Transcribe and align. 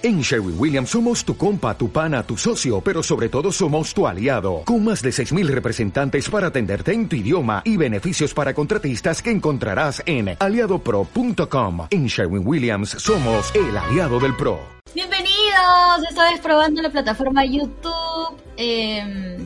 En 0.00 0.20
Sherwin 0.20 0.54
Williams 0.56 0.90
somos 0.90 1.24
tu 1.24 1.36
compa, 1.36 1.76
tu 1.76 1.90
pana, 1.90 2.22
tu 2.22 2.36
socio, 2.36 2.80
pero 2.80 3.02
sobre 3.02 3.28
todo 3.28 3.50
somos 3.50 3.92
tu 3.92 4.06
aliado, 4.06 4.62
con 4.64 4.84
más 4.84 5.02
de 5.02 5.10
6.000 5.10 5.48
representantes 5.48 6.30
para 6.30 6.46
atenderte 6.46 6.92
en 6.92 7.08
tu 7.08 7.16
idioma 7.16 7.62
y 7.64 7.76
beneficios 7.76 8.32
para 8.32 8.54
contratistas 8.54 9.20
que 9.20 9.32
encontrarás 9.32 10.00
en 10.06 10.36
aliadopro.com. 10.38 11.88
En 11.90 12.06
Sherwin 12.06 12.46
Williams 12.46 12.90
somos 12.90 13.52
el 13.56 13.76
aliado 13.76 14.20
del 14.20 14.36
PRO. 14.36 14.60
Bienvenidos, 14.94 16.08
esta 16.08 16.30
vez 16.30 16.40
probando 16.42 16.80
la 16.80 16.90
plataforma 16.90 17.44
YouTube. 17.44 18.36
Eh, 18.56 19.36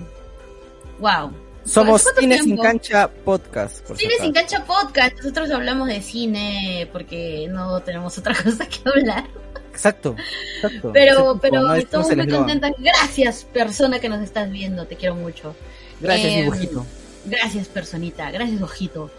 wow. 0.99 1.33
Somos 1.65 2.05
Cine 2.19 2.43
sin 2.43 2.59
Cancha 2.59 3.09
Podcast. 3.09 3.87
Cine 3.97 4.15
sin 4.21 4.35
Cancha 4.35 4.63
Podcast. 4.67 5.17
Nosotros 5.17 5.51
hablamos 5.51 5.89
de 5.89 6.03
cine 6.03 6.91
porque 6.93 7.47
no 7.49 7.81
tenemos 7.81 8.19
otra 8.19 8.35
cosa 8.35 8.67
que 8.67 8.87
hablar. 8.87 9.25
Exacto, 9.73 10.15
exacto. 10.57 10.91
Pero, 10.93 11.39
pero 11.41 11.75
estamos 11.75 12.15
muy 12.15 12.29
contentas. 12.29 12.73
Gracias, 12.79 13.45
persona 13.45 13.99
que 13.99 14.09
nos 14.09 14.23
estás 14.23 14.51
viendo. 14.51 14.87
Te 14.87 14.97
quiero 14.97 15.15
mucho. 15.15 15.57
Gracias, 16.01 16.33
eh, 16.33 16.49
ojito. 16.49 16.87
Gracias, 17.25 17.69
personita. 17.69 18.31
Gracias, 18.31 18.61
ojito. 18.61 19.11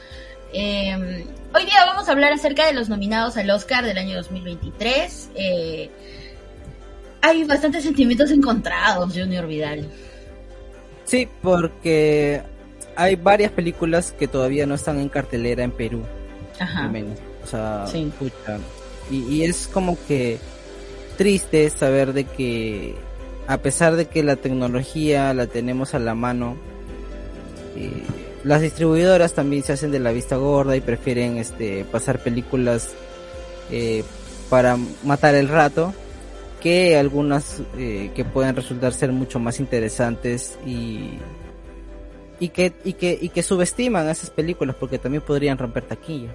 Eh, 0.53 1.25
hoy 1.55 1.65
día 1.65 1.85
vamos 1.85 2.07
a 2.07 2.11
hablar 2.11 2.31
acerca 2.31 2.67
de 2.67 2.73
los 2.73 2.87
nominados 2.87 3.37
al 3.37 3.49
Oscar 3.49 3.83
del 3.83 3.97
año 3.97 4.15
2023. 4.15 5.29
Eh, 5.35 5.89
hay 7.21 7.43
bastantes 7.45 7.83
sentimientos 7.83 8.29
encontrados, 8.31 9.13
Junior 9.13 9.47
Vidal. 9.47 9.89
Sí, 11.05 11.27
porque 11.41 12.43
hay 12.95 13.15
varias 13.15 13.51
películas 13.51 14.11
que 14.11 14.27
todavía 14.27 14.65
no 14.65 14.75
están 14.75 14.99
en 14.99 15.09
cartelera 15.09 15.63
en 15.63 15.71
Perú. 15.71 16.03
Ajá. 16.59 16.91
O 17.43 17.47
sea, 17.47 17.85
sí. 17.87 18.11
Y, 19.09 19.43
es 19.43 19.67
como 19.67 19.97
que 20.07 20.37
triste 21.17 21.69
saber 21.69 22.13
de 22.13 22.25
que 22.25 22.95
a 23.47 23.57
pesar 23.57 23.95
de 23.95 24.05
que 24.05 24.23
la 24.23 24.35
tecnología 24.35 25.33
la 25.33 25.47
tenemos 25.47 25.93
a 25.93 25.99
la 25.99 26.15
mano, 26.15 26.55
eh, 27.75 28.03
las 28.43 28.61
distribuidoras 28.61 29.33
también 29.33 29.63
se 29.63 29.73
hacen 29.73 29.91
de 29.91 29.99
la 29.99 30.11
vista 30.11 30.35
gorda 30.35 30.75
y 30.75 30.81
prefieren 30.81 31.37
este 31.37 31.85
pasar 31.85 32.19
películas 32.19 32.93
eh, 33.71 34.03
para 34.49 34.77
matar 35.03 35.35
el 35.35 35.47
rato 35.47 35.93
que 36.61 36.97
algunas 36.97 37.61
eh, 37.77 38.11
que 38.15 38.23
pueden 38.23 38.55
resultar 38.55 38.93
ser 38.93 39.11
mucho 39.11 39.39
más 39.39 39.59
interesantes 39.59 40.57
y 40.65 41.19
y 42.39 42.49
que 42.49 42.73
y 42.83 42.93
que 42.93 43.17
y 43.19 43.29
que 43.29 43.43
subestiman 43.43 44.07
a 44.07 44.11
esas 44.11 44.29
películas 44.29 44.75
porque 44.79 44.97
también 44.97 45.23
podrían 45.23 45.57
romper 45.57 45.83
taquilla 45.83 46.31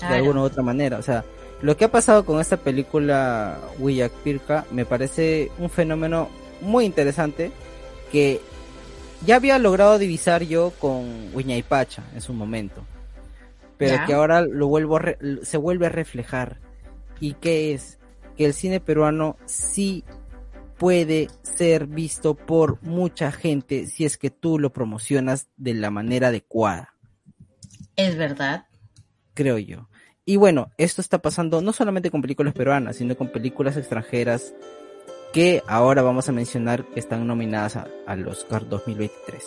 de 0.00 0.14
alguna 0.14 0.42
u 0.42 0.44
otra 0.44 0.62
manera. 0.62 0.98
O 0.98 1.02
sea 1.02 1.24
lo 1.62 1.76
que 1.76 1.86
ha 1.86 1.90
pasado 1.90 2.24
con 2.24 2.40
esta 2.40 2.58
película 2.58 3.58
Wiyak 3.78 4.12
Pirka 4.12 4.66
me 4.70 4.84
parece 4.84 5.50
un 5.58 5.70
fenómeno 5.70 6.28
muy 6.60 6.84
interesante 6.84 7.50
que 8.12 8.40
ya 9.24 9.36
había 9.36 9.58
logrado 9.58 9.98
divisar 9.98 10.42
yo 10.42 10.72
con 10.78 11.30
Pacha 11.68 12.04
en 12.14 12.20
su 12.20 12.32
momento, 12.32 12.84
pero 13.78 14.04
que 14.06 14.14
ahora 14.14 14.42
lo 14.42 14.68
vuelvo 14.68 14.98
se 15.42 15.56
vuelve 15.56 15.86
a 15.86 15.90
reflejar. 15.90 16.60
¿Y 17.20 17.34
qué 17.34 17.72
es? 17.72 17.98
Que 18.36 18.44
el 18.44 18.52
cine 18.52 18.80
peruano 18.80 19.36
sí 19.46 20.04
puede 20.78 21.28
ser 21.42 21.86
visto 21.86 22.34
por 22.34 22.82
mucha 22.82 23.32
gente 23.32 23.86
si 23.86 24.04
es 24.04 24.18
que 24.18 24.30
tú 24.30 24.58
lo 24.58 24.72
promocionas 24.72 25.48
de 25.56 25.74
la 25.74 25.90
manera 25.90 26.28
adecuada. 26.28 26.94
Es 27.96 28.16
verdad. 28.16 28.66
Creo 29.32 29.58
yo. 29.58 29.88
Y 30.28 30.34
bueno, 30.34 30.72
esto 30.76 31.00
está 31.00 31.18
pasando 31.18 31.62
no 31.62 31.72
solamente 31.72 32.10
con 32.10 32.20
películas 32.20 32.52
peruanas, 32.52 32.96
sino 32.96 33.16
con 33.16 33.28
películas 33.28 33.76
extranjeras 33.76 34.52
que 35.32 35.62
ahora 35.68 36.02
vamos 36.02 36.28
a 36.28 36.32
mencionar 36.32 36.84
que 36.86 36.98
están 36.98 37.24
nominadas 37.28 37.78
al 38.06 38.26
Oscar 38.26 38.68
2023. 38.68 39.44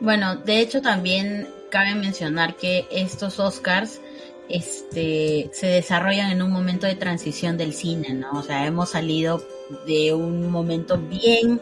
Bueno, 0.00 0.36
de 0.36 0.60
hecho 0.60 0.80
también 0.80 1.46
cabe 1.70 1.94
mencionar 1.94 2.56
que 2.56 2.86
estos 2.90 3.38
Oscars 3.38 4.00
este, 4.48 5.50
se 5.52 5.66
desarrollan 5.66 6.30
en 6.30 6.40
un 6.40 6.50
momento 6.50 6.86
de 6.86 6.94
transición 6.94 7.58
del 7.58 7.74
cine, 7.74 8.14
¿no? 8.14 8.38
O 8.38 8.42
sea, 8.42 8.64
hemos 8.64 8.88
salido 8.88 9.46
de 9.86 10.14
un 10.14 10.50
momento 10.50 10.96
bien 10.96 11.60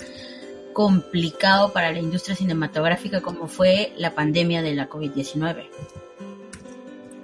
complicado 0.73 1.73
para 1.73 1.91
la 1.91 1.99
industria 1.99 2.37
cinematográfica 2.37 3.21
como 3.21 3.49
fue 3.49 3.93
la 3.97 4.15
pandemia 4.15 4.63
de 4.63 4.75
la 4.75 4.89
COVID-19. 4.89 5.67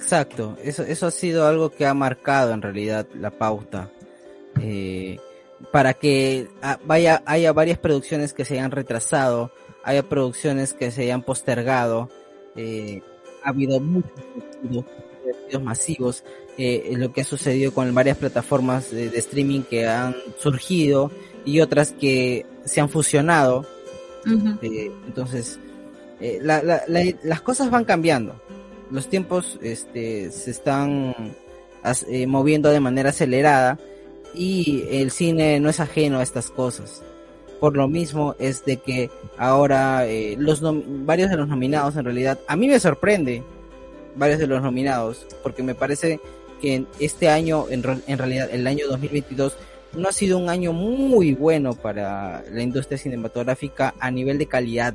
Exacto, 0.03 0.59
eso, 0.65 0.83
eso 0.83 1.07
ha 1.07 1.11
sido 1.13 1.47
algo 1.47 1.71
que 1.71 1.87
ha 1.87 1.95
marcado 1.95 2.53
en 2.53 2.61
realidad 2.61 3.07
la 3.15 3.31
pauta. 3.31 3.89
Eh, 4.61 5.19
para 5.71 5.95
que 5.95 6.49
vaya, 6.85 7.23
haya 7.25 7.53
varias 7.53 7.79
producciones 7.79 8.33
que 8.33 8.45
se 8.45 8.55
hayan 8.55 8.73
retrasado, 8.73 9.53
haya 9.85 10.03
producciones 10.03 10.75
que 10.75 10.91
se 10.91 11.03
hayan 11.03 11.23
postergado, 11.23 12.11
eh, 12.57 13.01
ha 13.45 13.51
habido 13.51 13.79
muchos 13.79 14.11
despidos 15.25 15.63
masivos, 15.63 16.25
eh, 16.59 16.93
lo 16.97 17.13
que 17.13 17.21
ha 17.21 17.25
sucedido 17.25 17.73
con 17.73 17.95
varias 17.95 18.19
plataformas 18.19 18.91
de, 18.91 19.07
streaming 19.17 19.63
que 19.63 19.87
han 19.87 20.17
surgido 20.37 21.13
y 21.45 21.61
otras 21.61 21.93
que 21.93 22.45
se 22.65 22.81
han 22.81 22.89
fusionado. 22.89 23.65
entonces, 24.27 25.61
las 26.19 27.41
cosas 27.41 27.71
van 27.71 27.85
cambiando 27.85 28.35
los 28.93 29.09
tiempos 29.09 29.59
este, 29.63 30.31
se 30.31 30.51
están 30.51 31.15
eh, 32.09 32.27
moviendo 32.27 32.71
de 32.71 32.79
manera 32.79 33.09
acelerada 33.09 33.79
y 34.35 34.85
el 34.91 35.11
cine 35.11 35.59
no 35.61 35.71
es 35.71 35.81
ajeno 35.81 36.19
a 36.19 36.23
estas 36.23 36.51
cosas. 36.51 37.03
Por 37.59 37.75
lo 37.75 37.89
mismo 37.89 38.37
es 38.39 38.65
de 38.65 38.77
que 38.77 39.11
ahora 39.39 40.07
eh, 40.07 40.37
los 40.39 40.61
varios 41.07 41.31
de 41.31 41.37
los 41.37 41.49
nominados 41.49 41.97
en 41.97 42.05
realidad, 42.05 42.39
a 42.47 42.55
mí 42.55 42.69
me 42.69 42.79
sorprende 42.79 43.43
varios 44.15 44.39
de 44.39 44.47
los 44.47 44.63
nominados, 44.63 45.27
porque 45.43 45.63
me 45.63 45.75
parece 45.75 46.21
que 46.61 46.85
este 47.01 47.29
año, 47.31 47.67
en, 47.71 47.83
en 48.07 48.19
realidad 48.19 48.51
el 48.53 48.67
año 48.67 48.87
2022, 48.89 49.57
no 49.95 50.09
ha 50.09 50.13
sido 50.13 50.39
un 50.39 50.51
año 50.51 50.73
muy 50.73 51.35
bueno 51.35 51.75
para 51.75 52.45
la 52.51 52.63
industria 52.63 52.99
cinematográfica 52.99 53.95
a 53.99 54.11
nivel 54.11 54.39
de 54.39 54.47
calidad 54.47 54.95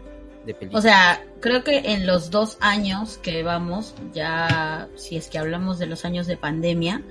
o 0.71 0.81
sea, 0.81 1.23
creo 1.39 1.63
que 1.63 1.77
en 1.93 2.05
los 2.05 2.31
dos 2.31 2.57
años 2.59 3.17
que 3.17 3.43
vamos, 3.43 3.95
ya 4.13 4.87
si 4.95 5.17
es 5.17 5.27
que 5.27 5.37
hablamos 5.37 5.79
de 5.79 5.87
los 5.87 6.05
años 6.05 6.27
de 6.27 6.37
pandemia, 6.37 7.01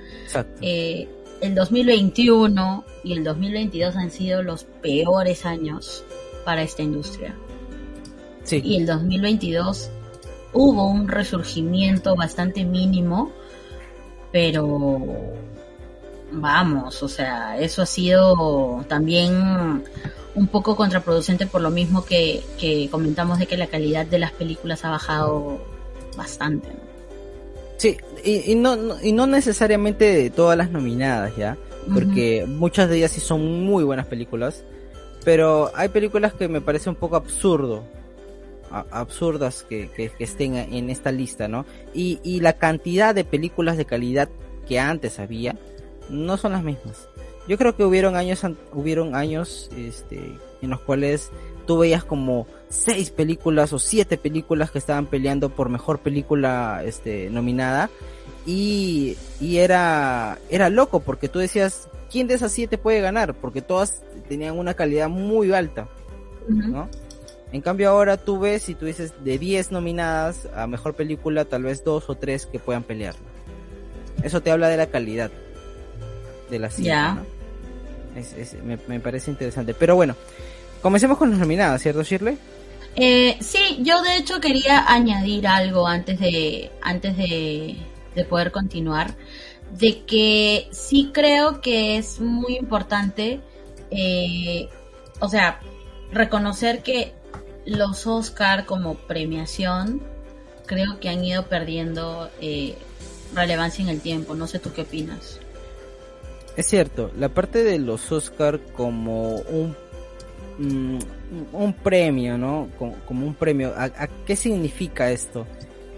eh, 0.60 1.08
el 1.41 1.54
2021 1.54 2.84
y 3.04 3.12
el 3.12 3.25
2022 3.25 3.96
han 3.96 4.10
sido 4.10 4.42
los 4.42 4.64
peores 4.64 5.44
años 5.44 6.04
para 6.44 6.62
esta 6.62 6.82
industria. 6.82 7.34
Sí. 8.44 8.60
Y 8.64 8.76
el 8.76 8.86
2022 8.86 9.91
hubo 10.52 10.88
un 10.88 11.08
resurgimiento 11.08 12.16
bastante 12.16 12.64
mínimo, 12.64 13.32
pero 14.32 15.34
vamos, 16.32 17.02
o 17.02 17.08
sea, 17.08 17.58
eso 17.58 17.82
ha 17.82 17.86
sido 17.86 18.84
también 18.88 19.84
un 20.36 20.47
poco 20.48 20.76
contraproducente 20.76 21.47
por 21.47 21.62
lo 21.62 21.70
mismo 21.70 22.04
que, 22.04 22.44
comentamos 22.91 23.38
de 23.38 23.47
que 23.47 23.56
la 23.56 23.66
calidad 23.66 24.06
de 24.06 24.19
las 24.19 24.32
películas 24.32 24.84
ha 24.84 24.91
bajado 24.91 25.58
bastante. 26.16 26.69
Sí, 27.78 27.97
y, 28.22 28.54
no, 28.54 29.00
y 29.02 29.12
no 29.12 29.26
necesariamente 29.26 30.30
todas 30.30 30.56
las 30.56 30.70
nominadas, 30.70 31.34
¿ya? 31.36 31.56
Porque 31.92 32.44
muchas 32.46 32.88
de 32.88 32.98
ellas 32.98 33.12
sí 33.12 33.20
son 33.20 33.64
muy 33.64 33.82
buenas 33.84 34.06
películas, 34.06 34.62
pero 35.25 35.70
hay 35.75 35.88
películas 35.88 36.34
que 36.34 36.48
me 36.48 36.60
parece 36.60 36.91
un 36.91 36.96
poco 36.96 37.16
absurdo, 37.16 37.82
absurdas 38.70 39.64
que, 39.69 39.88
que, 39.91 40.12
estén 40.19 40.56
en 40.56 40.91
esta 40.91 41.12
lista, 41.12 41.48
¿no? 41.48 41.64
Y, 41.94 42.20
y 42.22 42.41
la 42.41 42.54
cantidad 42.54 43.14
de 43.14 43.25
películas 43.25 43.76
de 43.76 43.86
calidad 43.86 44.28
que 44.69 44.80
antes 44.80 45.19
había 45.19 45.56
no 46.10 46.36
son 46.36 46.52
las 46.52 46.62
mismas. 46.62 47.08
Yo 47.48 47.58
creo 47.58 47.76
que 47.76 47.84
hubieron 47.84 48.16
años, 48.16 48.42
hubieron 48.72 49.14
años, 49.14 49.70
este, 49.76 50.37
en 50.62 50.70
los 50.70 50.81
cuales 50.81 51.31
tú 51.66 51.78
veías 51.78 52.04
como 52.04 52.46
seis 52.69 53.10
películas 53.10 53.72
o 53.72 53.78
siete 53.78 54.16
películas 54.16 54.70
que 54.70 54.78
estaban 54.78 55.06
peleando 55.06 55.50
por 55.50 55.69
mejor 55.69 56.00
película, 56.00 56.82
este, 56.84 57.31
nominada. 57.31 57.90
Y, 58.46 59.16
y 59.40 59.58
era, 59.58 60.38
era 60.50 60.70
loco 60.70 61.00
porque 61.00 61.28
tú 61.28 61.38
decías, 61.38 61.88
¿quién 62.10 62.26
de 62.26 62.34
esas 62.34 62.52
siete 62.52 62.78
puede 62.78 63.00
ganar? 63.00 63.34
Porque 63.34 63.62
todas 63.62 64.02
tenían 64.28 64.58
una 64.58 64.75
calidad 64.75 65.08
muy 65.08 65.52
alta, 65.52 65.88
¿no? 66.49 66.88
En 67.52 67.60
cambio 67.60 67.90
ahora 67.90 68.16
tú 68.16 68.40
ves 68.40 68.69
y 68.69 68.75
tú 68.75 68.87
dices 68.87 69.12
de 69.25 69.38
10 69.38 69.70
nominadas 69.70 70.49
a 70.54 70.66
mejor 70.66 70.94
película, 70.94 71.44
tal 71.44 71.62
vez 71.62 71.84
dos 71.84 72.10
o 72.10 72.14
tres 72.16 72.46
que 72.46 72.58
puedan 72.58 72.82
pelear. 72.82 73.14
Eso 74.22 74.40
te 74.40 74.50
habla 74.50 74.69
de 74.69 74.76
la 74.76 74.87
calidad 74.87 75.31
de 76.50 76.58
la 76.58 76.70
me, 78.62 79.00
parece 79.00 79.30
interesante. 79.30 79.74
Pero 79.74 79.96
bueno, 79.96 80.16
comencemos 80.82 81.18
con 81.18 81.30
las 81.30 81.38
nominadas, 81.38 81.82
¿cierto, 81.82 82.02
Shirley? 82.02 82.38
Eh, 82.96 83.36
sí, 83.40 83.78
yo 83.82 84.02
de 84.02 84.16
hecho 84.16 84.40
quería 84.40 84.90
añadir 84.90 85.46
algo 85.46 85.86
antes 85.86 86.18
de 86.18 86.70
antes 86.80 87.16
de, 87.16 87.76
poder 88.28 88.50
continuar. 88.52 89.14
de 89.78 90.04
que 90.04 90.68
sí 90.70 91.10
creo 91.12 91.60
que 91.60 91.98
es 91.98 92.20
muy 92.20 92.56
importante, 92.56 93.40
eh, 93.90 94.68
o 95.20 95.28
sea, 95.28 95.60
reconocer 96.12 96.82
que 96.82 97.12
los 97.66 98.06
Oscar 98.06 98.64
como 98.64 98.94
premiación 98.94 100.00
creo 100.66 101.00
que 101.00 101.08
han 101.08 101.24
ido 101.24 101.46
perdiendo 101.46 102.30
eh, 102.40 102.76
relevancia 103.34 103.82
en 103.82 103.88
el 103.88 104.00
tiempo. 104.00 104.34
No 104.34 104.46
sé 104.46 104.58
tú 104.58 104.72
qué 104.72 104.82
opinas. 104.82 105.40
Es 106.56 106.67
cierto, 106.67 107.11
la 107.19 107.29
parte 107.29 107.62
de 107.62 107.79
los 107.79 108.11
Oscar 108.12 108.61
como 108.75 109.37
un 109.37 109.76
mm, 110.58 110.99
un 111.53 111.73
premio, 111.73 112.38
¿no? 112.38 112.69
Como, 112.79 113.26
un 113.26 113.35
premio. 113.35 113.73
¿A, 113.76 114.06
qué 114.26 114.37
significa 114.37 115.11
esto? 115.11 115.47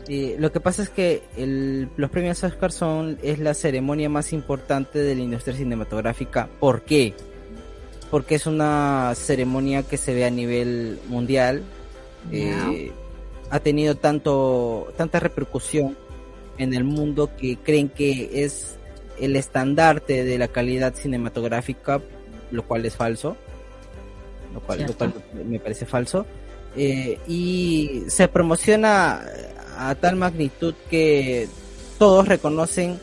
Eh, 0.09 0.37
lo 0.39 0.51
que 0.51 0.61
pasa 0.61 0.83
es 0.83 0.89
que 0.89 1.23
los 1.97 2.11
premios 2.11 2.43
Oscar 2.43 2.73
son 2.73 3.19
es 3.23 3.39
la 3.39 3.53
ceremonia 3.53 4.09
más 4.09 4.33
importante 4.33 5.01
de 5.01 5.15
la 5.15 5.23
industria 5.23 5.55
cinematográfica. 5.55 6.49
¿Por 6.59 6.83
qué? 6.83 7.15
Porque 8.11 8.37
es 8.37 8.47
una 8.47 9.13
ceremonia 9.15 9.83
que 9.83 9.99
se 9.99 10.15
ve 10.15 10.25
a 10.25 10.31
nivel 10.31 10.99
mundial. 11.09 11.63
Eh, 12.33 12.91
ha 13.51 13.61
tenido 13.61 13.95
tanto 13.95 14.93
tanta 14.97 15.21
repercusión 15.21 15.97
en 16.57 16.75
el 16.75 16.85
mundo 16.85 17.31
que 17.37 17.57
creen 17.57 17.89
que 17.89 18.45
es 18.45 18.78
el 19.21 19.37
estandarte 19.37 20.25
de 20.25 20.39
la 20.39 20.49
calidad 20.49 20.95
cinematográfica, 20.95 22.01
lo 22.51 22.67
cual 22.67 22.85
es 22.87 22.97
falso, 22.97 23.37
lo 24.55 24.61
cual, 24.61 24.87
me 25.47 25.59
parece 25.59 25.87
falso. 25.87 26.27
Eh, 26.77 27.19
y 27.27 28.05
se 28.09 28.29
promociona 28.29 29.23
a 29.77 29.95
tal 29.95 30.17
magnitud 30.17 30.75
que 30.91 31.49
todos 31.99 32.29
reconocen 32.29 33.01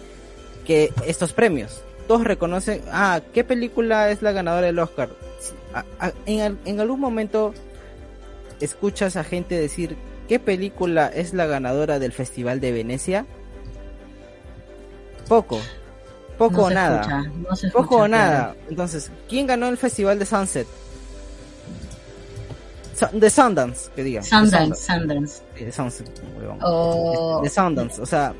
que 0.66 0.92
estos 1.06 1.34
premios, 1.34 1.84
todos 2.08 2.24
reconocen, 2.24 2.82
ah, 2.92 3.22
¿qué 3.34 3.44
película 3.44 4.12
es 4.12 4.22
la 4.22 4.32
ganadora 4.32 4.68
del 4.68 4.80
Oscar? 4.80 5.10
en, 6.26 6.58
en 6.64 6.80
algún 6.80 7.00
momento 7.02 7.54
escuchas 8.62 9.16
a 9.16 9.24
gente 9.24 9.56
decir, 9.56 9.98
¿qué 10.28 10.40
película 10.40 11.08
es 11.08 11.34
la 11.34 11.46
ganadora 11.46 12.00
del 12.00 12.12
Festival 12.12 12.60
de 12.60 12.72
Venecia? 12.72 13.26
Poco. 15.28 15.60
Poco 16.38 16.64
o 16.64 16.70
nada. 16.70 17.26
Poco 17.72 17.98
o 17.98 18.08
nada. 18.08 18.56
Entonces, 18.70 19.12
¿quién 19.30 19.48
ganó 19.48 19.70
el 19.70 19.78
festival 19.78 20.20
de 20.20 20.26
Sunset? 20.26 20.68
de 23.12 23.30
Sundance, 23.30 23.90
que 23.96 24.04
diga. 24.04 24.24
Sundance, 24.24 24.82
Sundance. 24.82 25.42
De 25.60 25.72
Sunset, 25.72 26.10
o... 26.62 27.42
de 27.44 27.50
Sundance, 27.50 28.02
o 28.02 28.06
sea. 28.06 28.34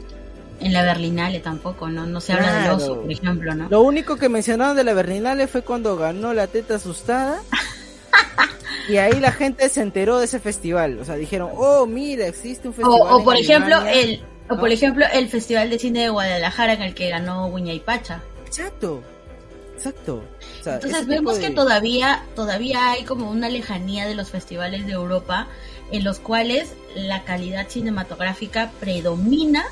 En 0.62 0.72
la 0.72 0.84
Berlinale 0.84 1.42
tampoco, 1.42 1.90
¿no? 1.90 2.06
No 2.06 2.22
se 2.22 2.34
habla 2.34 2.62
del 2.62 2.72
oso, 2.72 3.02
por 3.02 3.12
ejemplo, 3.12 3.54
¿no? 3.54 3.68
Lo 3.70 3.82
único 3.82 4.16
que 4.16 4.30
mencionaron 4.30 4.78
de 4.78 4.86
la 4.86 4.94
Berlinale 4.94 5.48
fue 5.48 5.64
cuando 5.64 5.98
ganó 5.98 6.34
la 6.34 6.48
teta 6.48 6.76
asustada. 6.76 7.42
y 8.90 8.96
ahí 8.98 9.20
la 9.20 9.34
gente 9.34 9.68
se 9.68 9.82
enteró 9.82 10.18
de 10.18 10.26
ese 10.26 10.40
festival. 10.40 11.00
O 11.00 11.06
sea, 11.06 11.16
dijeron, 11.16 11.50
oh, 11.54 11.86
mira, 11.86 12.26
existe 12.26 12.70
un 12.70 12.74
festival. 12.74 13.02
O, 13.02 13.24
por 13.24 13.36
ejemplo, 13.36 13.82
el, 13.86 14.24
o 14.50 14.58
por 14.58 14.72
ejemplo, 14.72 15.06
el 15.12 15.28
Festival 15.28 15.70
de 15.70 15.80
Cine 15.80 16.02
de 16.02 16.10
Guadalajara 16.10 16.74
en 16.74 16.82
el 16.82 16.94
que 16.94 17.10
ganó 17.10 17.50
Guña 17.50 17.74
y 17.74 17.80
Pacha. 17.80 18.22
Exacto, 18.46 19.02
exacto. 19.76 20.24
Entonces 20.66 21.08
vemos 21.08 21.40
que 21.40 21.50
todavía, 21.50 22.24
todavía 22.36 22.92
hay 22.92 23.04
como 23.04 23.30
una 23.30 23.50
lejanía 23.50 24.08
de 24.08 24.16
los 24.16 24.30
festivales 24.30 24.86
de 24.86 24.94
Europa 24.94 25.48
en 25.92 26.04
los 26.04 26.20
cuales 26.20 26.74
la 26.96 27.24
calidad 27.24 27.68
cinematográfica 27.70 28.72
predomina 28.80 29.66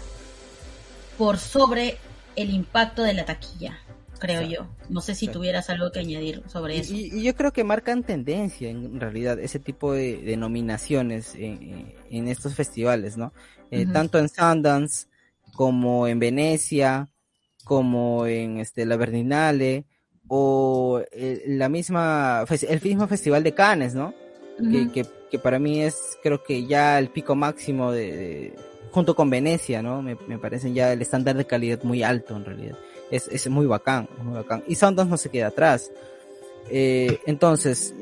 por 1.18 1.38
sobre 1.38 1.98
el 2.36 2.50
impacto 2.52 3.04
de 3.04 3.14
la 3.14 3.26
taquilla, 3.26 3.80
creo 4.20 4.42
yo. 4.42 4.68
No 4.90 5.02
sé 5.02 5.16
si 5.16 5.28
tuvieras 5.28 5.70
algo 5.70 5.92
que 5.92 6.00
añadir 6.00 6.44
sobre 6.48 6.78
eso. 6.78 6.94
Y, 6.94 7.24
yo 7.24 7.36
creo 7.36 7.52
que 7.54 7.64
marcan 7.64 8.04
tendencia 8.04 8.70
en 8.70 9.00
realidad 9.00 9.40
ese 9.40 9.60
tipo 9.60 9.94
de, 9.94 10.36
nominaciones 10.38 11.36
en, 11.36 12.28
estos 12.28 12.56
festivales, 12.56 13.18
¿no? 13.18 13.34
Eh, 13.74 13.88
tanto 13.92 14.20
en 14.20 14.30
Sundance 14.30 15.08
como 15.56 16.08
en 16.08 16.20
Venecia, 16.20 17.10
como 17.64 18.28
en 18.28 18.60
este, 18.60 18.86
la 18.86 18.98
Berlinale, 18.98 19.86
o 20.28 21.02
eh, 21.12 21.44
la 21.48 21.70
misma, 21.70 22.46
el 22.48 22.82
mismo 22.82 23.08
Festival 23.08 23.42
de 23.44 23.54
Cannes, 23.54 23.96
¿no? 23.96 24.14
que, 24.94 25.06
que, 25.32 25.40
para 25.40 25.58
mí 25.58 25.82
es, 25.82 26.20
creo 26.22 26.44
que 26.44 26.68
ya 26.68 27.00
el 27.00 27.10
pico 27.10 27.34
máximo 27.36 27.92
de, 27.92 28.54
junto 28.92 29.16
con 29.16 29.32
Venecia, 29.32 29.82
¿no? 29.82 30.04
Me, 30.04 30.16
me 30.28 30.38
parecen 30.38 30.76
ya 30.76 30.94
el 30.94 31.02
estándar 31.02 31.36
de 31.36 31.46
calidad 31.46 31.82
muy 31.82 32.04
alto 32.04 32.36
en 32.36 32.46
realidad. 32.46 32.78
Es, 33.10 33.28
es 33.30 33.50
muy 33.50 33.66
bacán, 33.66 34.08
muy 34.22 34.36
bacán. 34.36 34.64
Y 34.68 34.76
Sundance 34.76 35.10
no 35.10 35.18
se 35.18 35.30
queda 35.30 35.48
atrás. 35.48 35.92
Eh, 36.70 37.20
entonces, 37.26 37.96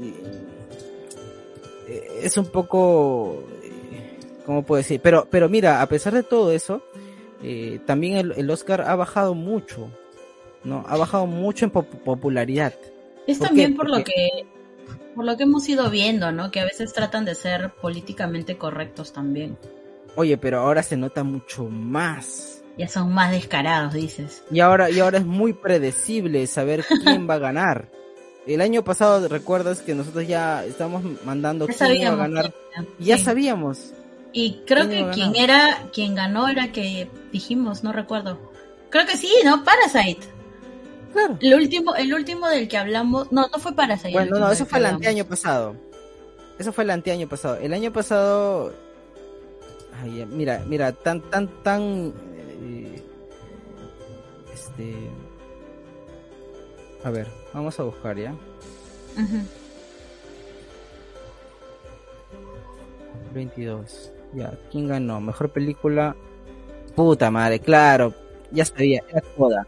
es 2.22 2.38
un 2.38 2.48
poco 2.48 3.44
¿cómo 4.46 4.64
puedo 4.64 4.78
decir? 4.78 5.00
Pero, 5.02 5.28
pero 5.30 5.50
mira, 5.50 5.82
a 5.82 5.88
pesar 5.88 6.14
de 6.14 6.24
todo 6.24 6.52
eso, 6.52 6.84
eh, 7.44 7.80
también 7.86 8.34
el, 8.36 8.50
Oscar 8.50 8.82
ha 8.82 8.96
bajado 8.96 9.34
mucho, 9.34 9.90
¿no? 10.64 10.84
Ha 10.88 10.98
bajado 10.98 11.26
mucho 11.26 11.66
en 11.66 11.72
popularidad. 11.72 12.74
Es 13.28 13.40
también 13.40 13.76
por 13.76 13.90
lo 13.90 14.04
que 14.04 14.46
por 15.16 15.26
lo 15.26 15.36
que 15.38 15.44
hemos 15.44 15.68
ido 15.68 15.90
viendo, 15.90 16.32
¿no? 16.32 16.52
Que 16.52 16.60
a 16.62 16.66
veces 16.66 16.94
tratan 16.94 17.26
de 17.26 17.36
ser 17.36 17.72
políticamente 17.82 18.58
correctos 18.58 19.12
también. 19.12 19.58
Oye, 20.16 20.38
pero 20.38 20.60
ahora 20.60 20.84
se 20.84 20.98
nota 20.98 21.24
mucho 21.24 21.66
más. 21.66 22.64
Ya 22.78 22.88
son 22.88 23.14
más 23.14 23.32
descarados, 23.32 23.94
dices. 23.94 24.44
Y 24.52 24.60
ahora, 24.60 24.90
y 24.90 25.00
ahora 25.00 25.18
es 25.18 25.26
muy 25.26 25.54
predecible 25.54 26.48
saber 26.48 26.86
quién 27.04 27.30
va 27.30 27.36
a 27.36 27.40
ganar. 27.40 27.90
El 28.48 28.62
año 28.62 28.84
pasado, 28.84 29.28
recuerdas 29.28 29.82
que 29.82 29.94
nosotros 29.94 30.28
ya 30.28 30.66
estábamos 30.66 31.04
mandando 31.26 31.68
quién 31.68 32.02
iba 32.02 32.12
a 32.12 32.16
ganar. 32.16 32.54
Ya 33.00 33.18
sabíamos. 33.18 33.94
Y 34.34 34.62
creo 34.66 34.88
que 34.88 35.10
quien 35.14 35.36
era, 35.36 35.90
quien 35.92 36.16
ganó 36.16 36.48
era 36.48 36.72
que 36.72 37.10
dijimos, 37.32 37.84
no 37.84 37.92
recuerdo. 37.92 38.40
Creo 38.90 39.06
que 39.06 39.18
sí, 39.18 39.32
¿no? 39.44 39.64
Parasite. 39.64 40.26
Claro. 41.12 41.38
El 41.42 41.54
último, 41.56 41.96
el 41.96 42.14
último 42.14 42.48
del 42.48 42.68
que 42.68 42.78
hablamos, 42.78 43.32
no, 43.32 43.48
no 43.48 43.60
fue 43.60 43.74
Parasite. 43.74 44.14
Bueno, 44.14 44.40
no, 44.40 44.52
eso 44.52 44.66
fue 44.66 44.80
el 44.80 44.86
anteaño 44.86 45.26
pasado. 45.26 45.76
Eso 46.58 46.72
fue 46.72 46.84
el 46.86 46.92
anteaño 46.92 47.28
pasado. 47.28 47.58
El 47.58 47.74
año 47.74 47.92
pasado, 47.92 48.74
ay, 50.02 50.26
mira, 50.30 50.64
mira, 50.68 50.92
tan, 50.94 51.22
tan, 51.30 51.48
tan, 51.64 52.14
eh, 52.64 53.04
este, 54.54 54.96
a 57.04 57.10
ver, 57.10 57.28
vamos 57.54 57.78
a 57.80 57.84
buscar 57.84 58.18
ya. 58.18 58.34
22. 63.34 64.12
Ya, 64.34 64.58
¿quién 64.72 64.88
ganó? 64.88 65.20
Mejor 65.20 65.50
película. 65.50 66.16
Puta 66.96 67.32
madre, 67.32 67.60
claro. 67.60 68.14
Ya 68.52 68.66
sabía, 68.66 69.04
era 69.10 69.22
Coda. 69.38 69.68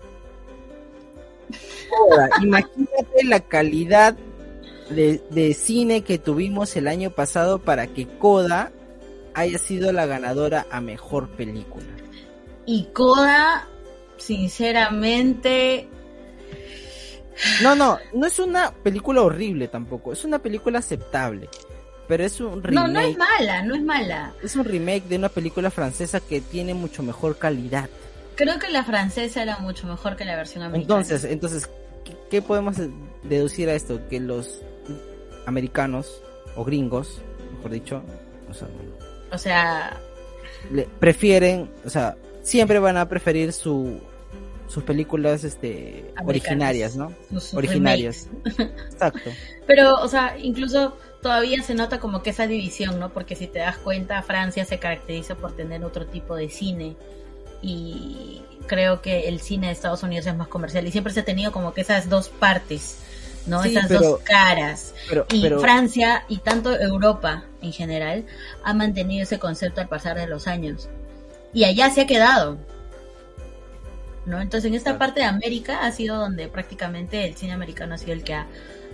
Coda. 1.89 2.29
Imagínate 2.41 3.23
la 3.25 3.39
calidad 3.41 4.15
de, 4.89 5.21
de, 5.29 5.53
cine 5.53 6.03
que 6.03 6.17
tuvimos 6.17 6.75
el 6.75 6.87
año 6.87 7.09
pasado 7.09 7.59
para 7.59 7.87
que 7.87 8.07
Coda 8.07 8.71
haya 9.33 9.57
sido 9.57 9.91
la 9.91 10.05
ganadora 10.05 10.65
a 10.69 10.81
mejor 10.81 11.29
película. 11.29 11.85
Y 12.65 12.85
Coda, 12.93 13.67
sinceramente. 14.17 15.87
No, 17.61 17.75
no, 17.75 17.97
no 18.13 18.27
es 18.27 18.39
una 18.39 18.71
película 18.71 19.21
horrible 19.21 19.67
tampoco, 19.67 20.13
es 20.13 20.23
una 20.23 20.39
película 20.39 20.79
aceptable 20.79 21.49
pero 22.07 22.23
es 22.23 22.39
un 22.39 22.61
remake. 22.61 22.73
No, 22.73 22.87
no 22.87 22.99
es 22.99 23.17
mala, 23.17 23.63
no 23.63 23.75
es 23.75 23.81
mala. 23.81 24.33
Es 24.43 24.55
un 24.55 24.65
remake 24.65 25.03
de 25.07 25.17
una 25.17 25.29
película 25.29 25.71
francesa 25.71 26.19
que 26.19 26.41
tiene 26.41 26.73
mucho 26.73 27.03
mejor 27.03 27.37
calidad. 27.37 27.89
Creo 28.35 28.59
que 28.59 28.69
la 28.69 28.83
francesa 28.83 29.43
era 29.43 29.59
mucho 29.59 29.87
mejor 29.87 30.15
que 30.15 30.25
la 30.25 30.35
versión 30.35 30.63
americana. 30.63 31.01
Entonces, 31.01 31.31
entonces, 31.31 31.69
¿qué, 32.29 32.41
podemos 32.41 32.77
deducir 33.23 33.69
a 33.69 33.73
esto? 33.73 34.01
Que 34.09 34.19
los 34.19 34.61
americanos 35.45 36.21
o 36.55 36.63
gringos, 36.63 37.21
mejor 37.55 37.71
dicho, 37.71 38.03
o 39.31 39.37
sea, 39.37 39.99
prefieren, 40.99 41.69
o 41.85 41.89
sea, 41.89 42.15
siempre 42.41 42.79
van 42.79 42.97
a 42.97 43.07
preferir 43.07 43.53
su 43.53 43.99
sus 44.67 44.83
películas 44.83 45.43
este 45.43 46.13
originarias, 46.25 46.95
¿no? 46.95 47.13
originarias. 47.53 48.27
Exacto. 48.57 49.29
Pero, 49.67 49.95
o 49.95 50.07
sea, 50.07 50.35
incluso 50.39 50.97
todavía 51.23 51.63
se 51.63 51.73
nota 51.73 51.99
como 51.99 52.21
que 52.21 52.29
esa 52.29 52.45
división, 52.45 52.99
¿no? 52.99 53.09
Porque 53.09 53.35
si 53.35 53.47
te 53.47 53.59
das 53.59 53.77
cuenta, 53.77 54.21
Francia 54.21 54.65
se 54.65 54.77
caracteriza 54.77 55.33
por 55.33 55.55
tener 55.55 55.83
otro 55.83 56.05
tipo 56.05 56.35
de 56.35 56.49
cine 56.49 56.95
y 57.63 58.43
creo 58.67 59.01
que 59.01 59.29
el 59.29 59.39
cine 59.39 59.67
de 59.67 59.73
Estados 59.73 60.03
Unidos 60.03 60.27
es 60.27 60.35
más 60.35 60.49
comercial 60.49 60.85
y 60.85 60.91
siempre 60.91 61.13
se 61.13 61.21
ha 61.21 61.25
tenido 61.25 61.51
como 61.51 61.73
que 61.73 61.81
esas 61.81 62.09
dos 62.09 62.27
partes, 62.27 62.99
¿no? 63.47 63.63
esas 63.63 63.89
dos 63.89 64.19
caras. 64.19 64.93
y 65.31 65.47
Francia 65.49 66.25
y 66.27 66.37
tanto 66.37 66.77
Europa 66.79 67.45
en 67.61 67.71
general 67.71 68.25
ha 68.63 68.73
mantenido 68.73 69.23
ese 69.23 69.39
concepto 69.39 69.81
al 69.81 69.87
pasar 69.87 70.17
de 70.17 70.27
los 70.27 70.47
años. 70.47 70.89
Y 71.53 71.63
allá 71.63 71.89
se 71.89 72.01
ha 72.01 72.07
quedado. 72.07 72.57
¿no? 74.25 74.41
Entonces 74.41 74.69
en 74.69 74.75
esta 74.75 74.97
parte 74.97 75.21
de 75.21 75.25
América 75.25 75.85
ha 75.85 75.91
sido 75.91 76.17
donde 76.17 76.47
prácticamente 76.47 77.25
el 77.25 77.35
cine 77.35 77.53
americano 77.53 77.95
ha 77.95 77.97
sido 77.97 78.13
el 78.13 78.23
que 78.23 78.33
ha, 78.33 78.47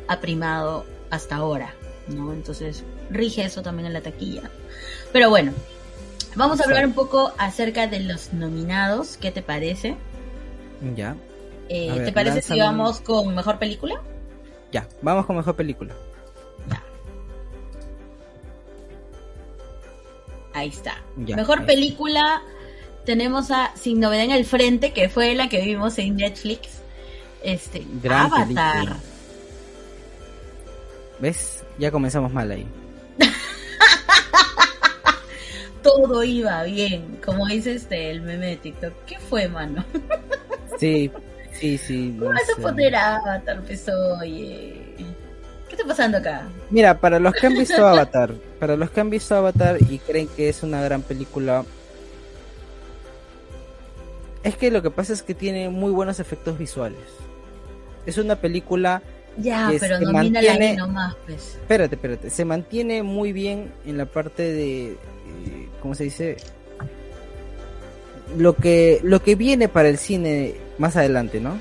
ha 0.08 0.20
primado 0.20 0.86
hasta 1.10 1.38
ahora, 1.38 1.74
¿no? 2.10 2.34
Entonces 2.34 2.84
rige 3.10 3.44
eso 3.44 3.62
también 3.62 3.88
en 3.88 3.94
la 3.94 4.02
taquilla. 4.02 4.50
Pero 5.12 5.30
bueno, 5.30 5.54
vamos 6.36 6.60
a 6.60 6.64
hablar 6.64 6.86
un 6.86 6.94
poco 6.94 7.34
acerca 7.38 7.88
de 7.88 8.02
los 8.02 8.34
nominados, 8.34 9.18
¿qué 9.18 9.32
te 9.32 9.42
parece? 9.42 9.96
Ya. 10.96 11.16
Eh, 11.70 12.02
¿Te 12.04 12.12
parece 12.12 12.42
si 12.42 12.60
vamos 12.60 13.00
con 13.02 13.36
mejor 13.36 13.60
película? 13.60 14.02
Ya, 14.72 14.88
vamos 15.02 15.26
con 15.26 15.38
mejor 15.38 15.56
película. 15.56 15.96
Ahí 20.54 20.70
está. 20.70 21.02
mejor 21.16 21.66
película 21.66 22.42
tenemos 23.06 23.50
a 23.50 23.72
Sin 23.76 24.00
Novedad 24.00 24.26
en 24.26 24.32
el 24.32 24.46
Frente, 24.46 24.92
que 24.92 25.08
fue 25.08 25.34
la 25.36 25.48
que 25.48 25.62
vimos 25.62 25.98
en 26.00 26.18
Netflix. 26.18 26.82
Este, 27.42 27.86
Avatar. 28.10 28.98
¿Ves? 31.20 31.64
Ya 31.78 31.92
comenzamos 31.92 32.32
mal 32.32 32.52
ahí. 32.52 32.66
Todo 35.84 36.24
iba 36.24 36.64
bien, 36.64 37.20
como 37.24 37.46
dice 37.48 37.74
este 37.74 38.12
el 38.12 38.22
meme 38.22 38.48
de 38.48 38.58
TikTok. 38.58 38.94
¿Qué 39.06 39.20
fue, 39.20 39.48
mano? 39.48 39.84
sí, 40.78 41.12
sí, 41.54 41.78
sí. 41.78 42.16
¿Cómo 42.18 42.32
vas 42.32 42.50
a 42.58 42.62
poner 42.62 42.96
Avatar, 42.96 43.62
pues 43.66 43.86
oye? 44.20 44.96
¿Qué 45.68 45.76
está 45.76 45.86
pasando 45.86 46.18
acá? 46.18 46.48
Mira, 46.70 47.00
para 47.00 47.20
los 47.20 47.34
que 47.34 47.48
han 47.48 47.54
visto 47.54 47.78
Avatar, 47.88 48.34
para 48.60 48.76
los 48.76 48.90
que 48.90 49.02
han 49.02 49.10
visto 49.10 49.36
Avatar 49.36 49.78
y 49.90 50.00
creen 50.00 50.28
que 50.28 50.50
es 50.50 50.64
una 50.64 50.82
gran 50.82 51.02
película, 51.02 51.64
es 54.44 54.58
que 54.58 54.72
lo 54.72 54.82
que 54.82 54.90
pasa 54.90 55.14
es 55.14 55.22
que 55.22 55.34
tiene 55.34 55.70
muy 55.70 55.92
buenos 55.92 56.20
efectos 56.20 56.58
visuales. 56.58 57.00
Es 58.06 58.18
una 58.18 58.38
película 58.38 59.02
ya, 59.40 59.72
pero 59.80 60.00
no 60.00 60.12
mantiene... 60.12 60.76
nomás, 60.76 61.16
pues. 61.26 61.56
Espérate, 61.56 61.96
espérate. 61.96 62.30
Se 62.30 62.46
mantiene 62.46 63.04
muy 63.04 63.34
bien 63.34 63.72
en 63.86 63.98
la 63.98 64.06
parte 64.06 64.44
de. 64.44 64.92
Eh, 64.92 64.98
¿Cómo 65.82 65.96
se 65.96 66.06
dice? 66.06 66.38
Lo 68.38 68.56
que, 68.56 69.00
lo 69.04 69.22
que 69.24 69.36
viene 69.36 69.68
para 69.68 69.90
el 69.90 69.98
cine 69.98 70.56
más 70.78 70.96
adelante, 70.96 71.40
¿no? 71.40 71.58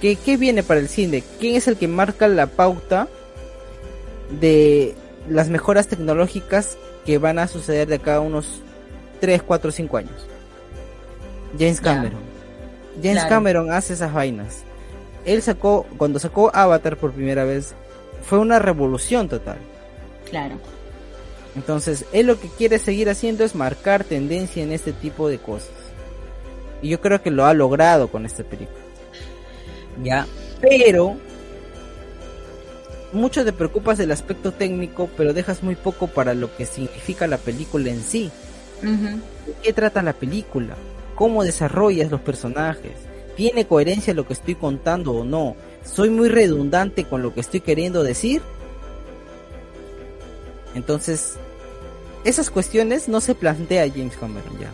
¿Qué, 0.00 0.16
¿Qué 0.16 0.36
viene 0.36 0.62
para 0.62 0.80
el 0.80 0.88
cine? 0.88 1.22
¿Quién 1.38 1.56
es 1.56 1.68
el 1.68 1.76
que 1.76 1.88
marca 1.88 2.26
la 2.26 2.46
pauta 2.46 3.08
de 4.40 4.94
las 5.28 5.50
mejoras 5.50 5.88
tecnológicas 5.88 6.78
que 7.04 7.18
van 7.18 7.38
a 7.38 7.48
suceder 7.48 7.88
de 7.88 7.96
acá 7.96 8.16
a 8.16 8.20
unos 8.20 8.62
3, 9.20 9.42
4, 9.42 9.70
5 9.70 9.96
años? 9.98 10.26
James 11.58 11.80
Cameron. 11.80 12.20
James 13.02 13.24
Cameron 13.24 13.70
hace 13.72 13.92
esas 13.92 14.12
vainas 14.12 14.64
él 15.24 15.42
sacó, 15.42 15.86
cuando 15.96 16.18
sacó 16.18 16.50
Avatar 16.54 16.96
por 16.96 17.12
primera 17.12 17.44
vez, 17.44 17.74
fue 18.22 18.38
una 18.38 18.58
revolución 18.58 19.28
total. 19.28 19.58
Claro. 20.28 20.56
Entonces, 21.56 22.04
él 22.12 22.26
lo 22.26 22.38
que 22.38 22.48
quiere 22.48 22.78
seguir 22.78 23.10
haciendo 23.10 23.44
es 23.44 23.54
marcar 23.54 24.04
tendencia 24.04 24.62
en 24.62 24.72
este 24.72 24.92
tipo 24.92 25.28
de 25.28 25.38
cosas. 25.38 25.70
Y 26.82 26.88
yo 26.88 27.00
creo 27.00 27.22
que 27.22 27.30
lo 27.30 27.44
ha 27.44 27.54
logrado 27.54 28.08
con 28.08 28.24
esta 28.24 28.44
película. 28.44 28.78
Ya, 30.02 30.26
pero 30.60 31.16
mucho 33.12 33.44
te 33.44 33.52
preocupas 33.52 33.98
del 33.98 34.12
aspecto 34.12 34.52
técnico, 34.52 35.10
pero 35.16 35.32
dejas 35.32 35.62
muy 35.62 35.74
poco 35.74 36.06
para 36.06 36.34
lo 36.34 36.54
que 36.56 36.64
significa 36.64 37.26
la 37.26 37.38
película 37.38 37.90
en 37.90 38.02
sí. 38.02 38.30
¿De 38.80 39.52
qué 39.62 39.72
trata 39.72 40.02
la 40.02 40.12
película? 40.12 40.76
¿Cómo 41.16 41.44
desarrollas 41.44 42.10
los 42.10 42.20
personajes? 42.20 42.92
¿Tiene 43.36 43.66
coherencia 43.66 44.14
lo 44.14 44.26
que 44.26 44.32
estoy 44.32 44.54
contando 44.54 45.12
o 45.12 45.24
no? 45.24 45.56
¿Soy 45.84 46.10
muy 46.10 46.28
redundante 46.28 47.04
con 47.04 47.22
lo 47.22 47.32
que 47.32 47.40
estoy 47.40 47.60
queriendo 47.60 48.02
decir? 48.02 48.42
Entonces, 50.74 51.36
esas 52.24 52.50
cuestiones 52.50 53.08
no 53.08 53.20
se 53.20 53.34
plantea 53.34 53.88
James 53.88 54.16
Cameron 54.16 54.58
ya. 54.58 54.70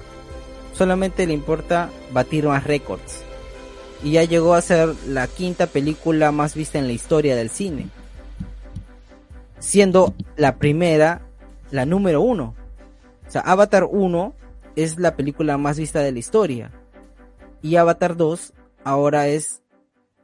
Solamente 0.75 1.27
le 1.27 1.33
importa 1.33 1.91
batir 2.13 2.47
más 2.47 2.65
récords. 2.65 3.23
Y 4.03 4.13
ya 4.13 4.25
llegó 4.25 4.55
a 4.55 4.61
ser 4.61 4.95
la 5.07 5.27
quinta 5.27 5.67
película 5.67 6.33
más 6.33 6.55
vista 6.55 6.79
en 6.79 6.87
la 6.87 6.93
historia 6.93 7.35
del 7.35 7.51
cine. 7.51 7.89
Siendo 9.59 10.15
la 10.37 10.57
primera 10.57 11.23
la 11.71 11.87
número 11.87 12.21
uno. 12.21 12.55
O 13.27 13.31
sea, 13.31 13.41
Avatar 13.41 13.89
1 13.91 14.35
es 14.77 14.99
la 14.99 15.17
película 15.17 15.57
más 15.57 15.79
vista 15.79 16.01
de 16.01 16.13
la 16.13 16.19
historia 16.19 16.71
y 17.67 17.75
Avatar 17.75 18.17
2 18.17 18.53
ahora 18.85 19.27
es 19.27 19.63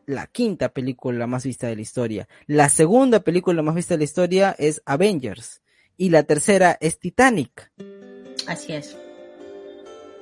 la 0.07 0.29
quinta 0.29 0.69
película 0.69 1.27
más 1.27 1.45
vista 1.45 1.67
de 1.67 1.75
la 1.75 1.83
historia. 1.83 2.29
La 2.47 2.69
segunda 2.69 3.21
película 3.21 3.63
más 3.63 3.75
vista 3.75 3.95
de 3.95 3.99
la 3.99 4.05
historia 4.05 4.55
es 4.59 4.81
Avengers 4.87 5.61
y 5.97 6.11
la 6.11 6.23
tercera 6.23 6.79
es 6.81 7.01
Titanic. 7.01 7.73
Así 8.47 8.73
es. 8.73 8.97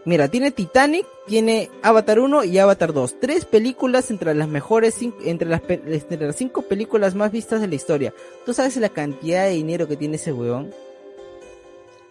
Mira, 0.06 0.28
tiene 0.28 0.50
Titanic, 0.50 1.06
tiene 1.26 1.68
Avatar 1.82 2.20
1 2.20 2.44
y 2.44 2.58
Avatar 2.58 2.94
2. 2.94 3.20
Tres 3.20 3.44
películas 3.44 4.10
entre 4.10 4.34
las 4.34 4.48
mejores, 4.48 4.96
entre 5.22 5.46
las, 5.46 5.60
entre 5.68 6.26
las 6.26 6.36
cinco 6.36 6.62
películas 6.62 7.14
más 7.14 7.32
vistas 7.32 7.60
de 7.60 7.68
la 7.68 7.74
historia. 7.74 8.14
¿Tú 8.46 8.54
sabes 8.54 8.78
la 8.78 8.88
cantidad 8.88 9.44
de 9.44 9.50
dinero 9.50 9.86
que 9.86 9.98
tiene 9.98 10.16
ese 10.16 10.32
weón? 10.32 10.72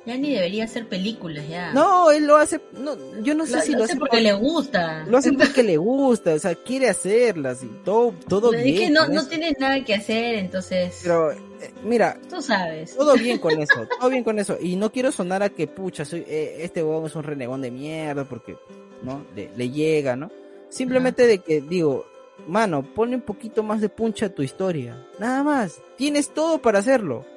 Ya 0.10 0.18
ni 0.18 0.34
debería 0.34 0.63
hacer 0.63 0.88
películas, 0.88 1.48
ya. 1.48 1.72
No, 1.72 2.10
él 2.10 2.25
lo 2.25 2.36
hace, 2.36 2.60
no, 2.74 2.98
yo 3.22 3.36
no 3.36 3.46
sé 3.46 3.62
si 3.62 3.74
lo, 3.74 3.84
hace 3.84 3.96
porque 3.96 4.20
le 4.20 4.34
gusta. 4.34 5.06
Lo 5.08 5.20
hace 5.20 5.32
porque 5.34 5.62
le 5.62 5.78
gusta, 5.78 6.34
o 6.34 6.39
sea, 6.39 6.56
quiere 6.56 6.89
hacerlas 6.89 7.62
y 7.62 7.68
todo, 7.86 8.16
todo 8.28 8.50
bien. 8.50 8.68
Es 8.70 8.80
que 8.80 8.89
no, 8.89 9.08
no 9.08 9.28
tiene 9.28 9.56
nada 9.60 9.86
que 9.86 9.94
hacer, 9.94 10.34
entonces. 10.34 11.01
Pero, 11.04 11.32
eh, 11.32 11.38
mira. 11.84 12.20
Tú 12.28 12.42
sabes. 12.42 12.96
Todo 12.96 13.13
bien 13.18 13.38
con 13.39 13.62
eso, 13.62 13.88
todo 14.00 14.10
bien 14.10 14.24
con 14.24 14.39
eso. 14.39 14.58
Y 14.60 14.78
no 14.78 14.92
quiero 14.92 15.12
sonar 15.12 15.44
a 15.44 15.50
que, 15.50 15.68
pucha, 15.68 16.06
soy, 16.06 16.25
eh, 16.28 16.56
este 16.62 16.82
huevón 16.82 17.06
es 17.06 17.16
un 17.16 17.22
renegón 17.22 17.62
de 17.62 17.70
mierda 17.70 18.24
porque, 18.24 18.58
¿no? 19.04 19.24
Le, 19.36 19.70
llega, 19.70 20.16
¿no? 20.16 20.32
Simplemente 20.70 21.28
de 21.28 21.38
que, 21.38 21.62
digo, 21.62 22.08
mano, 22.48 22.82
pone 22.82 23.16
un 23.16 23.22
poquito 23.22 23.62
más 23.62 23.80
de 23.80 23.89
puncha 23.89 24.25
a 24.25 24.30
tu 24.30 24.42
historia. 24.42 25.06
Nada 25.20 25.44
más. 25.44 25.80
Tienes 25.98 26.34
todo 26.34 26.60
para 26.60 26.80
hacerlo 26.80 27.28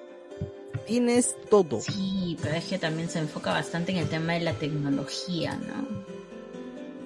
tienes 0.86 1.36
todo. 1.50 1.80
Sí, 1.80 2.36
pero 2.42 2.54
es 2.54 2.64
que 2.64 2.78
también 2.78 3.08
se 3.08 3.18
enfoca 3.18 3.52
bastante 3.52 3.92
en 3.92 3.98
el 3.98 4.08
tema 4.08 4.34
de 4.34 4.40
la 4.40 4.52
tecnología, 4.54 5.54
¿no? 5.56 6.02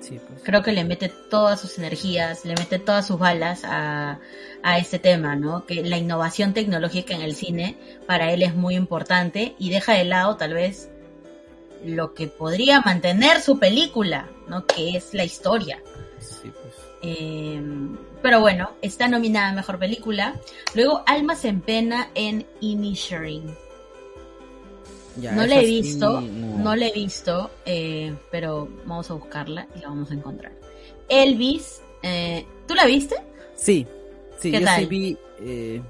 Sí, 0.00 0.21
pues. 0.26 0.42
Creo 0.45 0.62
que 0.62 0.73
le 0.73 0.85
mete 0.85 1.09
todas 1.09 1.61
sus 1.61 1.78
energías, 1.78 2.45
le 2.45 2.54
mete 2.54 2.78
todas 2.78 3.06
sus 3.06 3.18
balas 3.18 3.62
a, 3.64 4.21
a 4.62 4.78
este 4.78 4.99
tema, 4.99 5.37
¿no? 5.37 5.66
Que 5.66 5.83
la 5.83 5.97
innovación 5.97 6.54
tecnológica 6.54 7.14
en 7.14 7.23
el 7.23 7.35
cine 7.35 7.76
para 8.06 8.33
él 8.33 8.42
es 8.42 8.54
muy 8.54 8.76
importante 8.76 9.54
y 9.59 9.71
deja 9.71 9.95
de 9.95 10.04
lado 10.04 10.37
tal 10.37 10.54
vez 10.54 10.90
lo 11.85 12.14
que 12.14 12.26
podría 12.28 12.80
mantener 12.80 13.40
su 13.40 13.59
película, 13.59 14.28
¿no? 14.49 14.64
Que 14.66 14.97
es 14.97 15.12
la 15.12 15.25
historia. 15.25 15.83
Sí, 16.21 16.50
pues. 16.50 16.75
Eh, 17.02 17.61
pero 18.23 18.40
bueno, 18.40 18.73
está 18.83 19.09
nominada 19.09 19.49
a 19.49 19.52
Mejor 19.52 19.78
Película. 19.78 20.35
Luego 20.75 21.02
Almas 21.06 21.45
en 21.45 21.61
Pena 21.61 22.11
en 22.14 22.47
Inisherin 22.61 23.54
no 25.17 25.47
la 25.47 25.61
he 25.61 25.67
visto, 25.67 26.21
no. 26.21 26.77
la 26.77 26.87
he 26.87 26.93
visto, 26.93 27.51
eh, 27.65 28.15
pero 28.31 28.69
vamos 28.85 29.11
a 29.11 29.15
buscarla 29.15 29.67
y 29.75 29.81
la 29.81 29.89
vamos 29.89 30.11
a 30.11 30.15
encontrar. 30.15 30.53
Elvis, 31.09 31.81
eh, 32.03 32.45
¿tú 32.67 32.75
la 32.75 32.87
viste? 32.87 33.17
Sí, 33.55 33.87
sí, 34.39 34.53
yo 34.53 34.61
sí 34.77 34.87
vi. 34.87 35.19
Eh, 35.41 35.81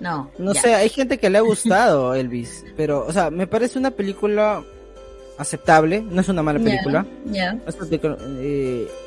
no. 0.00 0.30
No 0.38 0.54
sé, 0.54 0.74
hay 0.74 0.88
gente 0.88 1.18
que 1.18 1.30
le 1.30 1.38
ha 1.38 1.42
gustado 1.42 2.14
Elvis, 2.16 2.64
pero, 2.76 3.06
o 3.06 3.12
sea, 3.12 3.30
me 3.30 3.46
parece 3.46 3.78
una 3.78 3.90
película 3.90 4.62
aceptable, 5.38 6.02
no 6.02 6.20
es 6.20 6.28
una 6.28 6.42
mala 6.42 6.58
película. 6.58 7.06
Ya. 7.26 7.58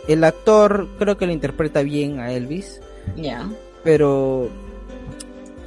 el 0.07 0.23
actor 0.23 0.87
creo 0.97 1.17
que 1.17 1.25
lo 1.25 1.31
interpreta 1.31 1.81
bien 1.81 2.19
a 2.19 2.31
Elvis. 2.31 2.81
Ya. 3.15 3.49
Pero 3.83 4.49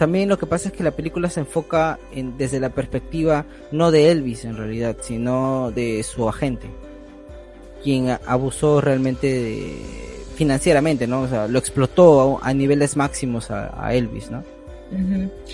también 0.03 0.29
lo 0.29 0.37
que 0.37 0.47
pasa 0.47 0.69
es 0.69 0.75
que 0.75 0.83
la 0.83 0.91
película 0.91 1.31
se 1.31 1.39
enfoca 1.39 1.97
en, 2.11 2.37
desde 2.37 2.59
la 2.59 2.71
perspectiva 2.71 3.47
no 3.71 3.93
de 3.93 4.11
Elvis 4.11 4.45
en 4.45 4.57
realidad, 4.57 4.97
sino 5.01 5.71
de 5.71 6.03
su 6.03 6.29
agente, 6.29 6.69
quien 7.85 8.19
abusó 8.27 8.81
realmente 8.81 9.77
financieramente, 10.35 11.07
¿no? 11.07 11.21
O 11.21 11.29
sea, 11.29 11.47
lo 11.47 11.57
explotó 11.57 12.41
a, 12.43 12.53
niveles 12.53 12.97
máximos 12.97 13.53
a, 13.53 13.95
Elvis, 13.95 14.29
¿no? 14.29 14.43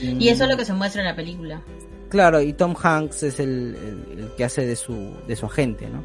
Y 0.00 0.30
eso 0.30 0.44
es 0.44 0.50
lo 0.50 0.56
que 0.56 0.64
se 0.64 0.72
muestra 0.72 1.02
en 1.02 1.08
la 1.08 1.14
película. 1.14 1.60
Claro, 2.08 2.40
y 2.40 2.54
Tom 2.54 2.74
Hanks 2.74 3.24
es 3.24 3.40
el, 3.40 3.76
que 4.38 4.44
hace 4.44 4.64
de 4.64 4.76
su, 4.76 5.12
de 5.26 5.36
su 5.36 5.44
agente, 5.44 5.90
¿no? 5.90 6.02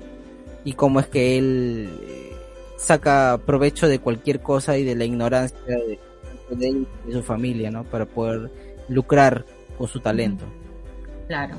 Y 0.66 0.74
cómo 0.74 1.00
es 1.00 1.08
que 1.08 1.38
él 1.38 1.98
eh, 2.02 2.34
saca 2.76 3.40
provecho 3.46 3.88
de 3.88 4.00
cualquier 4.00 4.42
cosa 4.42 4.78
y 4.78 4.84
de 4.84 4.96
la 4.96 5.06
ignorancia 5.06 5.58
de 5.66 5.98
de 6.56 6.70
él 6.70 6.88
y 7.08 7.12
su 7.12 7.24
familia, 7.24 7.72
¿no? 7.72 7.84
Para 7.84 8.06
poder 8.06 8.52
lucrar 8.90 9.46
con 9.78 9.88
su 9.88 10.00
talento. 10.00 10.46
Claro. 11.28 11.56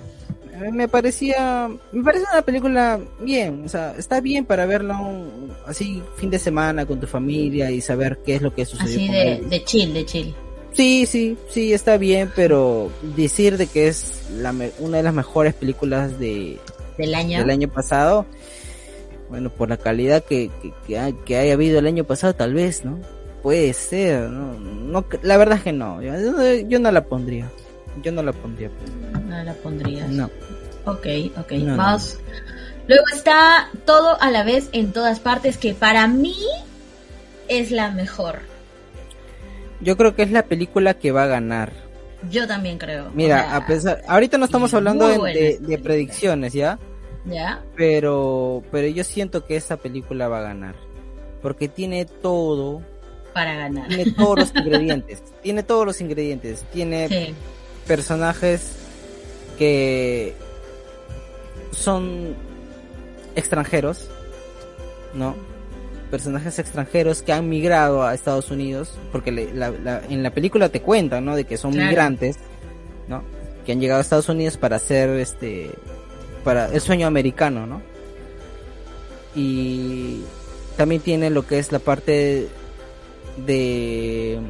me 0.73 0.89
parecía, 0.89 1.69
me 1.93 2.03
parece 2.03 2.25
una 2.33 2.43
película 2.43 3.01
bien, 3.21 3.65
o 3.65 3.69
sea, 3.69 3.95
está 3.99 4.21
bien 4.21 4.45
para 4.45 4.67
verla 4.67 5.01
así 5.67 6.03
fin 6.17 6.31
de 6.31 6.39
semana 6.39 6.87
con 6.87 7.01
tu 7.01 7.07
familia 7.07 7.71
y 7.71 7.81
saber 7.81 8.19
qué 8.25 8.37
es 8.37 8.43
lo 8.43 8.55
que 8.55 8.65
sucedió. 8.65 8.97
Así 8.97 9.09
de, 9.09 9.43
de 9.49 9.65
chill, 9.65 9.93
de 9.95 10.05
chill. 10.05 10.35
Sí, 10.75 11.07
sí, 11.07 11.37
sí, 11.49 11.73
está 11.73 11.97
bien, 11.99 12.33
pero 12.35 12.91
decir 13.15 13.57
de 13.57 13.69
que 13.69 13.87
es 13.87 14.29
la, 14.33 14.53
una 14.81 14.97
de 14.97 15.03
las 15.05 15.15
mejores 15.15 15.55
películas 15.55 16.19
de, 16.19 16.59
del 16.99 17.15
año 17.15 17.39
del 17.39 17.51
año 17.51 17.69
pasado, 17.69 18.27
bueno, 19.29 19.51
por 19.51 19.69
la 19.69 19.77
calidad 19.77 20.25
que, 20.25 20.51
que, 20.87 21.15
que, 21.25 21.37
haya 21.37 21.53
habido 21.53 21.79
el 21.79 21.87
año 21.87 22.03
pasado, 22.03 22.35
tal 22.35 22.55
vez, 22.55 22.85
¿no? 22.85 22.99
Puede 23.45 23.73
ser, 23.75 24.29
¿no? 24.31 24.55
no 24.59 25.05
la 25.23 25.37
verdad 25.37 25.59
es 25.59 25.63
que 25.63 25.73
no, 25.73 26.03
yo, 26.03 26.79
no 26.81 26.91
la 26.91 27.05
pondría, 27.05 27.49
yo 28.03 28.11
no 28.11 28.23
la 28.25 28.33
pondría. 28.33 28.71
No 29.29 29.45
la 29.45 29.55
pondría. 29.55 30.09
No. 30.09 30.29
Ok, 30.87 31.07
ok, 31.39 31.53
vamos. 31.77 32.19
Luego 32.89 33.05
está 33.15 33.71
Todo 33.87 34.21
a 34.21 34.31
la 34.33 34.43
vez 34.43 34.69
en 34.73 34.93
todas 34.93 35.21
partes, 35.21 35.59
que 35.59 35.75
para 35.75 36.09
mí 36.09 36.37
es 37.47 37.71
la 37.71 37.93
mejor 37.93 38.41
yo 39.85 39.97
creo 39.97 40.17
que 40.17 40.23
es 40.23 40.33
la 40.33 40.43
película 40.45 40.95
que 40.95 41.13
va 41.13 41.25
a 41.25 41.29
ganar. 41.29 41.73
Yo 42.31 42.47
también 42.47 42.79
creo. 42.79 43.11
Mira, 43.15 43.55
a 43.55 43.67
pesar, 43.67 44.03
ahorita 44.09 44.39
no 44.39 44.47
estamos 44.47 44.73
hablando 44.73 45.07
de, 45.07 45.81
predicciones, 45.83 46.55
¿ya? 46.55 46.79
Ya. 47.27 47.63
Pero, 47.77 48.63
pero 48.71 48.89
yo 48.89 49.05
siento 49.05 49.45
que 49.45 49.57
esta 49.57 49.77
película 49.77 50.29
va 50.29 50.39
a 50.39 50.43
ganar, 50.43 50.75
porque 51.43 51.69
tiene 51.69 52.07
todo 52.07 52.83
para 53.35 53.55
ganar. 53.55 53.89
Tiene 53.89 54.13
todos 54.13 54.39
los 54.39 54.55
ingredientes, 54.55 55.23
tiene 55.43 55.63
todos 55.63 55.87
los 55.87 56.01
ingredientes, 56.01 56.65
tiene 56.73 57.35
personajes 57.87 58.73
que 59.59 60.35
son 61.73 62.35
extranjeros, 63.37 64.09
¿no? 65.13 65.35
personajes 66.15 66.61
extranjeros 66.61 67.23
que 67.23 67.33
han 67.33 67.49
migrado 67.49 68.05
a 68.05 68.15
Estados 68.15 68.53
Unidos, 68.53 68.93
porque 69.11 69.31
en 69.31 70.23
la 70.23 70.31
película 70.31 70.69
te 70.69 70.81
cuentan, 70.81 71.25
¿no? 71.25 71.35
De 71.35 71.43
que 71.43 71.57
son 71.57 71.77
migrantes, 71.77 72.37
¿no? 73.09 73.25
Que 73.67 73.73
han 73.73 73.81
llegado 73.81 73.99
a 73.99 74.03
Estados 74.03 74.29
Unidos 74.29 74.57
para 74.57 74.77
hacer 74.77 75.11
este, 75.11 75.71
para 76.45 76.67
el 76.67 76.81
sueño 76.81 77.09
americano, 77.09 77.67
¿no? 77.67 77.83
Y 79.35 80.23
también 80.77 81.01
tiene 81.01 81.31
lo 81.31 81.49
que 81.49 81.59
es 81.59 81.73
la 81.73 81.81
parte 81.81 82.49
de 83.37 84.41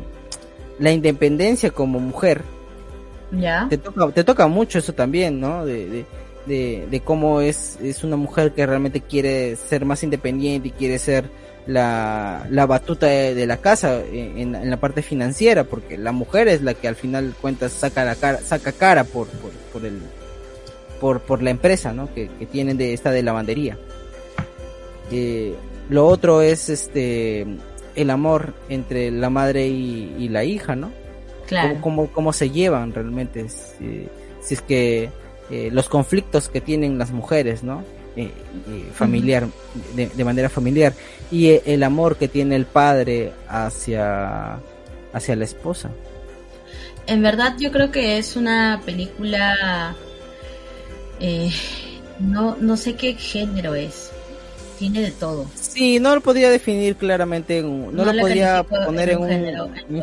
la 0.78 0.92
independencia 0.92 1.70
como 1.70 2.00
mujer. 2.00 2.42
Ya. 3.32 3.66
Te 3.68 3.78
toca, 3.78 4.10
te 4.10 4.24
toca 4.24 4.46
mucho 4.46 4.78
eso 4.78 4.92
también, 4.92 5.40
¿no? 5.40 5.64
de, 5.64 6.04
de, 6.46 7.00
cómo 7.04 7.40
es, 7.40 7.78
es 7.82 8.04
una 8.04 8.16
mujer 8.16 8.52
que 8.52 8.66
realmente 8.66 9.00
quiere 9.00 9.56
ser 9.56 9.84
más 9.84 10.02
independiente 10.02 10.68
y 10.68 10.70
quiere 10.72 10.98
ser 10.98 11.24
la, 11.66 12.46
la 12.50 12.66
batuta 12.66 13.06
de, 13.06 13.46
la 13.46 13.56
casa 13.58 14.00
en, 14.04 14.70
la 14.70 14.76
parte 14.78 15.02
financiera, 15.02 15.64
porque 15.64 15.96
la 15.96 16.12
mujer 16.12 16.48
es 16.48 16.62
la 16.62 16.74
que 16.74 16.88
al 16.88 16.96
final 16.96 17.34
cuentas 17.40 17.72
saca 17.72 18.04
la 18.04 18.14
cara, 18.14 18.38
saca 18.40 18.72
cara 18.72 19.04
por, 19.04 19.28
por, 19.72 19.84
el 19.84 20.00
por, 21.00 21.20
por 21.20 21.42
la 21.42 21.50
empresa 21.50 21.92
¿no? 21.92 22.12
que, 22.12 22.28
tienen 22.50 22.76
de 22.76 22.92
esta 22.92 23.10
de 23.10 23.22
lavandería. 23.22 23.78
Eh, 25.10 25.54
lo 25.88 26.06
otro 26.06 26.42
es 26.42 26.68
este 26.68 27.46
el 27.94 28.10
amor 28.10 28.54
entre 28.68 29.10
la 29.10 29.30
madre 29.30 29.66
y, 29.66 30.28
la 30.28 30.44
hija, 30.44 30.76
¿no? 30.76 30.90
Claro. 31.46 31.78
Cómo, 31.80 32.08
cómo, 32.08 32.32
se 32.32 32.50
llevan 32.50 32.92
realmente, 32.92 33.48
si, 33.48 34.08
si 34.40 34.54
es 34.54 34.62
que 34.62 35.10
eh, 35.50 35.68
los 35.70 35.88
conflictos 35.88 36.48
que 36.48 36.60
tienen 36.60 36.98
las 36.98 37.10
mujeres, 37.10 37.62
¿no? 37.62 37.84
Eh, 38.16 38.30
familiar, 38.94 39.46
de, 39.94 40.24
manera 40.24 40.48
familiar, 40.48 40.94
y 41.30 41.48
eh, 41.48 41.62
el 41.66 41.82
amor 41.82 42.16
que 42.16 42.28
tiene 42.28 42.54
el 42.56 42.64
padre 42.64 43.32
hacia, 43.48 44.60
hacia 45.12 45.36
la 45.36 45.44
esposa. 45.44 45.90
En 47.06 47.22
verdad 47.22 47.56
yo 47.58 47.72
creo 47.72 47.90
que 47.90 48.16
es 48.16 48.36
una 48.36 48.80
película, 48.86 49.94
no, 52.20 52.56
no 52.60 52.76
sé 52.76 52.94
qué 52.94 53.14
género 53.14 53.74
es, 53.74 54.12
tiene 54.78 55.00
de 55.02 55.10
todo. 55.10 55.46
Sí, 55.54 55.98
no 56.00 56.14
lo 56.14 56.20
podría 56.20 56.50
definir 56.50 56.96
claramente, 56.96 57.62
no, 57.62 57.90
lo 57.90 58.20
podría 58.20 58.62
poner 58.62 59.10
en 59.10 59.18
un, 59.18 59.28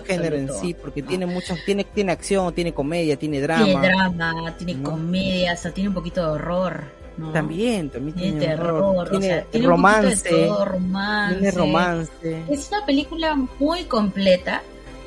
género, 0.06 0.36
en, 0.36 0.50
sí, 0.54 0.74
porque 0.74 1.02
tiene 1.02 1.26
muchas, 1.26 1.60
tiene, 1.66 1.84
tiene 1.84 2.12
acción, 2.12 2.54
tiene 2.54 2.74
comedia, 2.74 3.18
tiene 3.18 3.42
drama. 3.42 3.66
Tiene 3.66 3.88
drama, 3.88 4.56
tiene 4.58 4.82
comedia, 4.82 5.54
hasta 5.54 5.72
tiene 5.72 5.90
un 5.90 5.96
poquito 5.96 6.22
de 6.22 6.28
horror. 6.28 7.02
También, 7.34 7.90
también 7.90 8.16
tiene, 8.18 8.40
terror, 8.40 9.10
tiene, 9.10 9.46
romance, 9.62 10.30
tiene 10.30 11.52
romance. 11.52 12.44
Es 12.50 12.70
una 12.72 12.86
película 12.86 13.36
muy 13.60 13.84
completa 13.84 14.64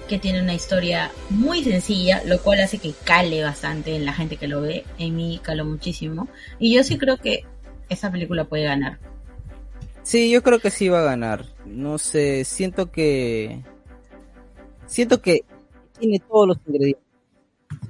que 0.09 0.19
tiene 0.19 0.43
una 0.43 0.55
historia 0.55 1.11
muy 1.31 1.65
sencilla, 1.65 2.23
lo 2.25 2.41
cual 2.41 2.61
hace 2.61 2.79
que 2.79 2.93
cale 3.05 3.43
bastante 3.43 3.97
en 3.97 4.05
la 4.05 4.13
gente 4.13 4.37
que 4.37 4.47
lo 4.47 4.61
ve. 4.61 4.85
En 4.99 5.17
mí 5.17 5.41
caló 5.43 5.65
muchísimo. 5.65 6.29
Y 6.59 6.75
yo 6.75 6.85
sí 6.85 6.99
creo 6.99 7.17
que 7.17 7.45
esa 7.89 8.11
película 8.11 8.45
puede 8.45 8.65
ganar. 8.65 8.99
Sí, 10.05 10.31
yo 10.31 10.43
creo 10.43 10.59
que 10.59 10.71
sí 10.71 10.89
va 10.89 11.01
a 11.01 11.05
ganar. 11.05 11.47
No 11.65 11.97
sé, 11.99 12.45
siento 12.45 12.93
que. 12.93 13.65
Siento 14.87 15.23
que 15.23 15.45
tiene 15.99 16.21
todos 16.21 16.47
los 16.47 16.59
ingredientes. 16.67 17.03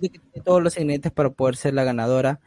tiene 0.00 0.20
todos 0.44 0.62
los 0.62 0.77
ingredientes 0.77 1.12
para 1.12 1.31
poder 1.31 1.57
ser 1.57 1.74
la 1.74 1.83
ganadora. 1.83 2.40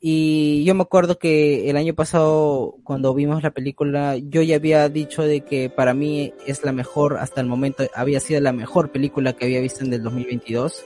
Y 0.00 0.64
yo 0.64 0.74
me 0.74 0.82
acuerdo 0.82 1.18
que 1.18 1.70
el 1.70 1.78
año 1.78 1.94
pasado, 1.94 2.76
cuando 2.84 3.14
vimos 3.14 3.42
la 3.42 3.52
película, 3.52 4.18
yo 4.18 4.42
ya 4.42 4.56
había 4.56 4.86
dicho 4.90 5.22
de 5.22 5.40
que 5.40 5.70
para 5.70 5.94
mí 5.94 6.34
es 6.46 6.62
la 6.62 6.72
mejor, 6.72 7.16
hasta 7.16 7.40
el 7.40 7.46
momento, 7.46 7.84
había 7.94 8.20
sido 8.20 8.42
la 8.42 8.52
mejor 8.52 8.92
película 8.92 9.32
que 9.32 9.46
había 9.46 9.62
visto 9.62 9.82
en 9.82 9.94
el 9.94 10.02
2022. 10.02 10.84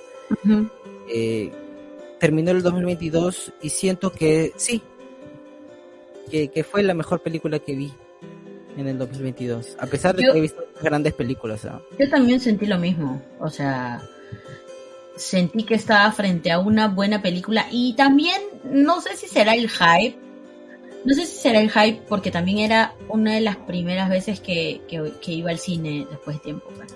Eh, 1.13 1.51
terminó 2.21 2.53
el 2.53 2.63
2022 2.63 3.53
y 3.61 3.71
siento 3.71 4.13
que 4.13 4.53
sí, 4.55 4.81
que, 6.31 6.49
que 6.49 6.63
fue 6.63 6.85
la 6.85 6.95
mejor 6.95 7.21
película 7.21 7.59
que 7.59 7.75
vi 7.75 7.93
en 8.77 8.87
el 8.87 8.99
2022, 8.99 9.77
a 9.79 9.87
pesar 9.87 10.15
de 10.17 10.25
que 10.25 10.39
he 10.39 10.41
visto 10.41 10.65
grandes 10.83 11.15
películas. 11.15 11.67
Yo 11.99 12.09
también 12.09 12.41
sentí 12.41 12.67
lo 12.67 12.79
mismo, 12.79 13.23
o 13.39 13.51
sea, 13.51 14.03
sentí 15.17 15.65
que 15.65 15.75
estaba 15.75 16.11
frente 16.13 16.51
a 16.51 16.59
una 16.59 16.89
buena 16.89 17.23
película 17.23 17.67
y 17.71 17.95
también 17.95 18.41
no 18.65 19.01
sé 19.01 19.17
si 19.17 19.27
será 19.27 19.55
el 19.55 19.69
hype, 19.69 20.17
no 21.05 21.15
sé 21.15 21.27
si 21.27 21.37
será 21.37 21.61
el 21.61 21.71
hype 21.71 22.03
porque 22.09 22.31
también 22.31 22.59
era 22.59 22.95
una 23.09 23.35
de 23.35 23.41
las 23.41 23.57
primeras 23.57 24.09
veces 24.09 24.41
que, 24.41 24.81
que, 24.89 25.33
iba 25.33 25.51
al 25.51 25.59
cine 25.59 26.07
después 26.11 26.37
de 26.37 26.43
tiempo. 26.43 26.71
Pues. 26.75 26.95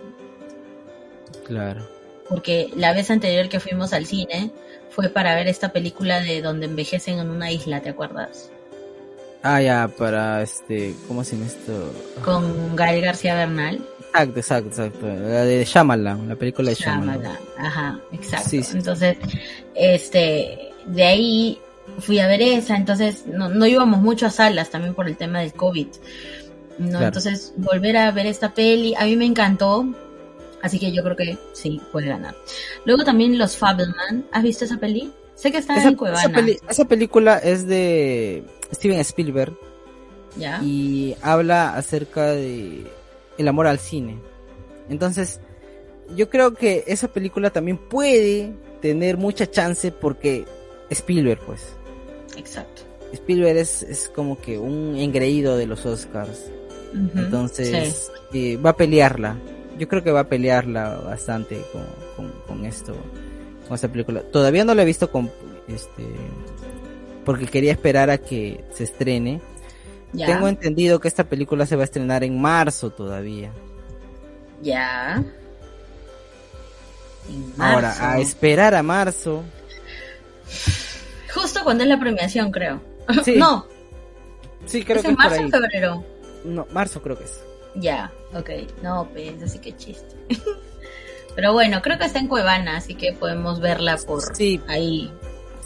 Claro. 1.44 1.86
Porque 2.28 2.70
la 2.76 2.92
vez 2.92 3.10
anterior 3.10 3.48
que 3.48 3.60
fuimos 3.60 3.92
al 3.92 4.06
cine 4.06 4.50
fue 4.88 5.08
para 5.08 5.34
ver 5.34 5.48
esta 5.48 5.72
película 5.72 6.20
de 6.20 6.40
donde 6.40 6.66
envejecen 6.66 7.18
en 7.18 7.28
una 7.28 7.50
isla, 7.50 7.80
¿te 7.82 7.90
acuerdas? 7.90 8.50
Ah, 9.46 9.60
ya, 9.60 9.88
para 9.88 10.40
este, 10.40 10.94
¿cómo 11.06 11.22
se 11.22 11.36
llama 11.36 11.48
esto? 11.48 11.92
Con 12.24 12.74
Gael 12.74 13.02
García 13.02 13.34
Bernal. 13.34 13.86
Exacto, 14.08 14.40
exacto, 14.40 14.68
exacto. 14.68 15.06
La 15.06 15.44
de 15.44 15.64
Shyamalan, 15.66 16.28
la 16.30 16.34
película 16.34 16.70
de 16.70 16.76
Shyamalan. 16.76 17.38
Ajá, 17.58 18.00
exacto. 18.10 18.56
Entonces, 18.72 19.18
este, 19.74 20.72
de 20.86 21.04
ahí 21.04 21.58
fui 21.98 22.20
a 22.20 22.26
ver 22.26 22.40
esa, 22.40 22.74
entonces 22.74 23.26
no, 23.26 23.50
no 23.50 23.66
íbamos 23.66 24.00
mucho 24.00 24.24
a 24.24 24.30
salas 24.30 24.70
también 24.70 24.94
por 24.94 25.08
el 25.08 25.16
tema 25.18 25.40
del 25.40 25.52
COVID. 25.52 25.88
¿no? 26.78 27.02
Entonces, 27.02 27.52
volver 27.58 27.98
a 27.98 28.10
ver 28.12 28.24
esta 28.24 28.54
peli, 28.54 28.94
a 28.94 29.04
mí 29.04 29.14
me 29.14 29.26
encantó, 29.26 29.86
así 30.62 30.78
que 30.78 30.90
yo 30.90 31.02
creo 31.02 31.16
que 31.16 31.36
sí, 31.52 31.82
puede 31.92 32.08
ganar. 32.08 32.34
Luego 32.86 33.04
también 33.04 33.36
Los 33.36 33.58
Fableman, 33.58 34.24
¿has 34.32 34.42
visto 34.42 34.64
esa 34.64 34.78
peli? 34.78 35.12
Sé 35.34 35.50
que 35.52 35.58
está 35.58 35.82
en 35.82 35.96
Cuevana. 35.96 36.32
esa 36.68 36.84
película 36.86 37.38
es 37.38 37.66
de 37.66 38.44
Steven 38.74 38.98
Spielberg. 39.00 39.56
Y 40.62 41.14
habla 41.22 41.76
acerca 41.76 42.32
de 42.32 42.84
el 43.38 43.48
amor 43.48 43.66
al 43.66 43.78
cine. 43.78 44.18
Entonces, 44.88 45.40
yo 46.16 46.28
creo 46.28 46.54
que 46.54 46.84
esa 46.86 47.08
película 47.08 47.50
también 47.50 47.78
puede 47.78 48.52
tener 48.80 49.16
mucha 49.16 49.50
chance 49.50 49.92
porque 49.92 50.44
Spielberg, 50.90 51.40
pues. 51.46 51.76
Exacto. 52.36 52.82
Spielberg 53.12 53.56
es, 53.56 54.10
como 54.14 54.40
que 54.40 54.58
un 54.58 54.96
engreído 54.96 55.56
de 55.56 55.66
los 55.66 55.86
Oscars. 55.86 56.50
Entonces, 56.92 58.12
eh, 58.32 58.56
va 58.56 58.70
a 58.70 58.76
pelearla. 58.76 59.36
Yo 59.78 59.88
creo 59.88 60.04
que 60.04 60.12
va 60.12 60.20
a 60.20 60.28
pelearla 60.28 60.96
bastante 60.96 61.60
con, 61.72 62.30
con 62.46 62.64
esto, 62.64 62.94
con 63.66 63.74
esta 63.74 63.88
película. 63.88 64.22
Todavía 64.22 64.64
no 64.64 64.74
la 64.74 64.82
he 64.82 64.84
visto 64.84 65.10
con 65.10 65.30
este 65.66 66.04
porque 67.24 67.46
quería 67.46 67.72
esperar 67.72 68.10
a 68.10 68.18
que 68.18 68.64
se 68.72 68.84
estrene. 68.84 69.40
Tengo 70.16 70.46
entendido 70.48 71.00
que 71.00 71.08
esta 71.08 71.24
película 71.24 71.66
se 71.66 71.76
va 71.76 71.82
a 71.82 71.84
estrenar 71.84 72.22
en 72.22 72.40
marzo 72.40 72.90
todavía. 72.90 73.50
Ya. 74.62 75.22
Ahora, 77.58 77.94
a 78.12 78.18
esperar 78.18 78.74
a 78.74 78.82
marzo. 78.82 79.42
Justo 81.32 81.64
cuando 81.64 81.82
es 81.82 81.88
la 81.88 81.98
premiación, 81.98 82.50
creo. 82.52 82.80
Sí. 83.24 83.34
no. 83.38 83.66
Sí, 84.66 84.84
creo 84.84 84.98
¿Es 84.98 85.02
que 85.02 85.08
en 85.08 85.16
marzo 85.16 85.44
o 85.44 85.48
febrero? 85.48 86.04
No, 86.44 86.66
marzo 86.72 87.02
creo 87.02 87.18
que 87.18 87.24
es. 87.24 87.42
Ya, 87.74 88.12
ok. 88.34 88.50
No, 88.82 89.08
pues, 89.12 89.42
así 89.42 89.58
que 89.58 89.76
chiste. 89.76 90.14
Pero 91.34 91.52
bueno, 91.52 91.82
creo 91.82 91.98
que 91.98 92.04
está 92.04 92.20
en 92.20 92.28
Cuevana, 92.28 92.76
así 92.76 92.94
que 92.94 93.12
podemos 93.12 93.60
verla 93.60 93.96
por 94.06 94.22
ahí. 94.68 95.12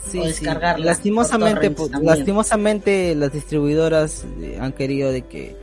Sí, 0.07 0.19
o 0.19 0.25
descargarla. 0.25 0.85
Lastimosamente, 0.85 1.71
pues, 1.71 1.91
lastimosamente 2.01 3.15
las 3.15 3.31
distribuidoras 3.31 4.25
eh, 4.39 4.57
han 4.59 4.73
querido 4.73 5.11
de 5.11 5.23
que 5.23 5.55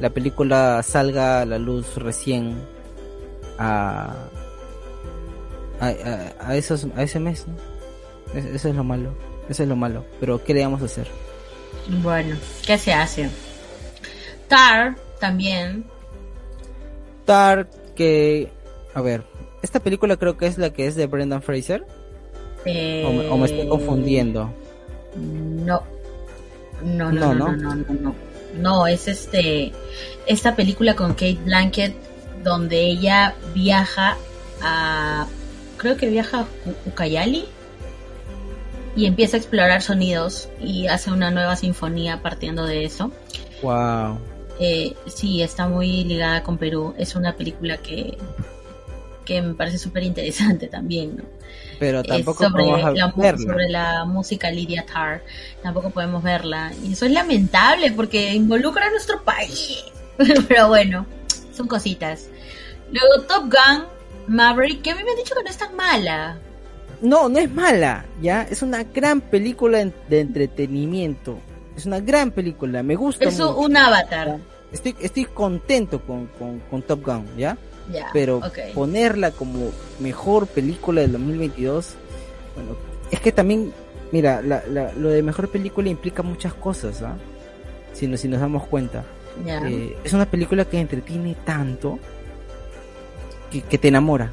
la 0.00 0.10
película 0.10 0.82
salga 0.82 1.42
a 1.42 1.46
la 1.46 1.58
luz 1.58 1.96
recién 1.96 2.56
a, 3.58 4.14
a, 5.80 6.56
esos, 6.56 6.86
a 6.96 7.02
ese 7.02 7.20
mes, 7.20 7.46
Eso 8.34 8.68
es 8.68 8.74
lo 8.74 8.84
malo, 8.84 9.14
eso 9.48 9.62
es 9.62 9.68
lo 9.68 9.76
malo. 9.76 10.04
Pero 10.20 10.42
¿qué 10.42 10.54
le 10.54 10.64
vamos 10.64 10.82
a 10.82 10.86
hacer? 10.86 11.06
Bueno, 12.02 12.36
¿qué 12.66 12.78
se 12.78 12.92
hace? 12.92 13.28
Tar 14.48 14.96
también. 15.18 15.84
Tar 17.24 17.68
que, 17.94 18.50
a 18.94 19.00
ver, 19.00 19.24
esta 19.62 19.80
película 19.80 20.16
creo 20.16 20.36
que 20.36 20.46
es 20.46 20.58
la 20.58 20.70
que 20.72 20.86
es 20.86 20.94
de 20.94 21.06
Brendan 21.06 21.42
Fraser. 21.42 21.86
O, 22.64 23.36
me, 23.36 23.46
estoy 23.46 23.68
confundiendo. 23.68 24.50
No. 25.16 25.82
No, 26.82 27.12
no, 27.12 27.34
no, 27.34 27.52
no, 27.52 27.74
no, 27.76 27.94
no, 27.94 28.14
no. 28.56 28.86
es 28.88 29.06
este 29.06 29.72
esta 30.26 30.56
película 30.56 30.96
con 30.96 31.12
Kate 31.12 31.38
Blanket 31.44 31.94
donde 32.42 32.80
ella 32.80 33.36
viaja 33.54 34.16
a 34.60 35.26
creo 35.76 35.96
que 35.96 36.08
viaja 36.08 36.40
a 36.40 36.46
Ucayali 36.86 37.44
y 38.96 39.06
empieza 39.06 39.36
a 39.36 39.40
explorar 39.40 39.80
sonidos 39.80 40.48
y 40.60 40.88
hace 40.88 41.12
una 41.12 41.30
nueva 41.30 41.56
sinfonía 41.56 42.20
partiendo 42.20 42.66
de 42.66 42.84
eso. 42.84 43.12
Wow. 43.62 44.18
Eh, 44.58 44.94
sí, 45.06 45.40
está 45.40 45.68
muy 45.68 46.04
ligada 46.04 46.42
con 46.42 46.58
Perú. 46.58 46.94
Es 46.98 47.14
una 47.14 47.36
película 47.36 47.78
que 47.78 48.18
que 49.24 49.40
me 49.40 49.54
parece 49.54 49.78
súper 49.78 50.02
interesante 50.02 50.68
también, 50.68 51.16
¿no? 51.16 51.24
Pero 51.78 52.02
tampoco 52.02 52.44
sobre, 52.44 52.64
podemos 52.64 52.94
la, 52.94 53.12
verla. 53.16 53.38
sobre 53.38 53.68
la 53.68 54.04
música 54.04 54.50
Lydia 54.50 54.86
Tarr, 54.86 55.22
tampoco 55.62 55.90
podemos 55.90 56.22
verla. 56.22 56.72
Y 56.84 56.92
eso 56.92 57.06
es 57.06 57.12
lamentable 57.12 57.92
porque 57.92 58.34
involucra 58.34 58.86
a 58.86 58.90
nuestro 58.90 59.22
país. 59.24 59.84
Pero 60.48 60.68
bueno, 60.68 61.06
son 61.52 61.66
cositas. 61.66 62.28
Luego 62.92 63.26
Top 63.26 63.44
Gun, 63.44 63.86
Maverick, 64.28 64.82
que 64.82 64.90
a 64.90 64.94
mí 64.94 65.02
me 65.02 65.10
han 65.10 65.16
dicho 65.16 65.34
que 65.34 65.42
no 65.42 65.50
es 65.50 65.58
tan 65.58 65.74
mala. 65.74 66.38
No, 67.00 67.28
no 67.28 67.38
es 67.38 67.50
mala, 67.50 68.04
¿ya? 68.20 68.42
Es 68.42 68.62
una 68.62 68.84
gran 68.84 69.20
película 69.20 69.84
de 70.08 70.20
entretenimiento. 70.20 71.38
Es 71.76 71.86
una 71.86 71.98
gran 72.00 72.30
película, 72.30 72.82
me 72.82 72.94
gusta. 72.94 73.24
Es 73.24 73.40
un 73.40 73.76
avatar. 73.76 74.38
Estoy, 74.70 74.94
estoy 75.00 75.24
contento 75.24 76.00
con, 76.00 76.28
con 76.70 76.82
Top 76.82 77.04
Gun, 77.04 77.26
¿ya? 77.36 77.58
Pero 78.12 78.40
ponerla 78.74 79.30
como 79.30 79.70
mejor 80.00 80.46
película 80.46 81.00
del 81.00 81.12
2022, 81.12 81.94
bueno, 82.54 82.76
es 83.10 83.20
que 83.20 83.32
también, 83.32 83.72
mira, 84.10 84.42
lo 84.42 85.08
de 85.08 85.22
mejor 85.22 85.48
película 85.48 85.88
implica 85.88 86.22
muchas 86.22 86.54
cosas, 86.54 87.02
¿ah? 87.02 87.16
Si, 87.92 88.06
nos, 88.06 88.20
si 88.20 88.28
nos 88.28 88.40
damos 88.40 88.66
cuenta. 88.66 89.04
Eh, 89.46 89.96
es 90.04 90.12
una 90.12 90.26
película 90.26 90.64
que 90.64 90.78
entretiene 90.78 91.36
tanto 91.44 91.98
que, 93.50 93.78
te 93.78 93.88
enamora. 93.88 94.30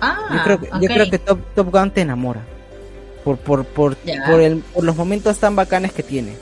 Ah, 0.00 0.28
yo 0.32 0.42
creo, 0.44 0.80
yo 0.80 0.88
creo 0.88 1.10
que 1.10 1.18
Top, 1.18 1.38
Top 1.54 1.70
Gun 1.70 1.90
te 1.90 2.00
enamora. 2.00 2.42
Por, 3.24 3.36
por, 3.36 3.64
por, 3.66 3.96
por, 3.96 4.40
el, 4.40 4.62
por 4.72 4.84
los 4.84 4.96
momentos 4.96 5.38
tan 5.38 5.54
bacanes 5.54 5.92
que 5.92 6.02
tiene. 6.02 6.36